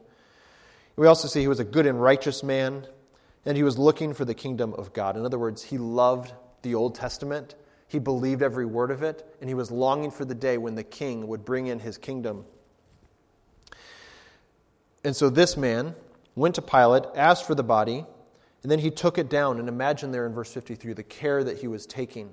We 0.97 1.07
also 1.07 1.27
see 1.27 1.39
he 1.39 1.47
was 1.47 1.61
a 1.61 1.65
good 1.65 1.85
and 1.85 2.01
righteous 2.01 2.43
man, 2.43 2.85
and 3.45 3.55
he 3.55 3.63
was 3.63 3.77
looking 3.77 4.13
for 4.13 4.25
the 4.25 4.33
kingdom 4.33 4.73
of 4.73 4.93
God. 4.93 5.15
In 5.15 5.25
other 5.25 5.39
words, 5.39 5.63
he 5.63 5.77
loved 5.77 6.33
the 6.63 6.73
Old 6.75 6.95
Testament, 6.95 7.55
he 7.87 7.99
believed 7.99 8.41
every 8.41 8.65
word 8.65 8.89
of 8.89 9.03
it, 9.03 9.35
and 9.39 9.49
he 9.49 9.53
was 9.53 9.69
longing 9.69 10.09
for 10.09 10.25
the 10.25 10.33
day 10.33 10.57
when 10.57 10.73
the 10.75 10.83
king 10.83 11.27
would 11.27 11.45
bring 11.45 11.67
in 11.67 11.79
his 11.79 11.97
kingdom. 11.97 12.45
And 15.03 15.15
so 15.15 15.29
this 15.29 15.55
man 15.55 15.93
went 16.35 16.55
to 16.55 16.61
Pilate, 16.61 17.03
asked 17.15 17.45
for 17.45 17.55
the 17.55 17.63
body. 17.63 18.05
And 18.63 18.71
then 18.71 18.79
he 18.79 18.89
took 18.89 19.17
it 19.17 19.29
down, 19.29 19.59
and 19.59 19.67
imagine 19.67 20.11
there 20.11 20.25
in 20.25 20.33
verse 20.33 20.51
53 20.53 20.93
the 20.93 21.03
care 21.03 21.43
that 21.43 21.59
he 21.59 21.67
was 21.67 21.85
taking 21.85 22.31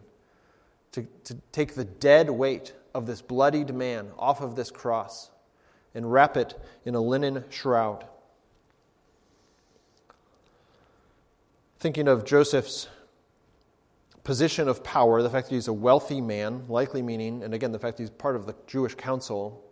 to, 0.93 1.07
to 1.25 1.37
take 1.53 1.75
the 1.75 1.85
dead 1.85 2.31
weight 2.31 2.73
of 2.95 3.07
this 3.07 3.21
bloodied 3.21 3.75
man 3.75 4.11
off 4.19 4.41
of 4.41 4.57
this 4.57 4.71
cross 4.71 5.31
and 5.95 6.11
wrap 6.11 6.37
it 6.37 6.59
in 6.85 6.95
a 6.95 7.01
linen 7.01 7.45
shroud. 7.51 8.07
Thinking 11.79 12.09
of 12.09 12.25
Joseph's 12.25 12.89
position 14.25 14.69
of 14.69 14.85
power, 14.85 15.23
the 15.23 15.31
fact 15.31 15.49
that 15.49 15.55
he's 15.55 15.69
a 15.69 15.73
wealthy 15.73 16.21
man, 16.21 16.65
likely 16.69 17.03
meaning, 17.03 17.43
and 17.43 17.55
again, 17.55 17.73
the 17.73 17.79
fact 17.79 17.97
that 17.97 18.03
he's 18.03 18.11
part 18.11 18.37
of 18.37 18.47
the 18.47 18.55
Jewish 18.67 18.95
council, 18.95 19.65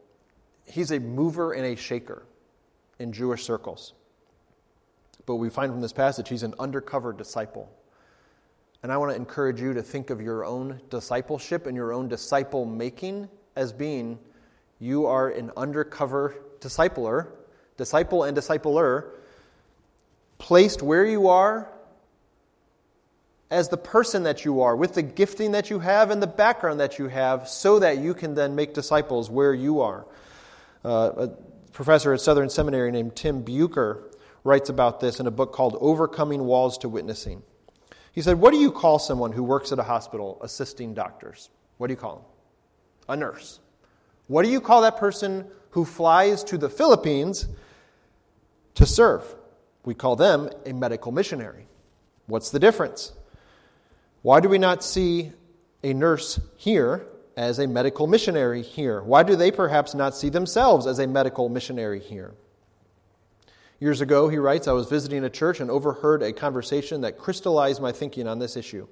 he's 0.64 0.90
a 0.90 0.99
mover 0.99 1.53
and 1.53 1.64
a 1.64 1.76
shaker 1.76 2.24
in 2.99 3.12
Jewish 3.12 3.44
circles. 3.44 3.94
But 5.26 5.36
we 5.36 5.51
find 5.51 5.72
from 5.72 5.80
this 5.80 5.92
passage 5.92 6.28
he's 6.28 6.42
an 6.42 6.55
undercover 6.59 7.12
disciple. 7.12 7.70
And 8.82 8.92
I 8.92 8.96
want 8.96 9.11
to 9.11 9.16
encourage 9.16 9.61
you 9.61 9.74
to 9.74 9.82
think 9.82 10.11
of 10.11 10.20
your 10.20 10.44
own 10.44 10.80
discipleship 10.88 11.66
and 11.66 11.76
your 11.76 11.92
own 11.92 12.09
disciple 12.09 12.64
making 12.64 13.28
as 13.57 13.72
being 13.72 14.18
you 14.78 15.07
are 15.07 15.30
an 15.30 15.51
undercover 15.57 16.36
discipler, 16.61 17.26
disciple 17.76 18.22
and 18.24 18.36
discipler, 18.36 19.11
placed 20.38 20.82
where 20.82 21.05
you 21.05 21.26
are 21.26 21.68
as 23.51 23.68
the 23.68 23.76
person 23.76 24.24
that 24.24 24.44
you 24.44 24.61
are, 24.61 24.76
with 24.76 24.94
the 24.94 25.03
gifting 25.03 25.53
that 25.53 25.70
you 25.70 25.78
have 25.78 26.11
and 26.11 26.22
the 26.22 26.26
background 26.26 26.80
that 26.80 26.99
you 26.99 27.09
have, 27.09 27.49
so 27.49 27.78
that 27.78 27.99
you 27.99 28.14
can 28.14 28.34
then 28.34 28.55
make 28.55 28.74
disciples 28.74 29.30
where 29.30 29.55
you 29.55 29.80
are. 29.80 30.07
Uh, 30.84 31.11
a 31.16 31.28
professor 31.72 32.12
at 32.12 32.20
Southern 32.20 32.51
Seminary 32.51 32.92
named 32.92 33.16
Tim 33.16 33.42
Beougher 33.42 34.03
writes 34.44 34.68
about 34.68 35.01
this 35.01 35.18
in 35.18 35.26
a 35.26 35.30
book 35.30 35.53
called 35.53 35.76
Overcoming 35.80 36.44
Walls 36.44 36.78
to 36.78 36.88
Witnessing. 36.88 37.42
He 38.12 38.22
said, 38.22 38.38
What 38.38 38.53
do 38.53 38.59
you 38.59 38.70
call 38.70 38.99
someone 38.99 39.32
who 39.32 39.42
works 39.42 39.72
at 39.72 39.78
a 39.78 39.82
hospital 39.82 40.38
assisting 40.42 40.92
doctors? 40.92 41.51
What 41.78 41.86
do 41.86 41.92
you 41.92 41.99
call 41.99 42.16
them? 42.16 42.24
A 43.09 43.16
nurse. 43.16 43.61
What 44.26 44.44
do 44.44 44.51
you 44.51 44.61
call 44.61 44.82
that 44.82 44.99
person 44.99 45.46
who 45.70 45.84
flies 45.84 46.44
to 46.44 46.59
the 46.59 46.68
Philippines 46.68 47.49
to 48.74 48.84
serve? 48.84 49.24
We 49.84 49.94
call 49.94 50.16
them 50.16 50.51
a 50.66 50.72
medical 50.72 51.12
missionary. 51.12 51.66
What's 52.26 52.51
the 52.51 52.59
difference? 52.59 53.12
Why 54.29 54.41
do 54.41 54.51
we 54.51 54.59
not 54.59 54.85
see 54.85 55.33
a 55.83 55.95
nurse 55.95 56.39
here 56.59 57.07
as 57.35 57.59
a 57.59 57.66
medical 57.66 58.07
missionary 58.07 58.61
here? 58.61 59.01
Why 59.03 59.22
do 59.22 59.37
they 59.37 59.51
perhaps 59.51 59.95
not 59.95 60.14
see 60.14 60.29
themselves 60.29 60.87
as 60.87 60.99
a 60.99 61.07
medical 61.07 61.49
missionary 61.49 61.99
here? 61.99 62.35
Years 63.81 64.03
ago, 64.03 64.29
he 64.29 64.37
writes, 64.37 64.68
I 64.68 64.72
was 64.72 64.87
visiting 64.87 65.24
a 65.24 65.31
church 65.31 65.61
and 65.61 65.70
overheard 65.70 66.22
a 66.22 66.35
conversation 66.35 67.01
that 67.01 67.16
crystallized 67.16 67.81
my 67.81 67.91
thinking 67.91 68.29
on 68.29 68.39
this 68.39 68.55
issue. 68.55 68.87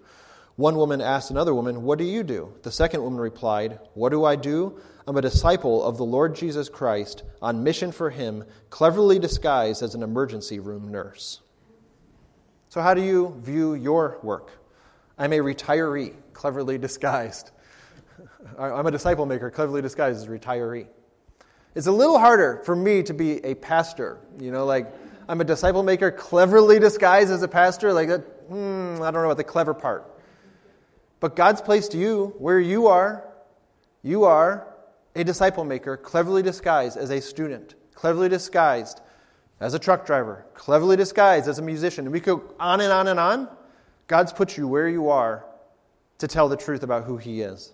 One 0.55 0.79
woman 0.79 1.03
asked 1.03 1.31
another 1.31 1.55
woman, 1.55 1.83
What 1.83 1.99
do 1.99 2.05
you 2.05 2.23
do? 2.23 2.55
The 2.63 2.73
second 2.73 3.03
woman 3.03 3.21
replied, 3.21 3.79
What 3.93 4.13
do 4.13 4.25
I 4.25 4.37
do? 4.37 4.81
I'm 5.07 5.19
a 5.19 5.21
disciple 5.21 5.85
of 5.85 5.99
the 5.99 6.07
Lord 6.07 6.35
Jesus 6.35 6.71
Christ 6.71 7.25
on 7.43 7.63
mission 7.63 7.93
for 7.93 8.09
him, 8.09 8.43
cleverly 8.71 9.19
disguised 9.19 9.83
as 9.83 9.95
an 9.95 10.03
emergency 10.03 10.61
room 10.61 10.91
nurse. 10.91 11.43
So, 12.71 12.81
how 12.81 12.95
do 12.95 13.03
you 13.03 13.39
view 13.45 13.75
your 13.75 14.19
work? 14.23 14.63
I'm 15.19 15.33
a 15.33 15.39
retiree, 15.39 16.15
cleverly 16.33 16.79
disguised. 16.79 17.51
I'm 18.59 18.87
a 18.87 18.91
disciple 18.91 19.27
maker, 19.27 19.51
cleverly 19.51 19.83
disguised 19.83 20.19
as 20.19 20.25
a 20.25 20.29
retiree. 20.29 20.89
It's 21.75 21.87
a 21.87 21.93
little 21.93 22.19
harder 22.19 22.63
for 22.65 22.77
me 22.77 23.03
to 23.03 23.15
be 23.15 23.45
a 23.45 23.55
pastor. 23.55 24.19
You 24.39 24.51
know, 24.51 24.65
like 24.65 24.93
I'm 25.29 25.41
a 25.41 25.45
disciple 25.45 25.83
maker, 25.83 26.11
cleverly 26.11 26.79
disguised 26.79 27.31
as 27.31 27.43
a 27.43 27.49
pastor. 27.49 27.93
Like, 27.93 28.09
that, 28.09 28.21
hmm, 28.49 29.03
I 29.03 29.11
don't 29.11 29.23
know 29.23 29.25
about 29.25 29.37
the 29.37 29.45
clever 29.45 29.75
part. 29.75 30.11
But 31.19 31.35
God's 31.35 31.61
placed 31.61 31.95
you 31.95 32.35
where 32.39 32.61
you 32.61 32.87
are. 32.87 33.27
You 34.03 34.25
are 34.25 34.69
a 35.15 35.25
disciple 35.25 35.65
maker, 35.65 35.97
cleverly 35.97 36.43
disguised 36.43 36.97
as 36.97 37.11
a 37.11 37.21
student, 37.21 37.75
cleverly 37.95 38.29
disguised 38.29 39.01
as 39.61 39.73
a 39.73 39.79
truck 39.79 40.05
driver, 40.05 40.45
cleverly 40.55 40.97
disguised 40.97 41.49
as 41.49 41.59
a 41.59 41.63
musician. 41.63 42.05
And 42.05 42.13
we 42.13 42.21
go 42.21 42.55
on 42.61 42.81
and 42.81 42.93
on 42.93 43.09
and 43.09 43.19
on. 43.19 43.49
God's 44.07 44.33
put 44.33 44.57
you 44.57 44.69
where 44.69 44.89
you 44.89 45.09
are 45.09 45.45
to 46.19 46.29
tell 46.29 46.49
the 46.49 46.57
truth 46.57 46.83
about 46.83 47.05
who 47.05 47.17
He 47.17 47.41
is. 47.41 47.73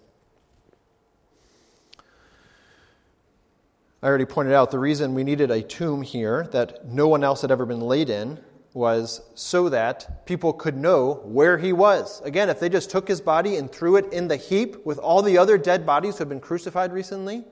I 4.02 4.08
already 4.08 4.24
pointed 4.24 4.52
out 4.52 4.72
the 4.72 4.80
reason 4.80 5.14
we 5.14 5.22
needed 5.22 5.52
a 5.52 5.62
tomb 5.62 6.02
here 6.02 6.48
that 6.50 6.84
no 6.86 7.06
one 7.06 7.22
else 7.22 7.42
had 7.42 7.52
ever 7.52 7.64
been 7.64 7.80
laid 7.80 8.10
in 8.10 8.40
was 8.74 9.20
so 9.36 9.68
that 9.68 10.26
people 10.26 10.52
could 10.52 10.76
know 10.76 11.20
where 11.24 11.58
he 11.58 11.72
was. 11.72 12.20
Again, 12.22 12.48
if 12.48 12.58
they 12.58 12.68
just 12.68 12.90
took 12.90 13.06
his 13.06 13.20
body 13.20 13.56
and 13.56 13.70
threw 13.70 13.94
it 13.94 14.12
in 14.12 14.26
the 14.26 14.36
heap 14.36 14.84
with 14.84 14.98
all 14.98 15.22
the 15.22 15.38
other 15.38 15.56
dead 15.56 15.86
bodies 15.86 16.16
who 16.16 16.22
had 16.22 16.28
been 16.30 16.40
crucified 16.40 16.92
recently 16.92 17.44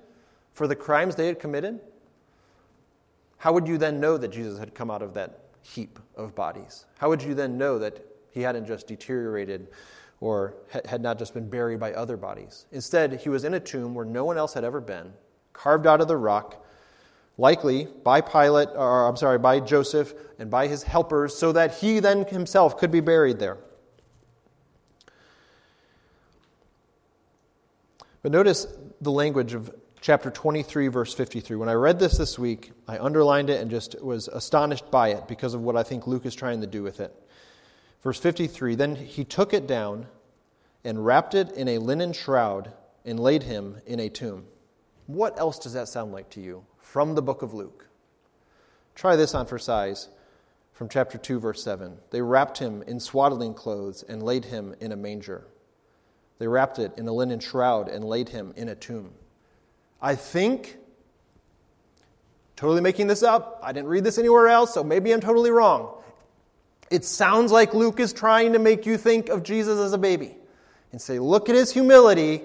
for 0.53 0.67
the 0.67 0.75
crimes 0.75 1.15
they 1.15 1.29
had 1.29 1.39
committed, 1.39 1.79
how 3.37 3.53
would 3.53 3.69
you 3.69 3.79
then 3.79 4.01
know 4.01 4.17
that 4.17 4.29
Jesus 4.29 4.59
had 4.59 4.75
come 4.75 4.91
out 4.91 5.03
of 5.03 5.15
that 5.15 5.39
heap 5.63 6.01
of 6.17 6.35
bodies? 6.35 6.87
How 6.99 7.11
would 7.11 7.23
you 7.23 7.35
then 7.35 7.59
know 7.59 7.79
that 7.79 8.05
he 8.33 8.43
hadn't 8.43 8.67
just 8.67 8.87
deteriorated 8.87 9.69
or 10.21 10.55
had 10.85 11.01
not 11.01 11.19
just 11.19 11.35
been 11.35 11.49
buried 11.49 11.81
by 11.81 11.93
other 11.93 12.17
bodies? 12.17 12.67
Instead, 12.73 13.21
he 13.21 13.29
was 13.29 13.45
in 13.45 13.55
a 13.55 13.61
tomb 13.61 13.95
where 13.95 14.05
no 14.05 14.25
one 14.25 14.37
else 14.37 14.55
had 14.55 14.65
ever 14.65 14.81
been 14.81 15.13
carved 15.53 15.87
out 15.87 16.01
of 16.01 16.09
the 16.09 16.17
rock, 16.17 16.65
likely 17.37 17.87
by 18.05 18.21
Pilate, 18.21 18.69
or 18.75 19.07
I'm 19.07 19.17
sorry, 19.17 19.39
by 19.39 19.61
Joseph 19.61 20.15
and 20.39 20.51
by 20.51 20.69
his 20.69 20.83
helpers, 20.83 21.37
so 21.37 21.53
that 21.53 21.75
he 21.75 22.01
then 22.01 22.25
himself 22.27 22.79
could 22.79 22.91
be 22.91 23.01
buried 23.01 23.39
there. 23.39 23.59
But 28.23 28.33
notice 28.33 28.67
the 29.01 29.11
language 29.11 29.55
of 29.55 29.75
chapter 30.01 30.31
23, 30.31 30.89
verse 30.89 31.15
53. 31.15 31.57
When 31.57 31.69
I 31.69 31.75
read 31.75 31.99
this 31.99 32.19
this 32.19 32.39
week, 32.39 32.73
I 32.87 32.99
underlined 32.99 33.51
it 33.51 33.61
and 33.61 33.71
just 33.71 34.01
was 34.03 34.29
astonished 34.29 34.91
by 34.91 35.09
it 35.09 35.29
because 35.29 35.55
of 35.55 35.63
what 35.63 35.77
I 35.77 35.83
think 35.83 36.07
Luke 36.07 36.27
is 36.27 36.35
trying 36.35 36.61
to 36.61 36.67
do 36.67 36.83
with 36.83 37.01
it. 37.01 37.15
Verse 38.03 38.19
53 38.19 38.75
Then 38.75 38.97
he 38.97 39.25
took 39.25 39.53
it 39.53 39.67
down 39.67 40.07
and 40.85 41.05
wrapped 41.05 41.35
it 41.35 41.53
in 41.53 41.69
a 41.69 41.79
linen 41.79 42.13
shroud 42.13 42.73
and 43.05 43.21
laid 43.21 43.45
him 43.45 43.81
in 43.87 44.01
a 44.01 44.09
tomb. 44.09 44.47
What 45.07 45.39
else 45.39 45.59
does 45.59 45.73
that 45.73 45.89
sound 45.89 46.13
like 46.13 46.31
to 46.31 46.41
you 46.41 46.65
from 46.79 47.15
the 47.15 47.23
book 47.23 47.43
of 47.43 47.53
Luke? 47.53 47.89
Try 48.95 49.17
this 49.17 49.35
on 49.35 49.47
for 49.47 49.59
size 49.59 50.09
from 50.73 50.89
chapter 50.89 51.19
2, 51.19 51.41
verse 51.41 51.63
7. 51.63 51.99
They 52.11 52.23
wrapped 52.23 52.59
him 52.59 52.83
in 52.83 53.01
swaddling 53.01 53.55
clothes 53.55 54.03
and 54.03 54.23
laid 54.23 54.47
him 54.47 54.75
in 54.81 54.93
a 54.93 54.97
manger. 54.97 55.47
They 56.39 56.49
wrapped 56.49 56.79
it 56.79 56.93
in 56.97 57.07
a 57.07 57.13
linen 57.13 57.41
shroud 57.41 57.89
and 57.89 58.05
laid 58.05 58.31
him 58.31 58.55
in 58.57 58.69
a 58.69 58.75
tomb. 58.75 59.13
I 60.01 60.15
think, 60.15 60.79
totally 62.57 62.81
making 62.81 63.09
this 63.09 63.23
up, 63.23 63.61
I 63.63 63.73
didn't 63.73 63.89
read 63.89 64.05
this 64.05 64.17
anywhere 64.17 64.49
else, 64.49 64.73
so 64.73 64.83
maybe 64.83 65.13
I'm 65.13 65.21
totally 65.21 65.51
wrong. 65.51 66.00
It 66.91 67.05
sounds 67.05 67.53
like 67.53 67.73
Luke 67.73 68.01
is 68.01 68.13
trying 68.13 68.53
to 68.53 68.59
make 68.59 68.85
you 68.85 68.99
think 68.99 69.29
of 69.29 69.43
Jesus 69.43 69.79
as 69.79 69.93
a 69.93 69.99
baby 69.99 70.37
and 70.93 71.01
say, 71.01 71.19
look 71.19 71.49
at 71.49 71.55
his 71.55 71.73
humility 71.73 72.43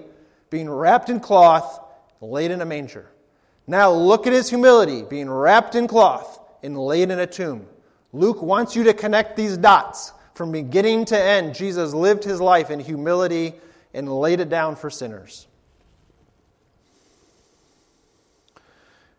being 0.50 0.70
wrapped 0.70 1.10
in 1.10 1.20
cloth 1.20 1.80
laid 2.20 2.50
in 2.50 2.60
a 2.60 2.64
manger. 2.64 3.10
Now 3.66 3.92
look 3.92 4.26
at 4.26 4.32
his 4.32 4.48
humility, 4.48 5.02
being 5.02 5.28
wrapped 5.28 5.74
in 5.74 5.88
cloth 5.88 6.40
and 6.62 6.78
laid 6.78 7.10
in 7.10 7.18
a 7.18 7.26
tomb. 7.26 7.66
Luke 8.12 8.40
wants 8.40 8.76
you 8.76 8.84
to 8.84 8.94
connect 8.94 9.36
these 9.36 9.56
dots. 9.56 10.12
From 10.34 10.52
beginning 10.52 11.06
to 11.06 11.18
end, 11.18 11.54
Jesus 11.54 11.92
lived 11.94 12.24
his 12.24 12.40
life 12.40 12.70
in 12.70 12.78
humility 12.78 13.54
and 13.92 14.08
laid 14.08 14.40
it 14.40 14.48
down 14.48 14.76
for 14.76 14.90
sinners. 14.90 15.46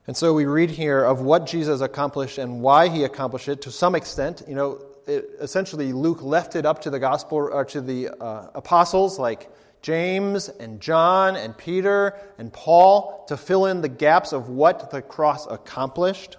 And 0.06 0.16
so 0.16 0.34
we 0.34 0.46
read 0.46 0.70
here 0.70 1.04
of 1.04 1.20
what 1.20 1.46
Jesus 1.46 1.82
accomplished 1.82 2.38
and 2.38 2.62
why 2.62 2.88
he 2.88 3.04
accomplished 3.04 3.50
it 3.50 3.64
to 3.64 3.72
some 3.72 3.94
extent. 3.94 4.44
You 4.48 4.56
know, 4.56 4.82
it, 5.08 5.30
essentially, 5.40 5.94
Luke 5.94 6.22
left 6.22 6.56
it 6.56 6.66
up 6.66 6.82
to 6.82 6.90
the 6.90 7.00
gospel 7.00 7.38
or 7.38 7.66
to 7.66 7.82
the 7.82 8.10
uh, 8.10 8.50
apostles 8.54 9.18
like 9.18 9.50
James 9.82 10.50
and 10.50 10.82
John 10.82 11.36
and 11.36 11.58
Peter 11.58 12.16
and 12.38 12.52
Paul 12.52 13.26
to 13.28 13.38
fill 13.38 13.68
in 13.68 13.82
the 13.82 13.90
gaps 13.90 14.34
of 14.34 14.50
what 14.50 14.92
the 14.92 15.02
cross 15.02 15.48
accomplished. 15.48 16.38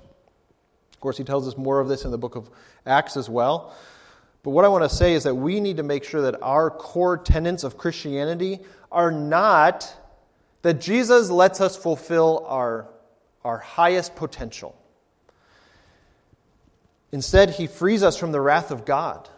Of 0.93 1.01
course, 1.01 1.17
he 1.17 1.25
tells 1.25 1.47
us 1.47 1.57
more 1.57 1.81
of 1.81 1.89
this 1.89 2.05
in 2.05 2.11
the 2.11 2.19
book 2.19 2.37
of 2.37 2.51
Acts 2.87 3.17
as 3.17 3.29
well. 3.29 3.75
But 4.43 4.51
what 4.51 4.65
I 4.65 4.69
want 4.69 4.89
to 4.89 4.95
say 4.95 5.15
is 5.15 5.25
that 5.25 5.35
we 5.35 5.61
need 5.61 5.77
to 5.79 5.83
make 5.83 6.05
sure 6.05 6.23
that 6.23 6.41
our 6.43 6.71
core 6.71 7.19
tenets 7.19 7.65
of 7.65 7.77
Christianity 7.77 8.61
are 8.91 9.11
not 9.11 9.95
that 10.63 10.81
Jesus 10.81 11.31
lets 11.31 11.61
us 11.61 11.77
fulfill 11.77 12.45
our, 12.47 12.89
our 13.45 13.59
highest 13.59 14.17
potential. 14.17 14.78
Instead, 17.13 17.51
he 17.51 17.67
frees 17.67 18.03
us 18.03 18.17
from 18.17 18.33
the 18.33 18.41
wrath 18.41 18.71
of 18.71 18.85
God. 18.85 19.29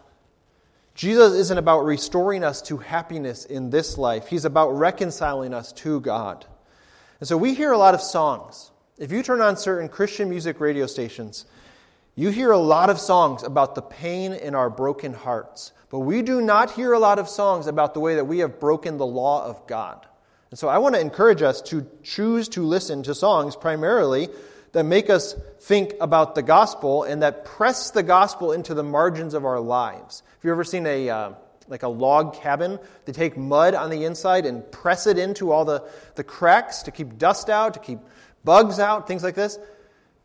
Jesus 0.93 1.33
isn't 1.33 1.57
about 1.57 1.85
restoring 1.85 2.43
us 2.43 2.61
to 2.63 2.77
happiness 2.77 3.45
in 3.45 3.69
this 3.69 3.97
life, 3.97 4.27
He's 4.27 4.45
about 4.45 4.71
reconciling 4.71 5.53
us 5.53 5.71
to 5.73 6.01
God. 6.01 6.45
And 7.19 7.27
so 7.27 7.37
we 7.37 7.53
hear 7.53 7.71
a 7.71 7.77
lot 7.77 7.93
of 7.93 8.01
songs. 8.01 8.71
If 8.97 9.11
you 9.11 9.23
turn 9.23 9.41
on 9.41 9.55
certain 9.55 9.89
Christian 9.89 10.29
music 10.29 10.59
radio 10.59 10.85
stations, 10.85 11.45
you 12.15 12.29
hear 12.29 12.51
a 12.51 12.57
lot 12.57 12.89
of 12.89 12.99
songs 12.99 13.43
about 13.43 13.75
the 13.75 13.81
pain 13.81 14.33
in 14.33 14.53
our 14.53 14.69
broken 14.69 15.13
hearts. 15.13 15.71
But 15.89 15.99
we 15.99 16.21
do 16.21 16.41
not 16.41 16.71
hear 16.71 16.93
a 16.93 16.99
lot 16.99 17.19
of 17.19 17.29
songs 17.29 17.67
about 17.67 17.93
the 17.93 17.99
way 17.99 18.15
that 18.15 18.25
we 18.25 18.39
have 18.39 18.59
broken 18.59 18.97
the 18.97 19.05
law 19.05 19.45
of 19.45 19.65
God. 19.67 20.05
And 20.49 20.59
so 20.59 20.67
I 20.67 20.79
want 20.79 20.95
to 20.95 21.01
encourage 21.01 21.41
us 21.41 21.61
to 21.63 21.87
choose 22.03 22.49
to 22.49 22.63
listen 22.63 23.03
to 23.03 23.15
songs 23.15 23.55
primarily 23.55 24.29
that 24.73 24.83
make 24.83 25.09
us 25.09 25.35
think 25.59 25.93
about 25.99 26.35
the 26.35 26.41
gospel 26.41 27.03
and 27.03 27.21
that 27.21 27.45
press 27.45 27.91
the 27.91 28.03
gospel 28.03 28.51
into 28.51 28.73
the 28.73 28.83
margins 28.83 29.33
of 29.33 29.45
our 29.45 29.59
lives. 29.59 30.23
Have 30.37 30.45
you 30.45 30.51
ever 30.51 30.63
seen 30.63 30.85
a 30.85 31.09
uh, 31.09 31.33
like 31.67 31.83
a 31.83 31.89
log 31.89 32.35
cabin? 32.35 32.79
They 33.05 33.11
take 33.11 33.37
mud 33.37 33.75
on 33.75 33.89
the 33.89 34.05
inside 34.05 34.45
and 34.45 34.69
press 34.71 35.07
it 35.07 35.17
into 35.17 35.51
all 35.51 35.65
the, 35.65 35.83
the 36.15 36.23
cracks 36.23 36.83
to 36.83 36.91
keep 36.91 37.17
dust 37.17 37.49
out, 37.49 37.73
to 37.73 37.79
keep 37.79 37.99
bugs 38.43 38.79
out, 38.79 39.07
things 39.07 39.23
like 39.23 39.35
this. 39.35 39.59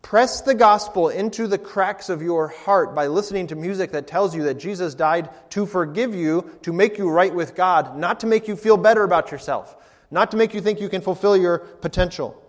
Press 0.03 0.43
the 0.43 0.55
gospel 0.55 1.09
into 1.09 1.49
the 1.49 1.59
cracks 1.59 2.09
of 2.09 2.23
your 2.23 2.49
heart 2.49 2.95
by 2.95 3.09
listening 3.09 3.49
to 3.49 3.57
music 3.57 3.91
that 3.91 4.07
tells 4.07 4.37
you 4.37 4.45
that 4.45 4.55
Jesus 4.55 4.95
died 4.95 5.31
to 5.51 5.67
forgive 5.67 6.15
you, 6.15 6.49
to 6.63 6.73
make 6.73 6.97
you 6.97 7.11
right 7.11 7.35
with 7.35 7.57
God, 7.57 7.99
not 7.99 8.21
to 8.21 8.27
make 8.29 8.47
you 8.47 8.55
feel 8.55 8.77
better 8.77 9.03
about 9.03 9.33
yourself, 9.33 9.77
not 10.13 10.31
to 10.31 10.37
make 10.37 10.55
you 10.55 10.61
think 10.61 10.81
you 10.81 10.89
can 10.89 11.01
fulfill 11.01 11.37
your 11.37 11.59
potential. 11.59 12.41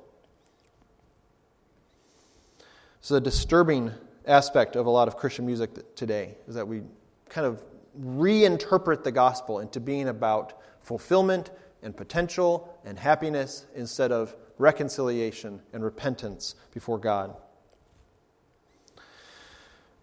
So, 3.07 3.15
a 3.15 3.21
disturbing 3.21 3.93
aspect 4.25 4.75
of 4.75 4.85
a 4.85 4.89
lot 4.89 5.07
of 5.07 5.15
Christian 5.15 5.45
music 5.45 5.95
today 5.95 6.35
is 6.45 6.55
that 6.55 6.67
we 6.67 6.81
kind 7.29 7.47
of 7.47 7.63
reinterpret 7.97 9.03
the 9.03 9.13
gospel 9.13 9.61
into 9.61 9.79
being 9.79 10.09
about 10.09 10.59
fulfillment 10.81 11.49
and 11.81 11.95
potential 11.95 12.77
and 12.83 12.99
happiness 12.99 13.65
instead 13.73 14.11
of 14.11 14.35
reconciliation 14.57 15.61
and 15.71 15.85
repentance 15.85 16.55
before 16.73 16.97
God. 16.97 17.33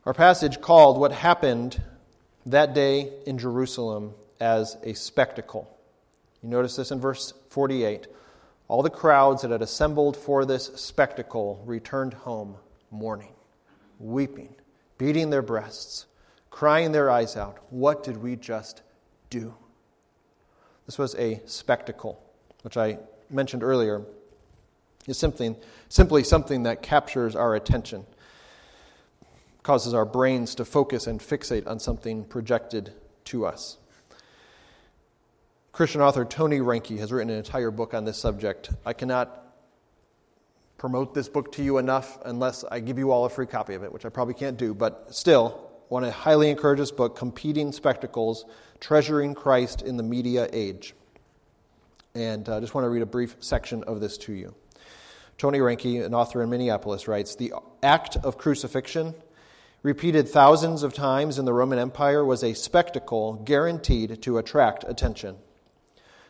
Our 0.07 0.15
passage 0.15 0.63
called 0.63 0.99
what 0.99 1.13
happened 1.13 1.83
that 2.47 2.73
day 2.73 3.13
in 3.27 3.37
Jerusalem 3.37 4.15
as 4.41 4.79
a 4.83 4.95
spectacle. 4.95 5.69
You 6.43 6.49
notice 6.49 6.77
this 6.77 6.91
in 6.91 7.01
verse 7.01 7.35
48. 7.51 8.07
All 8.67 8.83
the 8.83 8.89
crowds 8.89 9.43
that 9.43 9.51
had 9.51 9.61
assembled 9.61 10.17
for 10.17 10.47
this 10.47 10.71
spectacle 10.77 11.63
returned 11.67 12.15
home 12.15 12.57
mourning, 12.95 13.35
weeping, 13.99 14.55
beating 14.97 15.31
their 15.31 15.43
breasts, 15.43 16.07
crying 16.51 16.93
their 16.93 17.11
eyes 17.11 17.37
out. 17.37 17.59
What 17.71 18.03
did 18.03 18.17
we 18.17 18.37
just 18.37 18.83
do? 19.29 19.55
This 20.87 20.99
was 20.99 21.15
a 21.17 21.43
spectacle, 21.47 22.23
which 22.63 22.77
I 22.77 22.99
mentioned 23.29 23.63
earlier, 23.63 24.03
is 25.07 25.19
simply, 25.19 25.57
simply 25.89 26.25
something 26.25 26.63
that 26.63 26.83
captures 26.83 27.37
our 27.37 27.55
attention 27.55 28.07
causes 29.65 29.95
our 29.95 30.05
brains 30.05 30.55
to 30.55 30.65
focus 30.65 31.07
and 31.07 31.19
fixate 31.19 31.67
on 31.67 31.81
something 31.81 32.23
projected 32.23 32.93
to 33.25 33.47
us. 33.47 33.79
Christian 35.73 36.03
author 36.03 36.25
Tony 36.25 36.59
Reinke 36.59 36.99
has 36.99 37.11
written 37.11 37.31
an 37.31 37.39
entire 37.39 37.71
book 37.73 37.95
on 37.95 38.05
this 38.05 38.19
subject. 38.19 38.71
I 38.87 38.93
cannot 38.93 39.44
promote 40.79 41.15
this 41.15 41.29
book 41.29 41.53
to 41.53 41.63
you 41.63 41.79
enough 41.79 42.19
unless 42.25 42.65
I 42.65 42.81
give 42.81 42.99
you 42.99 43.11
all 43.11 43.25
a 43.25 43.31
free 43.31 43.47
copy 43.47 43.75
of 43.75 43.83
it, 43.83 43.93
which 43.93 44.05
I 44.05 44.09
probably 44.09 44.35
can't 44.35 44.57
do, 44.57 44.75
but 44.75 45.15
still, 45.15 45.71
want 45.89 46.05
to 46.05 46.11
highly 46.11 46.51
encourage 46.51 46.79
this 46.79 46.91
book, 46.91 47.17
Competing 47.17 47.73
Spectacles 47.73 48.45
Treasuring 48.81 49.35
Christ 49.35 49.83
in 49.83 49.97
the 49.97 50.03
Media 50.03 50.49
Age. 50.53 50.95
And 52.15 52.49
I 52.49 52.55
uh, 52.55 52.61
just 52.61 52.75
want 52.75 52.85
to 52.85 52.89
read 52.89 53.03
a 53.03 53.07
brief 53.07 53.37
section 53.41 53.85
of 53.85 54.01
this 54.01 54.19
to 54.19 54.33
you. 54.33 54.55
Tony 55.37 55.59
Reinke, 55.59 56.05
an 56.05 56.15
author 56.15 56.43
in 56.43 56.51
Minneapolis, 56.51 57.09
writes 57.09 57.35
The 57.35 57.55
act 57.83 58.17
of 58.17 58.39
crucifixion 58.39 59.15
repeated 59.85 60.27
thousands 60.27 60.83
of 60.83 60.95
times 60.95 61.39
in 61.39 61.45
the 61.45 61.53
Roman 61.53 61.79
Empire, 61.79 62.25
was 62.25 62.43
a 62.43 62.55
spectacle 62.55 63.35
guaranteed 63.35 64.23
to 64.23 64.39
attract 64.39 64.83
attention. 64.89 65.37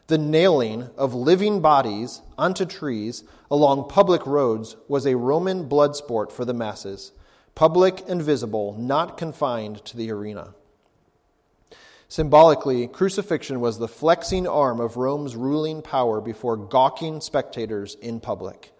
The 0.07 0.19
nailing 0.19 0.91
of 0.99 1.15
living 1.15 1.61
bodies 1.61 2.21
onto 2.37 2.67
trees 2.67 3.25
along 3.51 3.89
public 3.89 4.27
roads 4.27 4.77
was 4.87 5.07
a 5.07 5.17
Roman 5.17 5.67
blood 5.67 5.97
sport 5.97 6.31
for 6.31 6.45
the 6.45 6.53
masses, 6.53 7.13
public 7.55 8.07
and 8.07 8.23
visible, 8.23 8.77
not 8.79 9.17
confined 9.17 9.83
to 9.87 9.97
the 9.97 10.11
arena. 10.11 10.55
Symbolically, 12.07 12.87
crucifixion 12.87 13.61
was 13.61 13.79
the 13.79 13.89
flexing 13.89 14.47
arm 14.47 14.79
of 14.79 14.99
Rome's 14.99 15.37
ruling 15.37 15.81
power 15.81 16.21
before 16.21 16.59
gawking 16.59 17.23
spectators 17.23 17.95
in 17.95 18.21
public. 18.21 18.73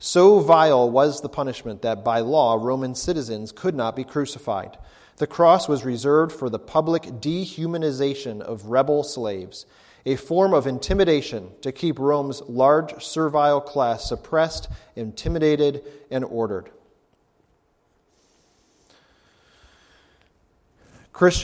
So 0.00 0.40
vile 0.40 0.90
was 0.90 1.20
the 1.20 1.28
punishment 1.28 1.82
that 1.82 2.04
by 2.04 2.20
law 2.20 2.58
Roman 2.60 2.96
citizens 2.96 3.52
could 3.52 3.76
not 3.76 3.94
be 3.94 4.04
crucified. 4.04 4.76
The 5.18 5.28
cross 5.28 5.68
was 5.68 5.84
reserved 5.84 6.32
for 6.32 6.50
the 6.50 6.58
public 6.58 7.04
dehumanization 7.04 8.40
of 8.40 8.66
rebel 8.66 9.04
slaves, 9.04 9.64
a 10.06 10.14
form 10.14 10.54
of 10.54 10.68
intimidation 10.68 11.50
to 11.60 11.72
keep 11.72 11.98
Rome's 11.98 12.40
large 12.42 13.04
servile 13.04 13.60
class 13.60 14.08
suppressed, 14.08 14.68
intimidated, 14.94 15.82
and 16.10 16.24
ordered. 16.24 16.70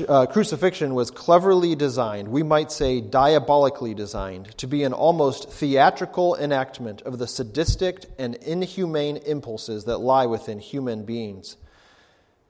uh, 0.07 0.27
crucifixion 0.27 0.95
was 0.95 1.11
cleverly 1.11 1.75
designed, 1.75 2.29
we 2.29 2.43
might 2.43 2.71
say 2.71 3.01
diabolically 3.01 3.95
designed, 3.95 4.57
to 4.59 4.67
be 4.67 4.85
an 4.85 4.93
almost 4.93 5.51
theatrical 5.51 6.37
enactment 6.37 7.03
of 7.03 7.19
the 7.19 7.27
sadistic 7.27 8.05
and 8.19 8.35
inhumane 8.37 9.17
impulses 9.17 9.87
that 9.87 9.99
lie 9.99 10.27
within 10.27 10.61
human 10.61 11.05
beings. 11.05 11.57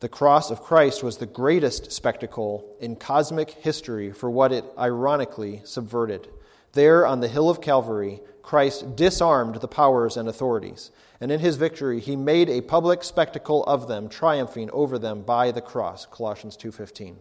The 0.02 0.08
cross 0.08 0.50
of 0.50 0.64
Christ 0.64 1.04
was 1.04 1.18
the 1.18 1.26
greatest 1.26 1.92
spectacle 1.92 2.74
in 2.80 2.96
cosmic 2.96 3.52
history 3.52 4.10
for 4.10 4.28
what 4.28 4.50
it 4.50 4.64
ironically 4.76 5.62
subverted. 5.62 6.26
There 6.72 7.06
on 7.06 7.20
the 7.20 7.28
hill 7.28 7.48
of 7.48 7.60
Calvary, 7.60 8.20
Christ 8.42 8.96
disarmed 8.96 9.60
the 9.60 9.68
powers 9.68 10.16
and 10.16 10.28
authorities, 10.28 10.90
and 11.20 11.30
in 11.30 11.38
his 11.38 11.54
victory 11.54 12.00
he 12.00 12.16
made 12.16 12.50
a 12.50 12.62
public 12.62 13.04
spectacle 13.04 13.62
of 13.62 13.86
them, 13.86 14.08
triumphing 14.08 14.72
over 14.72 14.98
them 14.98 15.22
by 15.22 15.52
the 15.52 15.60
cross. 15.60 16.04
Colossians 16.04 16.56
2:15. 16.56 17.18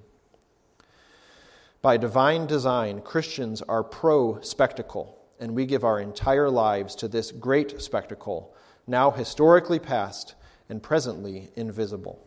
By 1.84 1.98
divine 1.98 2.48
design, 2.48 3.02
Christians 3.02 3.62
are 3.62 3.84
pro 3.84 4.42
spectacle, 4.42 5.20
and 5.40 5.54
we 5.54 5.68
give 5.68 5.84
our 5.84 6.00
entire 6.00 6.50
lives 6.50 6.96
to 6.96 7.08
this 7.08 7.32
great 7.32 7.80
spectacle, 7.80 8.56
now 8.88 9.12
historically 9.12 9.78
past 9.78 10.34
and 10.68 10.82
presently 10.82 11.52
invisible. 11.56 12.26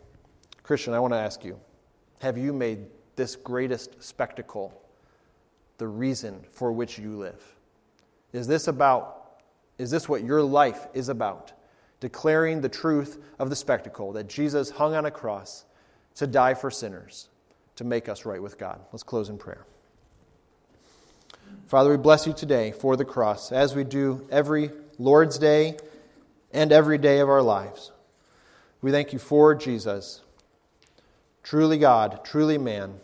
Christian, 0.65 0.95
I 0.95 0.99
want 0.99 1.12
to 1.12 1.19
ask 1.19 1.45
you 1.45 1.61
have 2.21 2.37
you 2.37 2.53
made 2.53 2.79
this 3.17 3.37
greatest 3.37 4.03
spectacle 4.03 4.81
the 5.79 5.87
reason 5.87 6.41
for 6.51 6.73
which 6.73 6.99
you 6.99 7.17
live? 7.17 7.41
Is 8.33 8.47
this 8.47 8.67
about, 8.67 9.43
is 9.79 9.91
this 9.91 10.09
what 10.09 10.25
your 10.25 10.43
life 10.43 10.87
is 10.95 11.09
about? 11.09 11.53
Declaring 12.01 12.61
the 12.61 12.69
truth 12.69 13.23
of 13.39 13.51
the 13.51 13.57
spectacle 13.57 14.12
that 14.12 14.27
Jesus 14.27 14.71
hung 14.71 14.95
on 14.95 15.05
a 15.05 15.11
cross 15.11 15.65
to 16.17 16.27
die 16.27 16.55
for 16.55 16.71
sinners, 16.71 17.29
to 17.77 17.85
make 17.85 18.09
us 18.09 18.25
right 18.25 18.43
with 18.43 18.59
God. 18.59 18.81
Let's 18.93 19.03
close 19.03 19.29
in 19.29 19.39
prayer. 19.39 19.67
Father, 21.67 21.91
we 21.91 21.97
bless 21.97 22.27
you 22.27 22.33
today 22.33 22.73
for 22.73 22.97
the 22.97 23.05
cross, 23.05 23.53
as 23.53 23.75
we 23.75 23.85
do 23.85 24.27
every 24.31 24.71
Lord's 24.99 25.39
Day 25.39 25.77
and 26.53 26.73
every 26.73 26.99
day 26.99 27.21
of 27.21 27.29
our 27.29 27.43
lives. 27.43 27.93
We 28.81 28.91
thank 28.91 29.12
you 29.12 29.19
for 29.19 29.55
Jesus, 29.55 30.21
truly 31.45 31.78
God, 31.78 32.24
truly 32.24 32.59
man, 32.59 32.99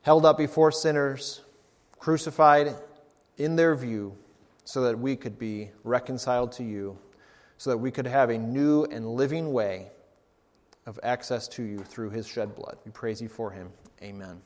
held 0.00 0.24
up 0.24 0.38
before 0.38 0.72
sinners 0.72 1.42
crucified 1.98 2.74
in 3.36 3.56
their 3.56 3.74
view 3.74 4.16
so 4.64 4.82
that 4.82 4.98
we 4.98 5.16
could 5.16 5.38
be 5.38 5.70
reconciled 5.84 6.52
to 6.52 6.64
you, 6.64 6.96
so 7.58 7.70
that 7.70 7.76
we 7.76 7.90
could 7.90 8.06
have 8.06 8.30
a 8.30 8.38
new 8.38 8.84
and 8.84 9.06
living 9.06 9.52
way 9.52 9.88
of 10.86 10.98
access 11.02 11.46
to 11.48 11.62
you 11.62 11.78
through 11.78 12.10
his 12.10 12.26
shed 12.26 12.54
blood. 12.54 12.78
We 12.84 12.90
praise 12.90 13.20
you 13.20 13.28
for 13.28 13.50
him. 13.50 13.70
Amen. 14.02 14.40